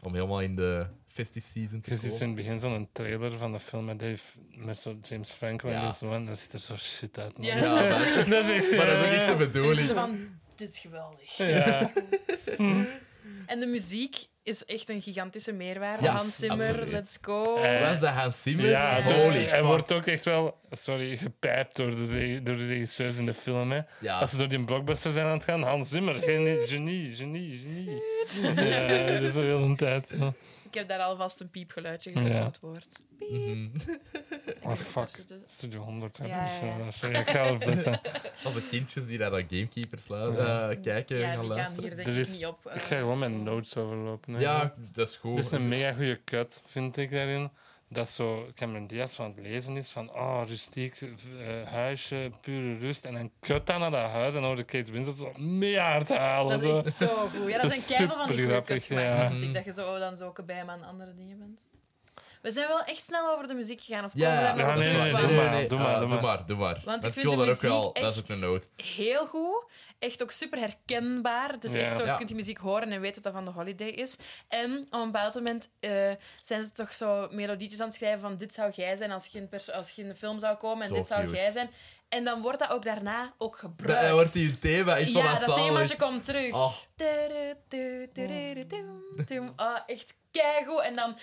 [0.03, 3.31] Om helemaal in de festive season te Je ziet zo in het begin zo'n trailer
[3.31, 5.81] van de film met, Dave, met zo James Franco en Ja.
[5.81, 6.25] Lindsay Lohan.
[6.25, 7.37] Dat ziet er zo shit uit.
[7.37, 7.47] man.
[7.47, 7.57] Ja.
[7.57, 8.75] Ja, maar, dat is echt...
[8.77, 9.87] maar dat is ook niet de bedoeling.
[9.87, 11.37] zo van, dit is geweldig.
[11.37, 11.91] Ja.
[13.45, 16.03] En de muziek is echt een gigantische meerwaarde.
[16.03, 16.91] Ja, Hans Zimmer, absoluut.
[16.91, 17.55] let's go.
[17.55, 18.65] Eh, Was dat Hans Zimmer?
[18.69, 19.61] Ja, Holy hij fuck.
[19.61, 23.71] wordt ook echt wel, sorry, gepijpt door de, door de regisseurs in de film.
[23.71, 23.79] Hè.
[23.99, 24.19] Ja.
[24.19, 28.01] Als ze door die blockbuster zijn aan het gaan, Hans Zimmer, genie, genie, genie, genie.
[28.69, 30.07] Ja, dat is al heel een tijd.
[30.07, 30.33] zo.
[30.71, 32.39] Ik heb daar alvast een piepgeluidje gezet Ja.
[32.39, 32.99] op het woord.
[33.29, 33.67] Mhm.
[34.65, 35.05] Oh, fuck.
[35.07, 36.17] Tussen de- Studio 100.
[36.17, 36.25] hè.
[36.25, 36.79] Ja, ja, ja.
[36.79, 38.01] Eh, Sorry, ik ga erop letten.
[38.45, 40.69] Als de kindjes die naar Gamekeepers Ja.
[40.69, 41.83] eh, kijken Ja, gaan luisteren.
[41.83, 42.65] hier denk Er ik is- niet op.
[42.65, 42.75] eh.
[42.75, 44.33] Ik ga gewoon mijn notes overlopen.
[44.33, 44.39] hè.
[44.39, 45.35] Ja, dat is goed.
[45.37, 47.49] Het is een mega goede cut, vind ik daarin.
[47.93, 53.05] Dat zo Cameron Diaz van het lezen is van oh, rustiek eh, huisje, pure rust.
[53.05, 55.31] En dan cut dan naar dat huis en hoorde Kate Winslet zo
[55.79, 56.59] hard halen.
[56.59, 57.05] Dat is zo.
[57.05, 57.49] echt zo goed.
[57.49, 59.29] Ja, dat, is keihard van die gemaakt, ja.
[59.29, 59.53] vind ik.
[59.53, 61.59] Dat je zo dan zo ook bij me aan andere dingen bent.
[62.41, 64.05] We zijn wel echt snel over de muziek gegaan.
[64.05, 65.67] Of Ja, komen we ja, nee, op nee, terug?
[65.67, 66.81] doe maar, doe maar, eh, doe maar.
[66.85, 68.69] Want ik vind de muziek dat is ook echt- een noot.
[68.75, 69.63] heel goed.
[70.01, 71.51] Echt ook super herkenbaar.
[71.51, 72.15] Het is echt zo, je Ja.
[72.15, 74.17] kunt die muziek horen en weet dat dat van de Holiday is.
[74.47, 78.37] En op een bepaald moment eh, zijn ze toch zo melodietjes aan het schrijven van
[78.37, 80.81] dit zou jij zijn als je in, pers- als je in de film zou komen
[80.81, 81.35] en Zo dit zou cute.
[81.35, 81.69] jij zijn.
[82.09, 84.11] En dan wordt dat ook daarna ook Dat gebruikt.
[84.11, 84.97] wordt hier een thema.
[84.97, 86.53] Ik vond ja, dat dat themaatje komt terug.
[86.53, 86.73] Oh.
[89.55, 90.81] Ah, echt keigoed.
[90.81, 91.17] En dan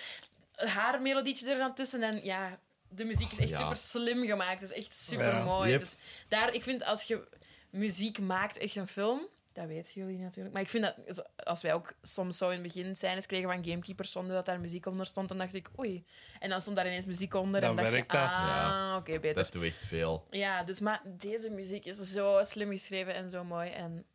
[0.55, 2.03] haar melodietje er dan tussen.
[2.03, 2.57] En ja,
[2.89, 3.57] de muziek is echt Ja.
[3.57, 4.61] super slim gemaakt.
[4.61, 5.43] Het is echt super Ja.
[5.43, 5.69] mooi.
[5.71, 5.79] Yep.
[5.79, 5.95] Dus
[6.27, 7.27] daar, ik vind als je
[7.69, 9.27] muziek maakt, echt een film.
[9.53, 10.53] Dat weten jullie natuurlijk.
[10.53, 13.63] Maar ik vind dat als wij ook soms zo in het begin scènes kregen van
[13.65, 16.05] Gamekeepers zonder dat daar muziek onder stond, dan dacht ik oei.
[16.39, 18.27] En dan stond daar ineens muziek onder Dan en dacht werkt je, dat.
[18.27, 18.97] ah, Ja.
[18.97, 19.43] oké, beter.
[19.43, 20.27] Dat doet echt veel.
[20.29, 24.05] Ja, dus maar deze muziek is zo slim geschreven en zo mooi en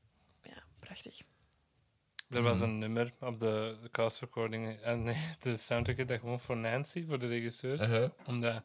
[0.42, 1.20] ja, prachtig.
[2.28, 6.56] Er was een nummer op de, cast recording en nee, de soundtrack dat gewoon voor
[6.56, 7.80] Nancy, voor de regisseurs.
[7.80, 8.10] Uh-huh.
[8.26, 8.62] Omdat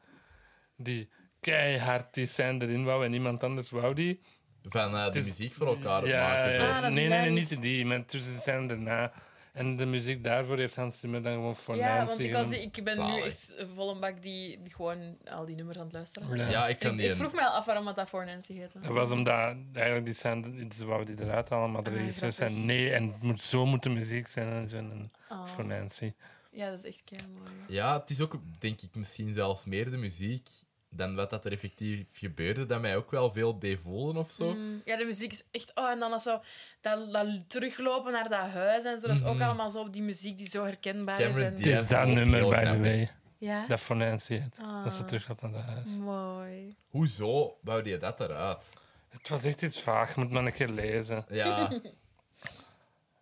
[0.75, 1.09] die
[1.39, 4.21] keihard die scène erin wou en niemand anders wou die.
[4.63, 6.53] Van eh, de is- muziek voor elkaar Ja, maken.
[6.53, 6.79] ja.
[6.81, 9.11] Ah, is nee, nee, nee, niet die, maar tussen de scène daarna.
[9.53, 12.83] En de muziek daarvoor heeft Hans Zimmer dan gewoon voor ja, want ik, was, ik
[12.83, 16.37] ben nu echt vol een bak die, die gewoon al die nummers aan het luisteren.
[16.37, 16.49] Ja.
[16.49, 17.09] Ja, ik kan Ik, die...
[17.09, 18.79] ik vroeg me al af waarom dat voor Nancy heette.
[18.79, 22.31] Dat was omdat eigenlijk die scène, ze wou die eruit halen, maar de Ah, regisseur
[22.31, 22.55] grappig.
[22.55, 24.77] zei nee, en het moet, zo moet de muziek zijn en zo.
[24.77, 25.45] En Oh.
[25.47, 26.13] voor Nancy.
[26.51, 27.51] Ja, dat is echt mooi.
[27.67, 30.49] Ja, het is ook, denk ik, misschien zelfs meer de muziek
[30.89, 34.53] dan wat dat er effectief gebeurde, dat mij ook wel veel deed voelen of zo.
[34.53, 35.71] Mm, ja, de muziek is echt...
[35.75, 36.41] Oh, en dan als zo
[36.81, 39.07] dat, dat teruglopen naar dat huis en zo.
[39.07, 39.43] Dat is ook Mhm.
[39.43, 41.45] allemaal zo die muziek die zo herkenbaar Cameron is.
[41.45, 44.39] En, Het is dat nummer, by the way, ja, dat voor Nancy.
[44.83, 45.07] Dat ze Ah.
[45.07, 45.97] terug gaat naar het huis.
[45.97, 46.75] mooi.
[46.89, 48.73] Hoezo bouwde je dat eruit?
[49.09, 51.25] Het was echt iets vaag, moet maar een keer lezen.
[51.29, 51.71] Ja,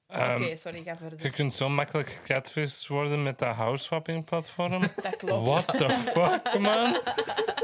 [0.08, 1.20] Ehm, Oké, sorry, ga verder.
[1.22, 4.82] Je kunt zo makkelijk gecatfished worden met dat house-swapping platform.
[5.02, 5.48] Dat klopt.
[5.48, 7.02] What the fuck, man?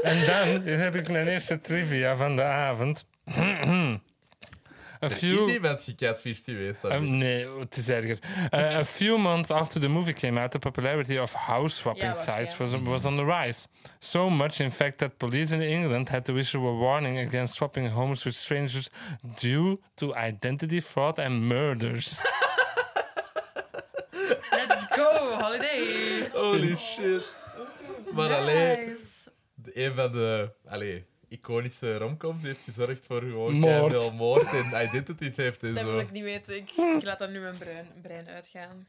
[0.02, 3.06] En dan heb ik mijn eerste trivia van de avond.
[5.02, 5.50] A is few...
[5.50, 6.82] iemand gecatfished geweest.
[6.82, 8.18] dat Um, nee, het is erger.
[8.54, 12.14] Uh, a few months after the movie came out, the popularity of house swapping Ja,
[12.14, 12.88] sites was, waarschijnlijk.
[12.90, 13.66] was on the rise.
[13.98, 17.90] So much, in fact, that police in England had to issue a warning against swapping
[17.90, 18.88] homes with strangers
[19.40, 22.20] due to identity fraud and murders.
[24.52, 26.28] Let's go, holiday.
[26.32, 27.22] Holy shit.
[28.14, 29.30] Maar alleen, Nice.
[29.54, 31.04] de- een van de allee,
[31.38, 33.90] iconische romcoms heeft gezorgd voor gewoon Moord.
[33.92, 35.98] veel moord en identity theft en Dat wil zo.
[35.98, 36.56] ik niet weten.
[36.56, 38.86] Ik, ik laat dat nu mijn brein, brein uitgaan.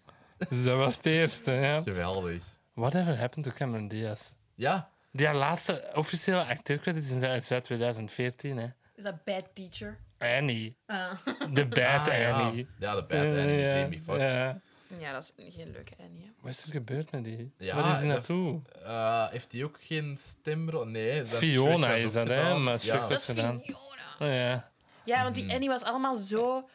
[0.50, 1.52] dus dat was het eerste.
[1.52, 1.82] Ja.
[1.82, 2.43] Geweldig.
[2.74, 4.32] Whatever happened to Cameron Diaz?
[4.56, 8.58] Ja, Die haar laatste officiële acteercredit is uit uit 2014.
[8.58, 8.68] Hè.
[8.96, 9.98] Is dat Bad Teacher?
[10.18, 10.78] Annie.
[10.86, 11.12] Ah.
[11.54, 12.32] The Bad Ah, ja.
[12.32, 12.68] Annie.
[12.80, 14.22] Ja, de bad Annie, ja, Jamie Foxx.
[14.22, 14.62] ja.
[14.97, 16.23] Ja, dat is geen leuke Annie.
[16.25, 16.31] hè.
[16.39, 17.51] Wat is er gebeurd met die?
[17.57, 18.61] Ja, Waar is die dat- naartoe?
[18.83, 20.86] Eh, heeft hij ook geen stemrol?
[20.86, 21.17] Nee.
[21.19, 22.57] dat Fiona is dat, hè?
[22.57, 23.07] Maar Ja.
[23.07, 23.59] Dat is gedaan.
[23.63, 23.79] Fiona.
[24.19, 24.71] Oh, ja.
[25.05, 25.53] Ja, want die Mhm.
[25.53, 26.67] Annie was allemaal zo...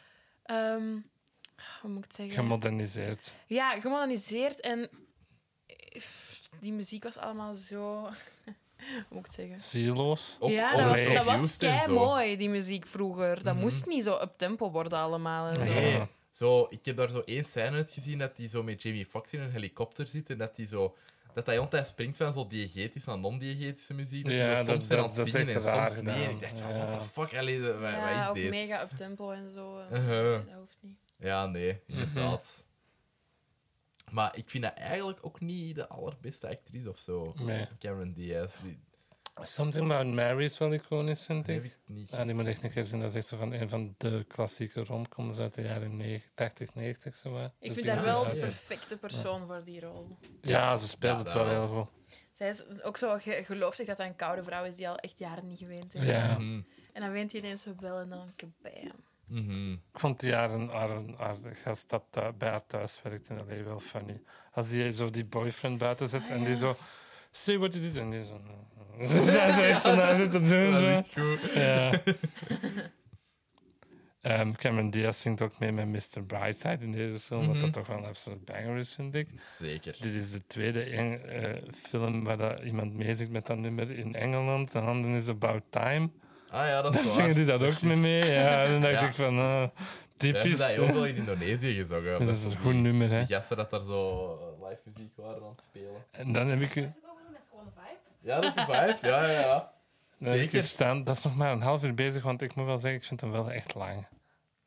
[0.43, 0.97] ehm,
[1.81, 2.35] hoe moet ik het zeggen?
[2.35, 3.35] Gemoderniseerd.
[3.45, 4.59] ja, gemoderniseerd.
[4.59, 4.89] En
[5.65, 6.01] eh,
[6.59, 8.01] die muziek was allemaal zo...
[8.81, 9.61] Hoe moet ik het zeggen?
[9.61, 10.37] Zieloos.
[10.41, 13.43] Ja, dat was, dat kei mooi, die muziek vroeger.
[13.43, 13.63] Dat Mhm.
[13.63, 15.47] moest niet zo up tempo worden allemaal.
[15.47, 15.63] En zo.
[15.63, 16.07] Nee.
[16.31, 19.33] Zo, ik heb daar zo één scène uit gezien dat hij zo met Jamie Foxx
[19.33, 20.95] in een helikopter zit en dat hij zo...
[21.33, 24.23] Dat hij altijd springt van zo diegetische naar non-diegetische muziek.
[24.23, 26.29] Dat Ja, dat- soms zijn aan dat- het dat is echt en raar soms nee.
[26.29, 26.85] Ik dacht van, Ja.
[26.87, 27.35] what the fuck?
[27.39, 28.49] Allee, wat, wat Ja, is ook deze?
[28.49, 29.77] mega up tempo en zo.
[29.79, 30.31] eh.
[30.47, 30.97] Dat hoeft niet.
[31.17, 32.65] Ja, nee, inderdaad.
[34.11, 37.33] Maar ik vind dat eigenlijk ook niet de allerbeste actrice of zo.
[37.39, 37.67] Nee.
[37.79, 38.53] Cameron Diaz.
[38.63, 38.79] Die,
[39.35, 41.63] Something About Mary is wel iconisch, vind ik.
[41.63, 42.99] ik niet Ja, die moet echt een keer zien.
[42.99, 46.73] Dat is echt zo van een van de klassieke romcoms uit de jaren 90, 80,
[46.73, 47.15] 90.
[47.15, 47.45] Zo, hè.
[47.45, 48.65] Ik Dus vind haar wel de 2000.
[48.67, 50.17] perfecte persoon voor die rol.
[50.41, 52.17] Ja, ze speelt Ja, het wel heel goed.
[52.31, 54.97] Zij is ook zo, ge gelooft zich dat hij een koude vrouw is die al
[54.97, 56.05] echt jaren niet geweend heeft.
[56.07, 56.37] Ja.
[56.39, 56.61] Mhm.
[56.93, 58.91] En dan weent hij ineens zo wel en dan kabam.
[59.25, 59.71] Mhm.
[59.71, 63.79] Ik vond die jaren haar, haar gast dat bij haar thuis werkt in LA wel
[63.79, 64.21] funny.
[64.51, 66.75] Als die zo die boyfriend buiten zet en die zo...
[67.31, 67.97] Say what you did.
[67.97, 68.41] En die zo...
[69.01, 70.71] Ja, zo is ze naar zitten doen.
[70.71, 71.53] Dat is echt goed.
[71.53, 71.91] Ja.
[74.21, 76.23] Ehm, Cameron Diaz zingt ook mee met Mr.
[76.27, 77.59] Brightside in deze film, wat Mhm.
[77.65, 79.27] dat toch wel een absolute banger is, vind ik.
[79.59, 79.95] Zeker.
[79.99, 84.15] Dit is de tweede Eng- eh, film waar dat iemand meezingt met dat nummer in
[84.15, 84.71] Engeland.
[84.71, 86.09] De handen is About Time.
[86.49, 87.15] Ah ja, dat is Dan waar.
[87.15, 88.25] zingen die dat ook mee mee.
[88.31, 89.07] Ja, en dan dacht Ja.
[89.07, 90.57] ik van, uh, We hebben typisch.
[90.57, 92.25] dat ook wel in Indonesië gezongen.
[92.25, 93.25] Dat is een goed nummer, hè.
[93.25, 96.05] Die gasten dat daar zo eh, live muziek waren aan het spelen.
[96.11, 97.97] En dan heb ik, Dat is gewoon een vibe.
[98.21, 98.97] Ja, dat is een vibe.
[99.01, 99.71] Ja, ja, ja.
[100.17, 101.03] dan heb ik staan.
[101.03, 103.21] Dat is nog maar een half uur bezig, want ik moet wel zeggen, ik vind
[103.21, 104.07] hem wel echt lang.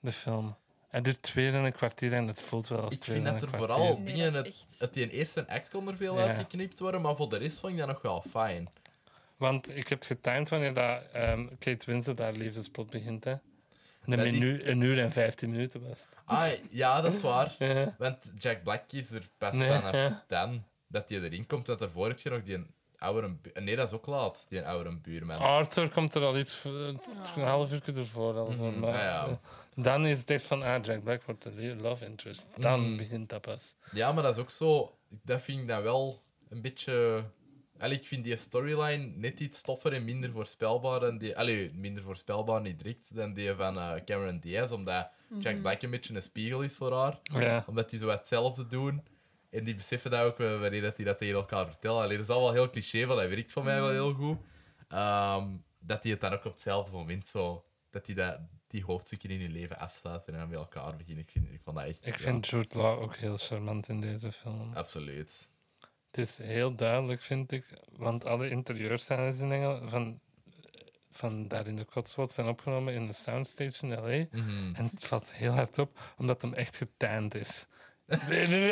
[0.01, 0.57] De film.
[0.89, 3.33] Het duurt twee en een kwartier en het voelt wel als Ik twee vind en
[3.35, 3.77] dat een er kwartier.
[3.77, 4.33] vooral Nee, dingen...
[4.33, 4.81] dat Het, is echt...
[4.81, 6.25] het die eerste act kon er veel Ja.
[6.27, 8.69] uitgeknipt worden, maar voor de rest vond ik dat nog wel fijn.
[9.37, 13.25] Want ik heb het getimed wanneer dat, ehm, Kate Winslet haar liefdesplot begint.
[13.25, 13.31] Hè.
[13.31, 13.41] Een,
[14.17, 16.19] Dat is- menu, een uur en vijftien minuten was het.
[16.25, 17.55] Ah, ja, dat is waar.
[17.59, 17.95] Ja.
[17.99, 20.25] Want Jack Black is er pas Nee, vanaf ja.
[20.29, 21.67] dan dat hij erin komt.
[21.67, 22.67] Want daarvoor heb je nog die
[23.05, 23.29] oudere...
[23.43, 25.39] bu- Nee, dat is ook laat, die oudere buurman.
[25.39, 26.73] Arthur komt er al iets, eh,
[27.37, 28.35] een half uur ervoor.
[28.39, 29.41] Al Mhm, maar, ah ja.
[29.75, 32.47] dan is het echt van, ah, Jack Black wordt de love interest.
[32.57, 32.97] Dan Mhm.
[32.97, 33.75] begint dat pas.
[33.93, 34.97] Ja, maar dat is ook zo...
[35.23, 37.25] Dat vind ik dan wel een beetje...
[37.79, 41.39] Allee, ik vind die storyline net iets toffer en minder voorspelbaar dan die...
[41.39, 45.91] Allee, minder voorspelbaar niet direct dan die van eh, Cameron Diaz, omdat Jack Black een
[45.91, 47.19] beetje een spiegel is voor haar.
[47.23, 47.65] Ja.
[47.67, 49.03] Omdat die zo hetzelfde doen.
[49.55, 52.03] En die beseffen dat ook wel wanneer dat die dat tegen elkaar vertellen.
[52.03, 54.39] Alleen dat is al wel heel cliché, maar dat werkt voor mij wel heel goed.
[54.89, 55.49] Ehm,
[55.79, 57.65] dat die het dan ook op hetzelfde moment zo...
[57.91, 61.25] Dat die dat, die hoofdstukken in hun leven afsluiten en dan met elkaar beginnen.
[61.25, 62.07] Ik, vind, ik vond dat echt...
[62.07, 64.75] Ik ja, vind Jude Law ook heel charmant in deze film.
[64.75, 65.51] Absoluut.
[66.11, 70.21] Het is heel duidelijk, vind ik, want alle interieurscènes in Engeland van,
[71.11, 74.27] van daar in de Cotswolds zijn opgenomen in de soundstage in L.A.
[74.31, 74.75] Mhm.
[74.75, 77.67] En het valt heel hard op, omdat hem echt getand is.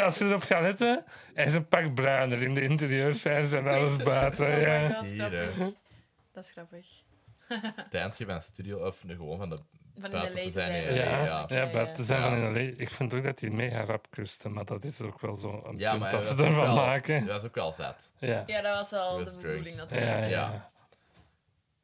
[0.03, 1.05] Als je erop gaat letten,
[1.35, 4.47] hij is een pak bruiner in de interieurscènes en alles buiten.
[4.55, 4.89] Oh Ja.
[4.89, 5.57] god, grappig.
[6.33, 6.87] Dat is grappig.
[7.77, 9.59] Het eindje van studio, of gewoon van de
[10.01, 10.93] Van buiten de te zijn.
[10.93, 10.95] zijn.
[10.95, 11.57] Ja, Ja, ja.
[11.65, 12.29] ja, buiten zijn Ja.
[12.29, 12.75] van in L.A.
[12.77, 15.79] Ik vind ook dat hij mega rap kuste, maar dat is ook wel zo een
[15.79, 17.27] Ja, punt maar dat ze ervan wel- maken.
[17.27, 18.13] Dat is ook wel zet.
[18.19, 18.43] Ja.
[18.47, 19.47] Ja, dat was wel Was de drunk.
[19.47, 20.11] bedoeling natuurlijk.
[20.11, 20.29] ja, Ja.
[20.29, 20.71] ja.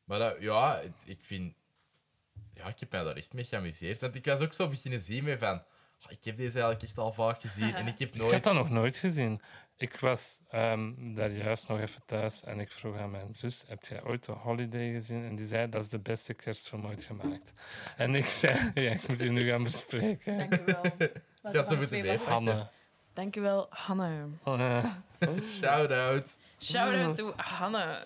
[0.04, 1.54] Maar dat, ja, ik vind...
[2.54, 4.00] Ja, ik heb mij daar echt mee geamuseerd.
[4.00, 5.62] Want ik was ook zo beginnen zien met van...
[6.00, 7.74] "Ah, ik heb deze eigenlijk echt al vaak gezien.
[7.74, 8.44] En ik heb Ik had nooit...
[8.44, 9.40] dat nog nooit gezien.
[9.76, 13.84] Ik was ehm, daar juist nog even thuis en ik vroeg aan mijn zus: Heb
[13.84, 15.24] jij ooit The Holiday gezien?
[15.24, 17.52] En die zei: Dat is de beste kerstfilm ooit gemaakt.
[17.96, 20.38] En ik zei: Ja, ik moet die nu gaan bespreken.
[20.38, 20.82] Dank u wel.
[21.52, 22.20] Ja, was het?
[22.20, 22.68] Hanne.
[23.12, 24.26] Dank u wel, Hanne.
[24.44, 25.02] Oh, ja.
[25.58, 26.36] Shout-out.
[26.60, 28.02] Shout-out to Hanne.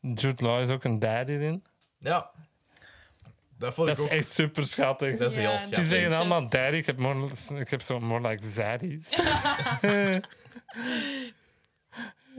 [0.00, 1.64] Jude Law is ook een daddy in.
[1.98, 2.30] Ja.
[3.60, 5.16] Dat vond Dat ik is echt super schattig.
[5.18, 6.76] Dat is Ja, heel die zeggen allemaal daddy.
[6.76, 9.08] Ik heb, more, ik heb zo more like zaddies.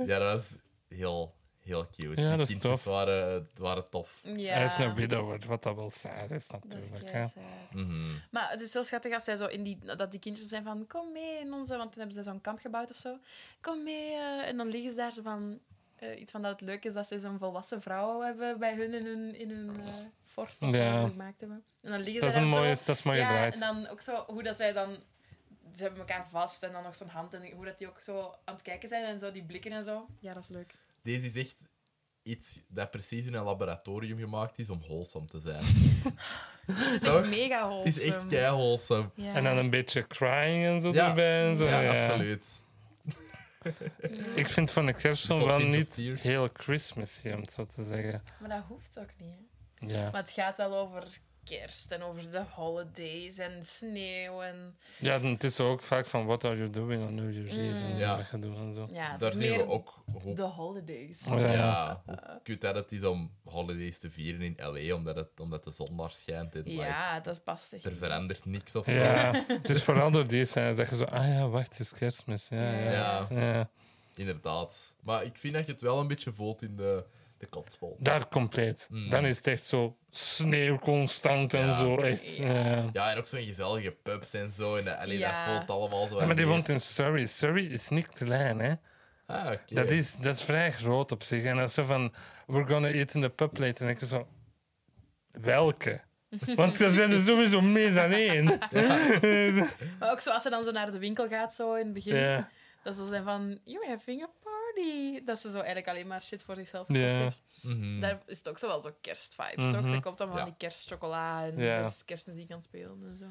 [0.05, 0.55] Ja, dat was
[0.87, 2.21] heel, heel cute.
[2.21, 2.83] Ja, Die dat is kindjes tof.
[2.83, 4.19] Waren, waren tof.
[4.23, 4.53] Ja.
[4.53, 7.03] Hij is een widower, wat dat wel sad is Dat is natuurlijk.
[7.03, 7.11] hè.
[7.11, 7.73] kei sad.
[7.73, 8.11] Mhm.
[8.31, 10.87] Maar het is zo schattig als zij zo in die, dat die kindjes zijn van
[10.87, 13.17] kom mee in onze, want dan hebben ze zo'n kamp gebouwd of zo.
[13.61, 14.11] Kom mee.
[14.13, 15.59] eh, en dan liggen ze daar zo van
[15.95, 18.93] eh, iets van dat het leuk is dat ze zo'n volwassen vrouw hebben bij hun
[18.93, 19.93] in hun, in hun eh,
[20.31, 21.01] fort Ja.
[21.01, 21.63] ze gemaakt hebben.
[21.81, 22.83] En dan liggen Dat is ze een daar mooie, zo.
[22.85, 23.53] dat is mooi ja, gedraaid.
[23.53, 24.97] en dan ook zo hoe dat zij dan
[25.75, 28.19] ze hebben elkaar vast en dan nog zo'n hand en hoe dat die ook zo
[28.45, 30.05] aan het kijken zijn en zo die blikken en zo.
[30.19, 30.75] Ja, dat is leuk.
[31.03, 31.55] Deze is echt
[32.23, 35.63] iets dat precies in een laboratorium gemaakt is om wholesome te zijn.
[36.71, 37.87] Het is echt mega Het wholesome.
[37.89, 39.09] is echt kei wholesome.
[39.15, 39.33] Ja.
[39.33, 41.07] En dan een beetje crying en zo Ja.
[41.09, 41.49] erbij.
[41.49, 41.65] En zo.
[41.65, 42.03] Ja, ja.
[42.05, 42.61] absoluut.
[44.35, 48.23] Ik vind van de kerstfilm Little wel niet heel Christmassy, om het zo te zeggen.
[48.39, 49.29] Maar dat hoeft ook niet.
[49.29, 49.49] Hè.
[49.87, 50.09] Ja.
[50.11, 51.03] Maar het gaat wel over
[51.43, 54.41] kerst en over de holidays en sneeuw.
[54.41, 57.57] En, Ja, dan het is ook vaak van what are you doing on New Year's
[57.57, 58.17] Eve en zo Ja.
[58.17, 58.87] wat je doet en zo.
[58.91, 61.27] ja, Daar zien we ook hoe, de holidays.
[61.27, 61.51] Oh, ja.
[61.51, 64.95] ja, hoe kut dat het is om holidays te vieren in L.A.
[64.95, 66.55] omdat, het, omdat de zon daar schijnt.
[66.55, 67.85] En, like, Ja, dat past echt.
[67.85, 68.91] er verandert niks of zo.
[68.91, 71.93] Ja, het is vooral door die scènes dat je zo, ah ja, wacht, het is
[71.93, 72.47] kerstmis.
[72.49, 72.79] Ja, ja.
[72.79, 72.91] Ja.
[72.91, 73.31] juist.
[73.31, 73.69] ja.
[74.15, 74.95] Inderdaad.
[75.03, 77.05] Maar ik vind dat je het wel een beetje voelt in de,
[77.41, 78.03] de Cotswold.
[78.05, 78.87] Daar compleet.
[78.91, 79.09] Mm.
[79.09, 81.77] Dan is het echt zo sneeuw constant en Ja.
[81.77, 81.95] zo.
[81.97, 83.11] Echt, Ja.
[83.11, 84.75] en ook zo'n gezellige pubs en zo.
[84.75, 85.45] En dat, allee, Ja.
[85.45, 86.19] dat voelt allemaal zo.
[86.19, 87.25] Ja, maar die woont in Surrey.
[87.25, 88.73] Surrey is niet klein, hè.
[89.25, 89.59] Ah, oké.
[89.75, 91.43] Dat, is, dat is vrij groot op zich.
[91.43, 92.13] En dat is zo van,
[92.47, 93.85] we're gonna eat in the pub later.
[93.85, 94.27] En ik zo,
[95.31, 96.01] welke?
[96.55, 98.45] Want er zijn er sowieso meer dan één.
[99.99, 102.45] Maar ook zo als ze dan zo naar de winkel gaat, zo in het begin.
[102.83, 104.29] Dat ze zijn van, you're having a
[105.25, 107.19] Dat ze zo eigenlijk alleen maar shit voor zichzelf Ja.
[107.21, 107.41] koopt.
[107.61, 107.99] Mhm.
[107.99, 109.81] Daar is het ook zo wel zo kerstvibes, toch?
[109.81, 109.93] Mhm.
[109.93, 110.43] Ze koopt dan van Ja.
[110.45, 113.25] die kerstchocola en dus kerstmuziek aan het spelen en zo.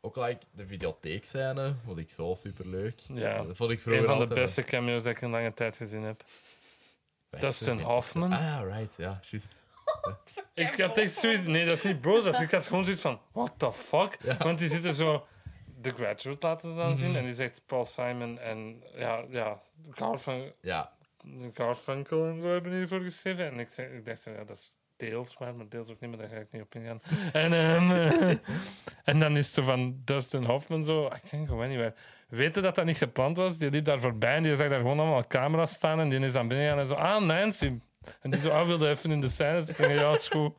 [0.00, 3.00] Ook like de videotheekscène, vond ik zo superleuk.
[3.14, 3.42] Ja.
[3.42, 6.02] Dat vond ik vroeger Een van de beste cameo's dat ik in lange tijd gezien
[6.02, 6.24] heb.
[7.30, 8.32] Dustin Hoffman.
[8.32, 9.52] Ah, right, ja, juist.
[10.54, 11.42] Ik had echt zoiets...
[11.42, 12.24] Nee, dat is niet boos.
[12.24, 14.18] dat is- Ik had gewoon zoiets van, what the fuck?
[14.38, 15.26] Want die zitten zo...
[15.88, 16.98] The Graduate laten dan Mhm.
[16.98, 17.16] zien.
[17.16, 19.60] En die zegt Paul Simon en ja, ja
[19.90, 20.90] Garfun Ja,
[21.52, 23.46] Garfunkel en zo hebben hiervoor geschreven.
[23.46, 26.18] En ik, zei, ik dacht, ja, dat is deels waar, maar deels ook niet, maar
[26.18, 27.00] daar ga ik niet op ingaan.
[27.32, 28.36] en, ehm,
[29.04, 31.94] en dan is zo van Dustin Hoffman zo, I can't go anywhere.
[32.28, 33.58] Weten dat dat niet gepland was?
[33.58, 36.32] Die liep daar voorbij en die zag daar gewoon allemaal camera's staan en die is
[36.32, 37.78] dan binnen en zo, ah, Nancy.
[38.20, 39.94] En die zo, ah, wilde even in de scène springen.
[39.98, 40.54] Ja, is goed.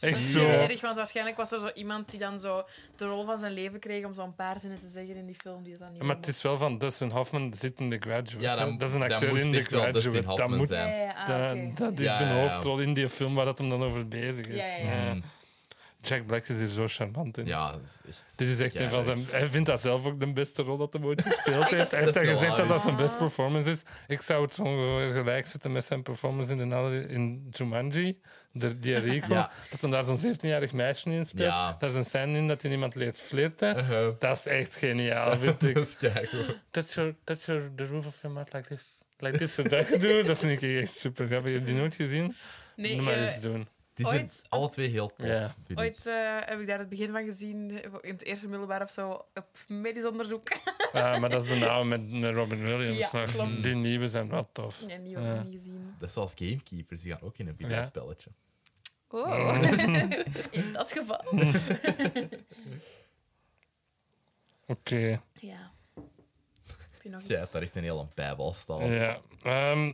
[0.00, 0.46] Echt zo.
[0.48, 2.62] Erg, want waarschijnlijk was er zo iemand die dan zo
[2.96, 5.62] de rol van zijn leven kreeg om zo'n paar zinnen te zeggen in die film
[5.62, 8.38] die het dan niet Maar het is wel van Dustin Hoffman zit in The Graduate.
[8.40, 10.10] Ja, dan- dat is een acteur in The Graduate.
[10.12, 10.88] Dat, Hoffman moet, zijn.
[10.88, 12.40] Ja, ja, ah, dat, is Ja, een ja, ja.
[12.40, 14.56] hoofdrol in die film waar dat hem dan over bezig is.
[14.68, 15.14] Ja, ja, ja.
[15.14, 15.22] Mm.
[16.04, 17.46] Jack Black is hier zo charmant in.
[17.46, 18.32] ja, dat is echt...
[18.38, 19.26] Dit is echt een van zijn...
[19.30, 21.90] Hij vindt dat zelf ook de beste rol dat hij ooit gespeeld heeft.
[21.90, 23.82] Hij heeft Dat gezegd dat dat zijn best performance is.
[24.08, 28.18] Ik zou het ongeveer gelijk zetten met zijn performance in, de, andere- in Jumanji.
[28.52, 29.34] De, die Rico.
[29.34, 29.50] Ja.
[29.70, 31.48] Dat hem daar zo'n 17-jarig meisje in speelt.
[31.48, 31.76] Ja.
[31.78, 33.76] Daar is een scène in dat hij iemand leert flirten.
[33.76, 34.14] Uh-huh.
[34.18, 35.74] Dat is echt geniaal, vind ik.
[35.82, 36.58] Dat is keigoed.
[36.70, 38.82] touch, your, touch your, the roof of your mouth like this.
[39.18, 40.22] Like this, zo dat gedoe.
[40.22, 41.52] Dat vind ik echt super grappig.
[41.52, 42.36] Heb je die nooit gezien?
[42.76, 43.68] Nee, maar eh, eens doen.
[43.94, 45.54] Die zijn Ooit- alle twee heel tof, Ja.
[45.54, 45.78] vind ik.
[45.78, 47.70] ooit eh, heb ik daar het begin van gezien,
[48.00, 50.48] in het eerste middelbaar of zo, op medisch onderzoek.
[50.92, 53.10] Ah, maar dat is de oude met, met Robin Williams.
[53.10, 53.62] Ja, klopt.
[53.62, 54.80] Die nieuwe zijn wel tof.
[54.88, 55.34] Ja, die heb Ja.
[55.34, 55.94] ik niet gezien.
[55.98, 58.30] Dat is zoals Gamekeepers, die gaan ook in een videospelletje.
[59.08, 59.62] Oh,
[60.50, 61.24] in dat geval.
[64.66, 65.22] Oké.
[65.40, 65.72] Ja.
[66.90, 67.50] Heb je nog Ja, iets?
[67.52, 68.90] daar echt een hele pijbal staan.
[68.90, 69.20] Ja.
[69.42, 69.92] Ehm,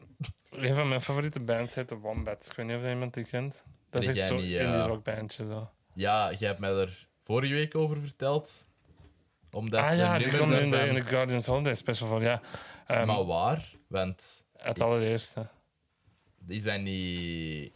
[0.51, 2.49] een van mijn favoriete bands heet The Wombats.
[2.49, 3.64] Ik weet niet of iemand die kent.
[3.91, 4.86] Dat is echt zo niet, indie ja.
[4.86, 5.47] rockbandje.
[5.47, 5.70] Zo.
[5.95, 8.66] Ja, jij hebt mij er vorige week over verteld.
[9.51, 12.22] Omdat Ah ja, die komt in de, in de Guardians Holiday Special voor.
[12.22, 12.41] Ja.
[12.86, 13.72] Ehm, Maar waar?
[13.86, 15.49] Want het allereerste.
[16.47, 17.72] is dat niet...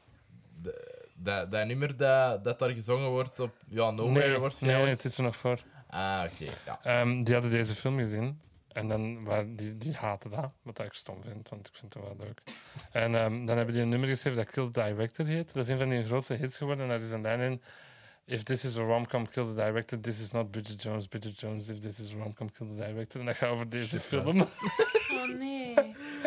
[0.62, 3.54] de- Dat, dat nummer dat, dat daar gezongen wordt op...
[3.66, 4.90] Ja, Nowhere nee, nee, waarschijnlijk.
[4.90, 5.60] het is er nog voor.
[5.88, 6.52] Ah, oké.
[6.66, 6.78] ja.
[6.82, 8.40] Ehm, die hadden deze film gezien.
[8.72, 12.02] En dan waren die, die haten dat, wat ik stom vind, want ik vind het
[12.02, 12.42] wel leuk.
[12.92, 15.52] En ehm, dan hebben die een nummer geschreven dat Kill the Director heet.
[15.52, 16.84] Dat is een van die grootste hits geworden.
[16.84, 17.62] En daar is een lijn in.
[18.24, 20.00] If this is a rom-com, kill the director.
[20.00, 21.68] This is not Bridget Jones, Bridget Jones.
[21.68, 23.20] If this is a rom-com, kill the director.
[23.20, 24.40] En dat gaat over deze film.
[24.40, 25.74] Oh nee.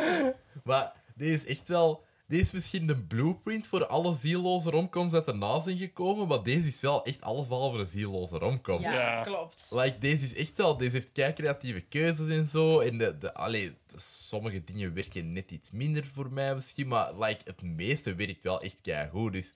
[0.64, 2.04] Maar deze is echt wel...
[2.28, 6.68] Deze is misschien de blueprint voor alle zieloze romcoms dat erna zijn gekomen, maar deze
[6.68, 8.82] is wel echt alles behalve een zieloze romcom.
[8.82, 9.22] Ja, Ja.
[9.22, 9.70] klopt.
[9.74, 10.78] Like, deze is echt wel...
[10.78, 12.80] Deze heeft kei creatieve keuzes en zo.
[12.80, 17.14] En de, de, allee, de- sommige dingen werken net iets minder voor mij misschien, maar
[17.20, 19.32] like, het meeste werkt wel echt kei goed.
[19.32, 19.54] Dus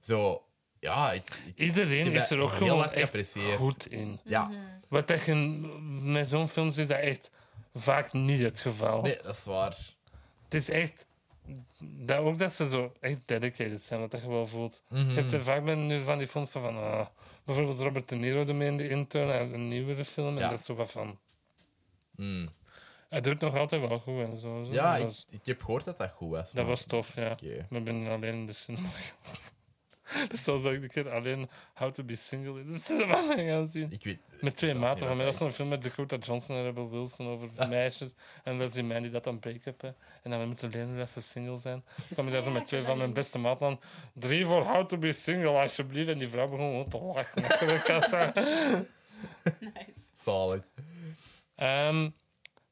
[0.00, 0.42] zo...
[0.80, 4.20] Ja, ik, ik- Iedereen Ik is er ook heel gewoon echt goed in.
[4.24, 4.50] ja.
[4.88, 5.34] Wat dat je
[6.02, 7.30] met zo'n films is dat echt
[7.74, 9.02] vaak niet het geval.
[9.02, 9.76] Nee, dat is waar.
[10.44, 11.06] Het is echt...
[11.78, 14.82] Dat, ook dat ze zo echt dedicated zijn, dat, dat je wel voelt.
[14.88, 16.76] Je hebt er vaak nu van die films zo van...
[16.76, 17.06] ah,
[17.44, 20.38] bijvoorbeeld Robert De Niro doet mee in The Intern, een een nieuwere film.
[20.38, 21.18] En dat is zo wat van...
[22.16, 22.48] Mm.
[23.08, 24.62] Hij doet nog altijd wel goed en zo.
[24.64, 24.72] zo.
[24.72, 24.96] Ja,
[25.30, 26.52] ik, heb gehoord dat dat goed was.
[26.52, 27.30] dat was tof, ja.
[27.30, 27.66] Oké.
[27.70, 28.88] We ben alleen in de cinema.
[30.28, 33.46] dat is zoals dat ik keer alleen How to be Single in de cinema ben
[33.46, 33.86] gaan zien.
[33.90, 34.18] Ik weet...
[34.40, 35.24] Met twee maten van mij.
[35.26, 37.68] Dat wat is een film met Dakota Johnson en Rebel Wilson over Ah.
[37.68, 38.14] meisjes.
[38.44, 39.82] En Leslie Mann die dat dan break-up.
[40.22, 41.84] En dan we moeten leren dat ze single zijn.
[41.96, 43.80] Dan kwam ik daar zo met twee van mijn beste maten aan.
[44.14, 46.08] Drie voor How to be Single, alsjeblieft.
[46.08, 47.44] En die vrouw begon gewoon te lachen.
[47.44, 48.32] achter de kassa.
[49.60, 50.00] Nice.
[50.14, 50.64] Zalig.
[51.54, 52.08] Ehm,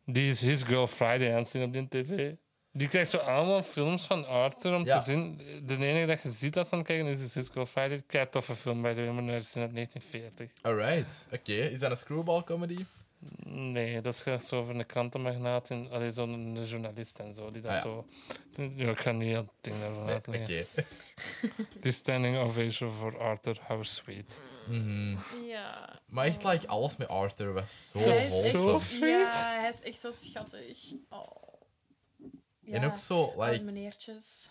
[0.05, 2.35] die is His Girl Friday aan het zien op die tv.
[2.77, 4.99] Die krijgt zo allemaal films van Arthur om Ja.
[4.99, 5.41] te zien.
[5.67, 8.03] De enige dat je ziet dat ze aan het kijken is Cisco Friday.
[8.07, 10.51] Kijk, toffe film bij de het uit 1940.
[10.63, 11.29] Alright.
[11.33, 12.85] Oké, is dat een screwball comedy?
[13.45, 17.51] Nee, dat gaat zo over een krantenmagnaat en allee, zo'n journalist en zo.
[17.51, 17.83] Die dat Ah, ja.
[17.83, 18.07] zo.
[18.77, 20.67] Ja, ik ga niet het ding daarvan Nee, uitleggen.
[21.81, 24.41] The standing ovation voor Arthur, how sweet.
[24.69, 25.17] Mhm.
[25.47, 25.99] Ja.
[26.07, 29.11] Maar echt, like, alles met Arthur was zo Dat Hij is zo sweet.
[29.33, 30.79] Ja, hij is echt zo schattig.
[31.11, 31.46] Oh.
[32.67, 34.49] Ja, En ook zo, like, meneertjes.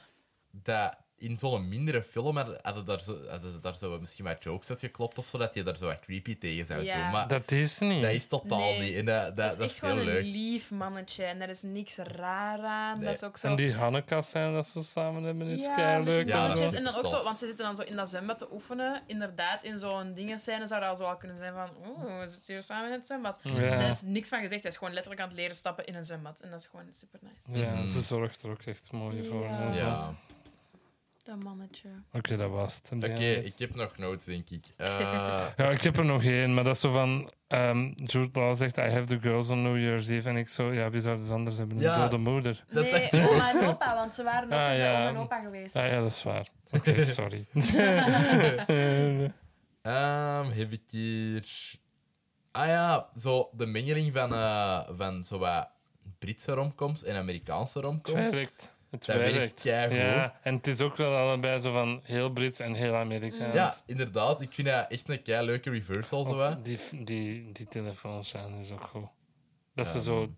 [0.52, 4.70] dat in zo'n mindere film hadden hadden daar zo, hadden daar zo misschien wat jokes
[4.70, 7.02] uit geklopt of zo, dat je daar zo wat creepy tegen zou Ja.
[7.02, 7.12] doen.
[7.12, 8.04] Maar dat, Dat is niet.
[8.04, 8.80] is totaal Nee.
[8.80, 8.96] niet.
[8.96, 10.24] En dat, dat, Dat is dat echt is heel gewoon leuk.
[10.24, 12.98] een lief mannetje en daar is niks raar aan.
[12.98, 13.06] Nee.
[13.06, 13.48] Dat is ook zo...
[13.48, 16.28] En die Hannekas zijn dat ze samen hebben is ja, leuk.
[16.28, 18.48] Ja, dat en dan ook zo, want ze zitten dan zo in dat zwembad te
[18.52, 19.02] oefenen.
[19.08, 22.54] Inderdaad, in zo'n dingenscène zou dat al zo al kunnen zijn van oeh, we zitten
[22.54, 23.40] hier samen in het zwembad.
[23.42, 23.54] Ja.
[23.54, 24.62] Daar is niks van gezegd.
[24.62, 26.40] Hij is gewoon letterlijk aan het leren stappen in een zwembad.
[26.40, 27.66] En dat is gewoon super nice.
[27.66, 27.88] Ja, Mhm.
[27.88, 29.44] ze zorgt er ook echt mooi voor.
[29.74, 30.14] Ja.
[31.26, 31.90] Dat mannetje.
[32.12, 32.92] Oké, dat was het.
[33.04, 34.66] Oké, ik heb nog notes, denk ik.
[34.78, 37.32] Eh, Ja, ik heb er nog één, maar dat is zo van...
[37.48, 40.30] ehm Jude Law zegt, I have the girls on New Year's Eve.
[40.30, 41.78] En ik zo, ja, wie zou dus anders hebben?
[41.78, 41.96] Een Ja.
[42.08, 42.64] dode moeder.
[42.70, 44.98] Dat nee, dacht- oma en opa, want ze waren ook Ah, ja.
[45.00, 45.76] oma en opa geweest.
[45.76, 46.48] Ah ja, dat is waar.
[46.78, 47.46] Oké, sorry.
[49.82, 51.46] ehm, heb ik hier...
[52.52, 55.68] Ah ja, zo de mengeling van, eh, van zo wat
[56.20, 58.30] Britse romcoms en Amerikaanse romcoms.
[58.30, 58.75] werkt.
[58.96, 59.62] Het Dat werkt werkt.
[59.62, 59.98] keigoed.
[59.98, 63.54] Ja, en het is ook wel allebei zo van heel Brits en heel Amerikaans.
[63.54, 64.42] Ja, inderdaad.
[64.42, 66.26] Ik vind dat echt een kei leuke reversal.
[66.26, 69.08] Zo, die, die, die telefoons zijn is ook goed.
[69.74, 70.30] Dat ze zo...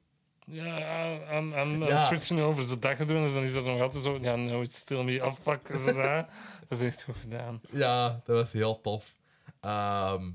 [0.45, 2.05] Ja, aan, aan, Ja.
[2.05, 4.17] switchen over zo dat doen, en dan is dat nog altijd zo...
[4.21, 5.25] Ja, no, it's still me.
[5.25, 5.67] Oh, fuck.
[6.69, 7.61] Dat is echt goed gedaan.
[7.71, 9.15] Ja, dat was heel tof.
[9.61, 10.31] Ehm,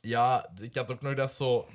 [0.00, 1.68] ja, ik had ook nog dat zo...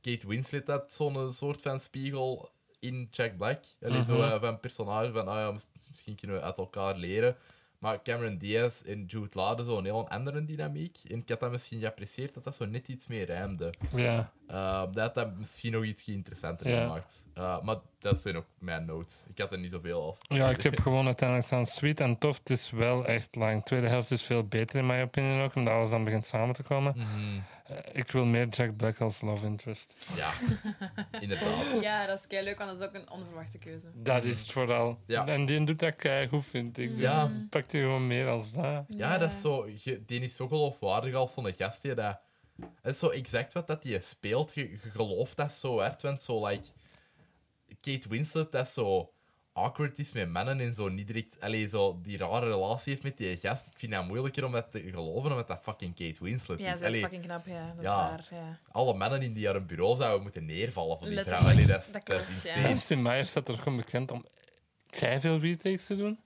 [0.00, 2.50] Kate Winslet had zo'n soort van spiegel
[2.80, 3.60] in Jack Black.
[3.82, 4.22] Allee, zo Mhm.
[4.32, 7.36] eh, van personage van, ah ja, mis- misschien kunnen we uit elkaar leren.
[7.78, 10.98] Maar Cameron Diaz en Jude Law hadden zo'n heel andere dynamiek.
[11.08, 13.72] En ik had dat misschien geapprecieerd dat dat zo net iets meer rijmde.
[13.94, 14.32] Ja.
[14.46, 16.82] Ehm, dat had dat misschien nog iets interessanter Ja.
[16.82, 17.26] gemaakt.
[17.34, 19.26] Eh, maar dat zijn ook mijn notes.
[19.30, 20.18] Ik had er niet zoveel als.
[20.28, 22.38] ja, ik heb gewoon uiteindelijk staan sweet en tof.
[22.38, 23.56] Het is wel echt lang.
[23.56, 26.54] De tweede helft is veel beter in mijn opinie ook, omdat alles dan begint samen
[26.54, 26.92] te komen.
[26.96, 27.06] Mhm.
[27.68, 29.94] Eh, ik wil meer Jack Black als love interest.
[30.16, 30.30] Ja,
[31.20, 31.80] inderdaad.
[31.80, 33.86] Ja, dat is kei leuk, want dat is ook een onverwachte keuze.
[33.94, 34.98] Dat is het vooral.
[35.06, 35.26] Ja.
[35.26, 36.90] En die doet dat goed, vind ik.
[36.90, 37.30] Dus Ja.
[37.50, 38.84] pakt hij gewoon meer als dat.
[38.88, 39.68] Ja, dat is zo,
[40.06, 41.82] die is zo geloofwaardig als zo'n gast.
[41.82, 42.18] die Dat,
[42.82, 44.54] het is zo exact wat dat die speelt.
[44.54, 46.02] Je, je gelooft dat zo hard.
[46.02, 46.68] Want zo, like,
[47.80, 49.12] Kate Winslet, dat zo
[49.58, 51.36] awkward is met mannen en zo niet direct...
[51.40, 53.66] Allee, zo die rare relatie heeft met die gast.
[53.66, 56.78] Ik vind dat moeilijker om dat te geloven, omdat dat fucking Kate Winslet Ja, is.
[56.78, 57.72] ze is Allee, fucking knap, ja.
[57.76, 58.04] Dat Ja.
[58.18, 58.58] is waar, ja.
[58.72, 61.38] alle mannen in die haar bureau zouden moeten neervallen voor die vrouw.
[61.38, 62.68] Allee, dat, is, dat dat is klopt, ja.
[62.68, 63.24] insane.
[63.24, 64.24] Staat er gewoon bekend om
[64.86, 66.18] vrij veel retakes te doen.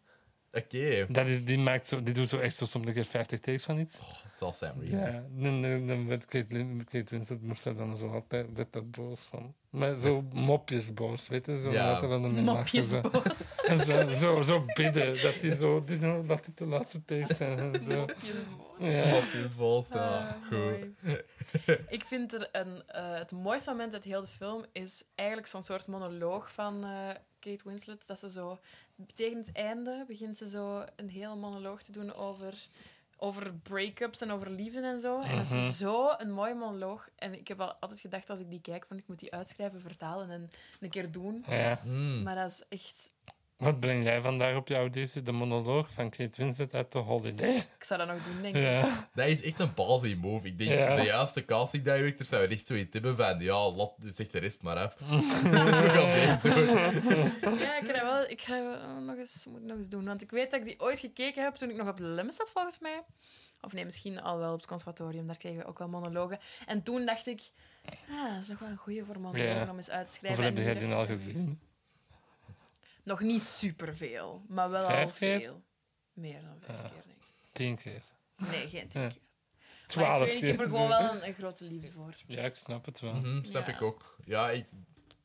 [0.52, 3.40] Oké, Dat is, die, maakt zo, die doet zo echt zo soms een keer 50
[3.40, 3.98] takes van iets.
[4.38, 4.88] zoals Sam Reed.
[4.90, 6.46] Ja, dan, dan, dan werd Kate,
[6.84, 9.54] Kate Winslet moest er dan zo altijd werd er boos van.
[9.70, 11.60] Maar zo mopjes boos, weet je?
[11.60, 11.92] Zo, Ja.
[11.92, 13.00] dat er wel ermee lachen, Mopjes zo.
[13.00, 13.52] boos.
[13.70, 17.58] En zo, zo, zo bidden dat die zo die, dat die te laatste takes zijn.
[17.58, 17.96] En zo.
[17.98, 18.88] Mopjes boos.
[18.90, 19.04] Ja.
[19.14, 20.18] Je balls, ja.
[20.18, 20.86] Ah, Goed.
[21.88, 25.62] Ik vind er een, eh, het mooiste moment uit heel de film is eigenlijk zo'n
[25.62, 26.90] soort monoloog van eh,
[27.50, 28.06] Kate Winslet.
[28.06, 28.58] Dat ze zo
[29.14, 32.66] tegen het einde begint ze zo een hele monoloog te doen over,
[33.16, 35.20] over break-ups en over liefde en zo.
[35.20, 35.58] En dat Mhm.
[35.58, 37.08] is zo een mooie monoloog.
[37.16, 39.80] En ik heb al altijd gedacht als ik die kijk van ik moet die uitschrijven,
[39.80, 40.50] vertalen en
[40.80, 41.44] een keer doen.
[41.48, 41.80] Ja.
[41.84, 42.22] Mm.
[42.22, 43.10] Maar dat is echt...
[43.62, 45.22] Wat breng jij vandaag op jouw auditie?
[45.22, 47.54] De monoloog van Kate Winslet uit The Holiday.
[47.54, 48.62] Ik zou dat nog doen, denk ik.
[48.62, 49.08] Ja.
[49.14, 50.46] Dat is echt een ballsy move.
[50.46, 50.94] Ik denk, Ja.
[50.96, 54.76] de juiste casting director zou echt zoiets hebben van, ja, lot, zeg de rest maar
[54.76, 54.94] af.
[54.98, 55.08] We
[55.90, 56.54] gaan deze
[57.40, 57.58] doen.
[57.58, 60.04] Ja, ik ga dat wel, ik ga wel nog, eens, moet nog eens doen.
[60.04, 62.50] Want ik weet dat ik die ooit gekeken heb toen ik nog op Lemmes zat,
[62.50, 63.02] volgens mij.
[63.60, 65.26] Of nee, misschien al wel op het conservatorium.
[65.26, 66.38] Daar kregen we ook wel monologen.
[66.66, 67.40] En toen dacht ik,
[68.10, 69.70] ah, dat is nog wel een goeie voor monologen Ja.
[69.70, 70.44] om eens uit te schrijven.
[70.44, 71.60] Hoeveel heb jij die al gezien?
[73.04, 75.40] Nog niet superveel, maar wel Vijf al keer?
[75.40, 75.62] veel.
[76.12, 76.88] Meer dan vijf Ja.
[76.88, 77.52] keer, denk ik.
[77.52, 78.02] Tien keer.
[78.36, 79.08] Nee, geen tien Ja.
[79.08, 79.20] keer.
[79.58, 80.50] Maar Twaalf ik, weet, niet, ik keer.
[80.50, 82.14] heb er gewoon wel een, een grote liefde voor.
[82.26, 83.14] Ja, ik snap het wel.
[83.14, 83.74] Mhm, snap Ja.
[83.74, 84.16] ik ook.
[84.24, 84.66] Ja, ik,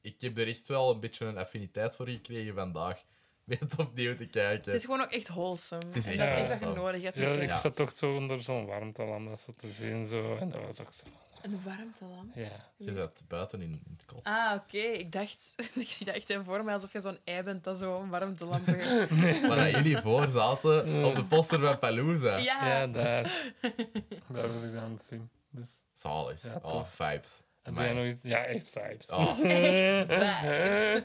[0.01, 3.03] ik heb er echt wel een beetje een affiniteit voor gekregen vandaag.
[3.43, 4.71] Weet opnieuw te kijken.
[4.71, 5.85] Het is gewoon ook echt wholesome.
[5.87, 7.17] Het is echt dat is echt je nodig hebt.
[7.17, 10.05] Ja, met ik zat toch zo onder zo'n warmtelam dat zo te zien.
[10.05, 10.35] Zo.
[10.35, 11.05] En dat was ook zo.
[11.41, 12.31] Een warmtelam.
[12.35, 12.69] Ja.
[12.77, 14.23] Je zat buiten in, in het kot.
[14.23, 14.77] Ah, oké.
[14.77, 15.53] Ik dacht...
[15.75, 18.09] ik zie dat echt even voor me alsof je zo'n ei bent dat zo een
[18.09, 19.47] warmtelamp heeft.
[19.47, 22.37] Waar dat jullie voor zaten op de poster van Palooza.
[22.37, 22.67] Ja.
[22.67, 23.23] Ja, daar.
[24.33, 25.29] daar wil ik aan het zien.
[25.49, 26.41] Dus, Zalig.
[26.43, 27.43] Ja, oh, vibes.
[27.63, 27.93] heb jij Amai.
[27.93, 28.21] nog iets?
[28.23, 29.07] Ja, echt vibes.
[29.07, 31.01] Oh, Echt vibes.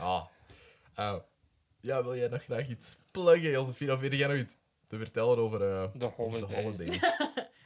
[0.00, 0.24] oh.
[0.96, 1.16] Oh.
[1.80, 3.92] Ja, wil jij nog graag iets pluggen, Josephine?
[3.92, 4.56] Of wil jij nog iets
[4.86, 6.62] te vertellen over eh, De holiday.
[6.62, 6.98] holiday?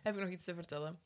[0.03, 1.01] Heb ik nog iets te vertellen?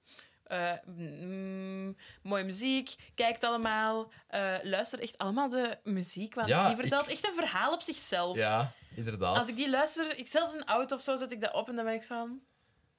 [0.44, 6.76] Eh, mm, mooie muziek, kijkt allemaal, eh, luister echt allemaal de muziek, want Ja, die
[6.76, 8.36] vertelt ik- echt een verhaal op zichzelf.
[8.36, 9.36] ja, inderdaad.
[9.36, 11.68] Als ik die luister, ik zelfs in de auto of zo, zet ik dat op
[11.68, 12.40] en dan ben ik van...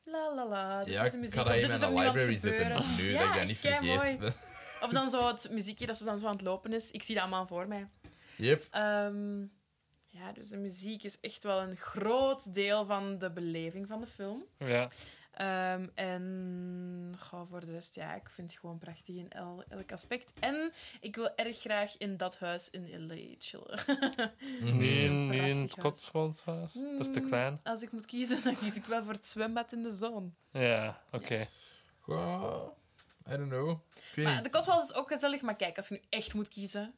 [0.03, 1.35] La la la, dit ja, is de ik muziek.
[1.35, 2.65] ga Of dat in mijn library zetten.
[2.65, 2.95] gebeuren.
[2.97, 4.23] Nu ja, dat ik dat niet vergeet.
[4.81, 6.91] Of dan zo het muziekje dat ze dan zo aan het lopen is.
[6.91, 7.89] Ik zie dat allemaal voor mij.
[8.37, 8.67] Yep.
[8.71, 9.41] Ehm,
[10.07, 14.07] ja, dus de muziek is echt wel een groot deel van de beleving van de
[14.07, 14.43] film.
[14.57, 14.89] Ja.
[15.35, 19.91] Ehm, en goh, voor de rest, ja, ik vind het gewoon prachtig in el- elk
[19.91, 20.33] aspect.
[20.39, 23.35] En ik wil erg graag in dat huis in L.A.
[23.39, 23.79] chillen.
[24.61, 24.77] Mhm.
[24.77, 25.75] Niet in, niet in het.
[25.75, 26.73] Cotswoldshuis.
[26.73, 27.59] Dat is te Mm, klein.
[27.63, 30.35] Als ik moet kiezen, dan kies ik wel voor het zwembad in de zon.
[30.51, 31.47] Ja, oké.
[31.99, 32.67] Goh,
[33.31, 33.69] I don't know.
[33.69, 34.43] Ik weet Maar niet.
[34.43, 36.93] de Cotswolds is ook gezellig, maar kijk, als je nu echt moet kiezen...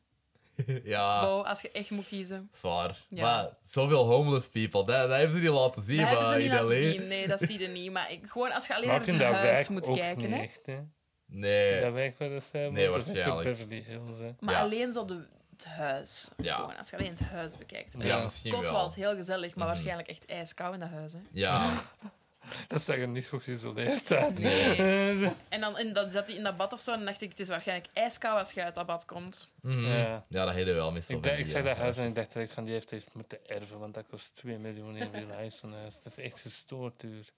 [0.84, 2.50] ja, als je echt moet kiezen...
[2.54, 2.98] zwaar.
[3.10, 3.22] Ja.
[3.22, 5.98] Maar zoveel homeless people, dat, dat hebben ze niet laten zien.
[5.98, 6.90] Dat hebben maar ze niet in laten LA.
[6.92, 7.08] zien.
[7.08, 7.92] Nee, dat zie je niet.
[7.92, 10.42] Maar ik, gewoon als je alleen Maar naar het huis moet ook kijken, niet hè.
[10.42, 10.78] echt, hè.
[11.26, 13.50] Nee, Dat dat zijn, Nee, dat is waarschijnlijk.
[13.50, 14.30] Beverly Hills, hè.
[14.40, 14.62] Maar Ja.
[14.62, 16.28] alleen zo de, het huis.
[16.38, 16.56] Ja.
[16.56, 17.96] Gewoon, als je alleen het huis bekijkt.
[18.00, 18.60] ja, misschien wel.
[18.60, 19.68] Cotswolds, heel gezellig, maar Mhm.
[19.76, 21.14] waarschijnlijk echt ijskoud in dat huis.
[21.14, 21.20] Hè.
[21.32, 21.70] Ja,
[22.68, 24.40] Dat zag er niet goed geïsoleerd uit.
[24.40, 25.32] Nee.
[25.49, 27.30] En dan, en dan zat hij in dat bad of zo en dan dacht ik,
[27.30, 29.52] het is waarschijnlijk ijskoud als je uit dat bad komt.
[29.61, 29.80] Mhm.
[29.86, 30.26] Ja.
[30.30, 31.15] ja dat hele wel meestal.
[31.15, 33.48] Ik, dacht, ik zag dat huis en ik dacht direct van die heeft eerst moeten
[33.49, 36.02] erven, want dat kost 2 miljoen in real zo'n huis.
[36.02, 37.30] Dat is echt gestoord duur.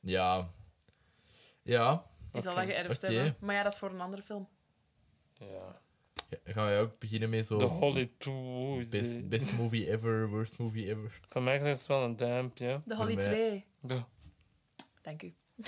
[0.00, 0.50] Ja.
[1.62, 2.04] Ja.
[2.32, 3.36] Die zal dat geërfd hebben.
[3.40, 4.48] Maar ja, dat is voor een andere film.
[5.38, 5.80] Ja.
[6.44, 7.58] Gaan wij ook beginnen met zo...
[7.58, 8.84] De Holly 2.
[8.84, 11.20] Best, best movie ever, worst movie ever.
[11.28, 12.80] Van mij krijgt het wel een duimpje.
[12.84, 13.64] De Voor Holly mij- 2.
[13.80, 14.02] De-
[15.06, 15.34] Dank u.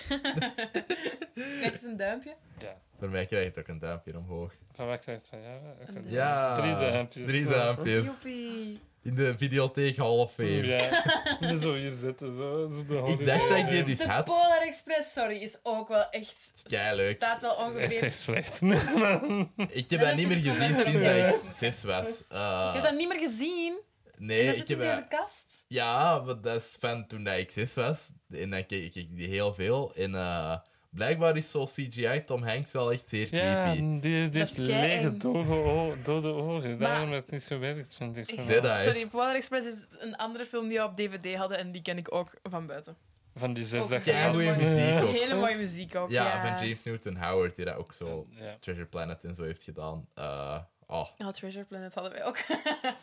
[1.34, 2.34] Krijgt het een duimpje?
[2.58, 2.80] Ja.
[2.98, 4.52] Voor mij krijg je het ook een duimpje omhoog.
[4.72, 5.60] Van mij krijgt het van ja.
[5.80, 6.54] echt een- Ja.
[6.54, 7.26] Drie duimpjes.
[7.26, 8.04] Drie duimpjes.
[8.06, 8.80] Joepie.
[9.02, 10.66] In de videotheek Hall of Fame.
[10.66, 11.04] Ja.
[11.62, 12.36] Zo hier zitten.
[12.36, 12.68] Zo.
[12.86, 13.86] De Ik dacht dat ik die Two.
[13.86, 14.24] dus De had.
[14.24, 16.52] Polar Express, sorry, is ook wel echt...
[16.68, 17.14] Keileuk.
[17.14, 18.02] Staat wel ongeveer...
[18.02, 18.60] echt slecht.
[19.82, 22.08] Ik heb dat niet meer is gezien sinds ik zes was.
[22.08, 23.78] Uh, Je hebt dat niet meer gezien?
[24.18, 25.64] Nee, en dat ik zit heb in deze kast?
[25.68, 28.10] Ja, maar dat is van toen dat ik zes was.
[28.30, 29.94] En dan keek ik die heel veel.
[29.94, 30.56] En eh,
[30.90, 33.80] blijkbaar is zo CGI Tom Hanks wel echt zeer Ja, creepy.
[33.80, 36.68] die, die Dat heeft is lege dode, dode ogen.
[36.70, 38.32] Maar- Daarom dat het niet zo werkt, vind ik.
[38.34, 41.34] Van, Nee, dat is- Sorry, Polar Express is een andere film die we op DVD
[41.36, 42.96] hadden en die ken ik ook van buiten.
[43.34, 45.12] van die zes goeie Hele muziek ook.
[45.12, 46.56] Hele mooie muziek ook, Ja, ja.
[46.58, 48.56] van James Newton Howard, die dat ook zo Ja.
[48.60, 50.08] Treasure Planet en zo heeft gedaan.
[50.14, 50.58] Eh,
[50.88, 51.06] oh.
[51.18, 52.36] Ja, Treasure Planet hadden wij ook.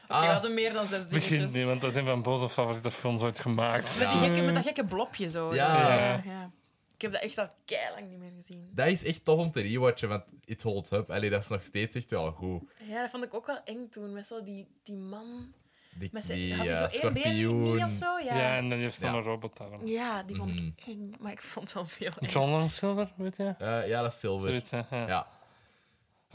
[0.07, 0.21] Ah.
[0.21, 1.51] We hadden meer dan zes Begint dingetjes.
[1.51, 3.99] niet, want dat is een van Boze favoriete films ooit gemaakt.
[3.99, 5.53] Met, die gekke, met dat gekke blopje zo.
[5.53, 5.87] Ja.
[5.89, 6.21] ja.
[6.25, 6.51] ja.
[6.95, 7.49] Ik heb dat echt al
[7.95, 8.69] lang niet meer gezien.
[8.73, 11.11] Dat is echt tof om te rewatchen, want it holds up.
[11.11, 12.63] Allee, dat is nog steeds echt wel goed.
[12.87, 14.13] Ja, dat vond ik ook wel eng toen.
[14.13, 15.53] Met zo die, die man.
[15.97, 18.17] Die, Met zijn, die had hij zo één been of zo?
[18.19, 18.35] Ja.
[18.37, 18.55] Ja.
[18.57, 19.13] en dan heeft ze Ja.
[19.13, 19.87] een robotarm.
[19.87, 20.65] Ja, die vond Mhm.
[20.77, 21.13] ik eng.
[21.19, 22.27] Maar ik vond het wel veel eng.
[22.29, 23.55] John Long Silver, weet je?
[23.57, 24.47] Eh, ja, dat is Silver.
[24.47, 24.69] Zoiets?
[24.89, 25.27] Ja.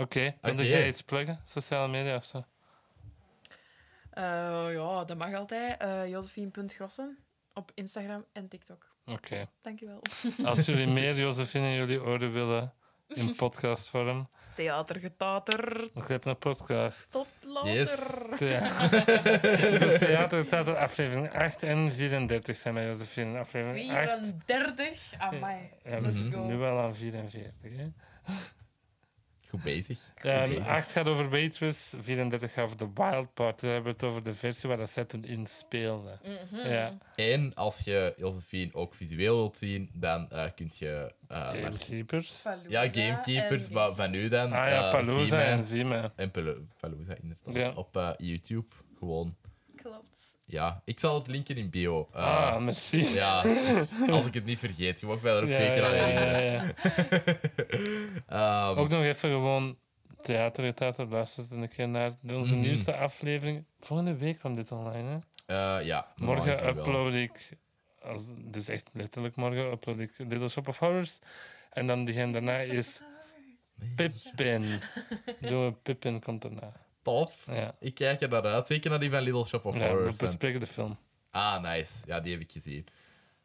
[0.01, 0.63] Oké, wil Oké.
[0.63, 1.41] jij iets pluggen?
[1.45, 2.45] Sociale media of zo?
[4.11, 4.23] Eh,
[4.73, 5.81] ja, dat mag altijd.
[5.81, 7.19] Eh Josephine.grossen
[7.55, 8.87] op Instagram en TikTok.
[9.07, 9.49] Oké.
[9.63, 10.03] Dankjewel.
[10.45, 12.73] Als jullie meer Josephine in jullie oren willen
[13.09, 15.89] in podcastvorm, Theater getater.
[15.95, 17.11] dan heb een podcast.
[17.11, 17.73] Tot later.
[17.73, 18.07] Yes.
[18.37, 19.05] Theater,
[20.07, 23.39] theater, theater, aflevering 8 en 34 zijn bij Josephine.
[23.39, 24.35] Aflevering 8.
[24.47, 25.13] 34.
[25.19, 25.71] Amai.
[25.85, 27.77] Ja, we zitten nu wel aan 44.
[27.77, 27.87] Hè?
[29.51, 29.99] Goed bezig.
[30.21, 30.67] Goed Um, bezig.
[30.67, 33.61] 8 gaat over Waitress, 34 gaat over The Wild Part.
[33.61, 36.19] Daar hebben we het over de versie waar dat zij toen in speelde.
[36.53, 36.69] Mhm.
[36.69, 41.13] Ja, En als je Josephine ook visueel wilt zien, dan eh kun je...
[41.29, 42.41] eh, naar- Gamekeepers.
[42.43, 44.45] Palooza ja, Gamekeepers, en maar van nu dan...
[44.47, 46.13] Ah ja, eh, Palooza zien we- en Zima.
[46.17, 47.55] En Palo- Palooza, inderdaad.
[47.75, 47.79] Ja.
[47.81, 48.67] Op YouTube,
[48.99, 49.37] gewoon.
[49.77, 50.30] Klopt.
[50.51, 52.09] Ja, ik zal het linken in bio.
[52.13, 52.23] Eh,
[52.53, 53.13] ah, merci.
[53.15, 53.45] Ja,
[54.11, 55.01] als ik het niet vergeet.
[55.01, 56.75] Je mag mij er ook Ja, zeker aan ja, ja, herinneren.
[58.27, 58.69] ja.
[58.71, 59.79] Ehm, Ook nog even gewoon
[60.23, 62.61] theater, theater, luister een keer naar onze Mhm.
[62.65, 63.65] nieuwste aflevering.
[63.81, 65.19] Volgende week komt dit online, hè?
[65.79, 66.69] eh, ja, Morgen wel.
[66.69, 67.49] upload ik,
[68.03, 71.19] als, dus echt letterlijk morgen, upload ik Little Shop of Horrors.
[71.71, 73.03] En dan diegene daarna is
[73.97, 74.81] Pippin.
[75.41, 76.73] Doe Pippin komt daarna.
[77.03, 77.45] Tof.
[77.47, 78.67] Ja, Ik kijk er naar uit.
[78.67, 80.17] Zeker naar die van Little Shop of ja we Horrors.
[80.17, 80.99] bespreken de film.
[81.31, 81.99] Ah, nice.
[82.07, 82.87] Ja, die heb ik gezien.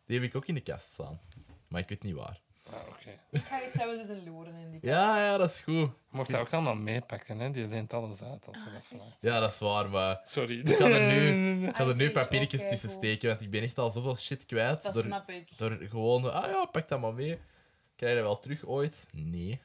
[0.06, 1.20] Die heb ik ook in de kast staan.
[1.68, 2.40] Maar ik weet niet waar.
[2.70, 3.10] Ah, oké.
[3.32, 5.74] Ik ga ik zou eens een loeren in die Ja, ja, dat is goed.
[5.76, 7.50] Je mocht dat ook allemaal meepakken, hè?
[7.50, 9.22] Die leent alles uit als je dat vraagt.
[9.22, 10.60] Ja, dat is waar, maar Sorry.
[10.60, 13.62] ik ga er nu, ik ga er nu Age, papiertjes tussen steken, want ik ben
[13.64, 14.84] echt al zoveel shit kwijt.
[14.84, 15.58] Dat door, snap ik.
[15.58, 17.40] door gewoon, ah ja, pak dat maar mee.
[17.96, 19.06] Krijg je dat wel terug ooit?
[19.12, 19.60] Nee.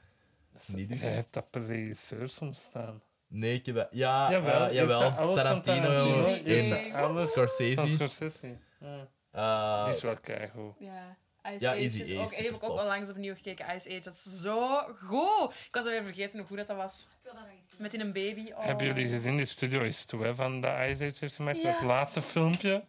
[0.67, 1.01] Niet dus.
[1.01, 3.01] Je hebt dat per regisseur soms staan.
[3.33, 3.89] Nee, ik heb dat...
[3.91, 5.01] Ja, Jawel, jawel, is jawel.
[5.01, 6.99] dat alles van Tarantino Easy en A.
[7.03, 7.87] Alles van Scorsese.
[7.91, 8.57] Scorsese.
[8.81, 9.09] Ja.
[9.31, 10.75] Eh, Die is wel keigoed.
[10.79, 11.17] Ja.
[11.45, 12.81] Ice Ja, Age Easy is A ook, is die heb ik ook supertof.
[12.81, 13.67] onlangs opnieuw gekeken.
[13.77, 15.51] Ice Age, dat is zo goed.
[15.55, 17.03] Ik was alweer vergeten hoe goed dat, dat was.
[17.03, 17.83] Ik wil dat nog eens zien.
[17.83, 18.51] Met in een baby.
[18.53, 18.65] Oh.
[18.65, 21.61] Hebben jullie gezien die Studio is toe hè, van de Ice Age heeft gemaakt?
[21.63, 21.73] Ja.
[21.73, 22.85] Dat laatste filmpje.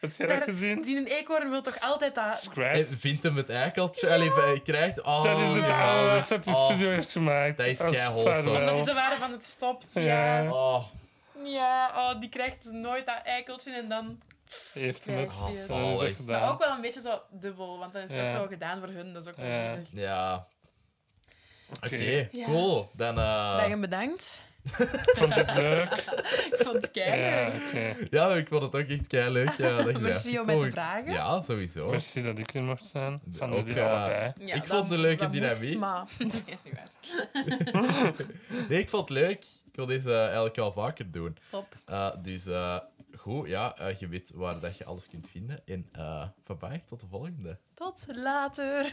[0.00, 0.82] Heb jij dat gezien?
[0.82, 2.40] Die een eekhoorn wil toch altijd dat...
[2.40, 2.88] Scratch.
[2.98, 4.10] vindt hem het eikeltje?
[4.12, 5.02] Allee, hij krijgt...
[5.02, 5.90] Oh, Dat is het ja.
[5.90, 6.64] allerlaatste dat de Oh.
[6.64, 7.56] studio heeft gemaakt.
[7.56, 8.54] Dat is Als keihol, zo.
[8.54, 9.90] Omdat die ze waren van het stopt.
[9.94, 10.42] Ja.
[10.42, 10.52] Ja.
[10.52, 10.84] Oh,
[11.44, 14.20] Ja, oh, die krijgt dus nooit dat eikeltje en dan...
[14.72, 15.28] Heeft hem het.
[15.28, 15.68] Krijgt hij het.
[15.68, 16.16] Dat is echt Zalig.
[16.16, 16.40] gedaan.
[16.40, 18.26] Maar ook wel een beetje zo dubbel, want dan is het Ja.
[18.26, 19.12] ook zo gedaan voor hun.
[19.12, 19.72] Dat is ook wel Ja.
[19.74, 19.88] zielig.
[19.92, 20.46] ja.
[21.76, 22.28] Oké, Oké.
[22.32, 22.44] Ja.
[22.44, 22.90] cool.
[22.92, 23.18] Dan...
[23.18, 24.42] eh, Dag en bedankt.
[24.64, 25.92] Vond je het leuk?
[26.52, 28.10] Ik vond het Ja, keihard.
[28.10, 29.50] Ja, ik vond het ook echt kei leuk.
[29.50, 31.12] Ja, dat Merci om mij te vragen.
[31.12, 31.90] Ja, sowieso.
[31.90, 33.20] Merci dat ik er mocht zijn.
[33.32, 34.32] Van Ook, jullie allebei.
[34.40, 35.78] Ja, Ik vond het een leuke moest, dynamiek.
[35.78, 36.06] maar...
[36.18, 38.14] Nee, is niet waar.
[38.68, 39.44] Nee, ik vond het leuk.
[39.66, 41.36] Ik wil deze eh, eigenlijk wel vaker doen.
[41.48, 41.76] Top.
[41.86, 42.78] Eh, dus eh,
[43.16, 45.60] goed, ja, je weet waar dat je alles kunt vinden.
[45.66, 47.58] En eh bye bye, tot de volgende.
[47.74, 48.92] Tot later.